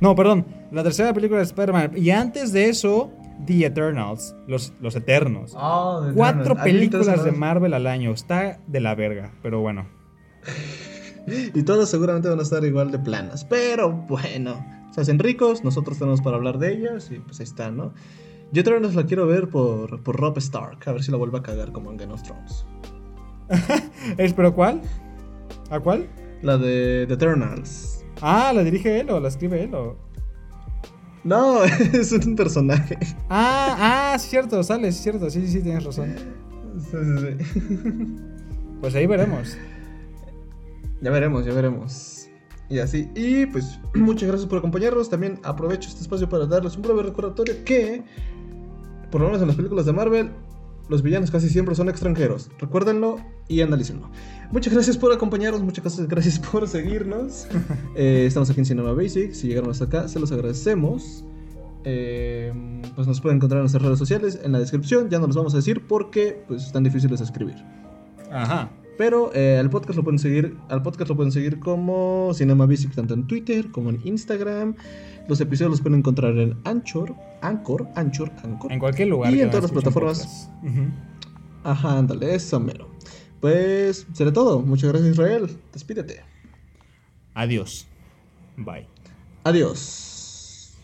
No, 0.00 0.14
perdón, 0.14 0.46
la 0.70 0.84
tercera 0.84 1.12
película 1.12 1.38
de 1.38 1.46
Spider-Man. 1.46 1.92
Y 1.96 2.10
antes 2.10 2.52
de 2.52 2.68
eso, 2.68 3.10
The 3.46 3.66
Eternals, 3.66 4.34
Los, 4.46 4.72
los 4.80 4.96
Eternos. 4.96 5.54
Oh, 5.56 6.10
Cuatro 6.14 6.56
películas 6.56 7.24
de 7.24 7.32
Marvel 7.32 7.74
al 7.74 7.86
año. 7.86 8.10
Está 8.12 8.60
de 8.66 8.80
la 8.80 8.94
verga, 8.94 9.32
pero 9.42 9.60
bueno. 9.60 9.86
y 11.54 11.62
todas 11.62 11.88
seguramente 11.88 12.28
van 12.28 12.38
a 12.38 12.42
estar 12.42 12.64
igual 12.64 12.90
de 12.90 12.98
planas. 12.98 13.44
Pero 13.44 13.92
bueno, 13.92 14.64
se 14.90 15.00
hacen 15.00 15.18
ricos, 15.18 15.64
nosotros 15.64 15.98
tenemos 15.98 16.20
para 16.20 16.36
hablar 16.36 16.58
de 16.58 16.72
ellas 16.72 17.10
y 17.10 17.18
pues 17.18 17.40
ahí 17.40 17.44
está, 17.44 17.70
¿no? 17.70 17.92
Yo 18.50 18.62
Eternals 18.62 18.94
la 18.94 19.04
quiero 19.04 19.26
ver 19.26 19.48
por, 19.48 20.02
por 20.02 20.16
Rob 20.16 20.38
Stark, 20.38 20.78
a 20.86 20.92
ver 20.92 21.02
si 21.02 21.10
la 21.10 21.18
vuelve 21.18 21.38
a 21.38 21.42
cagar 21.42 21.70
como 21.70 21.90
en 21.90 21.98
Game 21.98 22.12
of 22.12 22.22
Thrones. 22.22 22.64
¿Pero 24.16 24.54
cuál? 24.54 24.80
¿A 25.70 25.80
cuál? 25.80 26.08
La 26.42 26.56
de 26.56 27.04
The 27.06 27.14
Eternals. 27.14 28.04
Ah, 28.22 28.52
¿la 28.54 28.64
dirige 28.64 29.00
él 29.00 29.10
o 29.10 29.20
la 29.20 29.28
escribe 29.28 29.62
él 29.62 29.74
o...? 29.74 30.07
No, 31.24 31.64
es 31.64 32.12
un 32.12 32.36
personaje. 32.36 32.98
Ah, 33.28 34.12
ah, 34.12 34.18
cierto, 34.18 34.62
sale, 34.62 34.88
es 34.88 34.96
cierto, 34.96 35.28
sí, 35.30 35.46
sí, 35.46 35.60
tienes 35.60 35.84
razón. 35.84 36.14
Sí, 36.78 36.96
sí, 36.96 37.36
sí. 37.38 38.16
Pues 38.80 38.94
ahí 38.94 39.06
veremos. 39.06 39.56
Ya 41.00 41.10
veremos, 41.10 41.44
ya 41.44 41.52
veremos. 41.52 42.28
Y 42.68 42.78
así. 42.78 43.08
Y 43.14 43.46
pues 43.46 43.78
muchas 43.94 44.28
gracias 44.28 44.48
por 44.48 44.58
acompañarnos. 44.58 45.10
También 45.10 45.40
aprovecho 45.42 45.88
este 45.88 46.02
espacio 46.02 46.28
para 46.28 46.46
darles 46.46 46.76
un 46.76 46.82
breve 46.82 47.02
recordatorio 47.02 47.54
que, 47.64 48.04
por 49.10 49.20
lo 49.20 49.28
menos 49.28 49.42
en 49.42 49.48
las 49.48 49.56
películas 49.56 49.86
de 49.86 49.92
Marvel, 49.92 50.30
los 50.88 51.02
villanos 51.02 51.30
casi 51.30 51.48
siempre 51.48 51.74
son 51.74 51.88
extranjeros. 51.88 52.50
Recuérdenlo 52.58 53.18
y 53.46 53.60
analícenlo. 53.60 54.10
Muchas 54.50 54.72
gracias 54.72 54.96
por 54.96 55.12
acompañarnos, 55.12 55.62
muchas 55.62 56.00
gracias 56.08 56.38
por 56.38 56.68
seguirnos. 56.68 57.46
Eh, 57.94 58.26
estamos 58.26 58.48
aquí 58.48 58.60
en 58.60 58.66
Cinema 58.66 58.92
Basic. 58.92 59.32
Si 59.32 59.48
llegaron 59.48 59.70
hasta 59.70 59.86
acá, 59.86 60.06
se 60.06 60.20
los 60.20 60.30
agradecemos. 60.30 61.24
Eh, 61.84 62.52
pues 62.94 63.08
nos 63.08 63.20
pueden 63.20 63.36
encontrar 63.36 63.58
en 63.58 63.62
nuestras 63.64 63.82
redes 63.82 63.98
sociales, 63.98 64.38
en 64.42 64.52
la 64.52 64.60
descripción. 64.60 65.10
Ya 65.10 65.18
no 65.18 65.26
los 65.26 65.34
vamos 65.34 65.52
a 65.54 65.56
decir 65.56 65.84
porque 65.86 66.44
pues, 66.46 66.64
están 66.66 66.84
difíciles 66.84 67.18
de 67.18 67.24
escribir. 67.24 67.56
Ajá. 68.30 68.70
Pero 68.98 69.30
eh, 69.32 69.56
al 69.58 69.70
podcast 69.70 69.96
lo 69.96 70.02
pueden 70.02 70.18
seguir, 70.18 70.56
al 70.68 70.82
podcast 70.82 71.08
lo 71.08 71.16
pueden 71.16 71.30
seguir 71.30 71.60
como 71.60 72.32
Cinema 72.34 72.66
Basic 72.66 72.92
tanto 72.94 73.14
en 73.14 73.28
Twitter 73.28 73.70
como 73.70 73.90
en 73.90 74.00
Instagram. 74.04 74.74
Los 75.28 75.40
episodios 75.40 75.70
los 75.70 75.80
pueden 75.80 76.00
encontrar 76.00 76.36
en 76.36 76.56
Anchor, 76.64 77.14
Anchor, 77.40 77.88
Anchor, 77.94 78.32
Anchor. 78.42 78.72
En 78.72 78.80
cualquier 78.80 79.08
lugar. 79.08 79.32
Y 79.32 79.40
en 79.40 79.50
todas 79.50 79.62
las 79.62 79.72
plataformas. 79.72 80.50
Ajá, 81.62 81.98
ándale, 81.98 82.34
eso 82.34 82.58
mero. 82.58 82.88
Pues 83.40 84.06
será 84.12 84.32
todo. 84.32 84.60
Muchas 84.60 84.90
gracias 84.90 85.12
Israel. 85.12 85.48
Despídete. 85.72 86.22
Adiós. 87.34 87.86
Bye. 88.56 88.88
Adiós. 89.44 90.07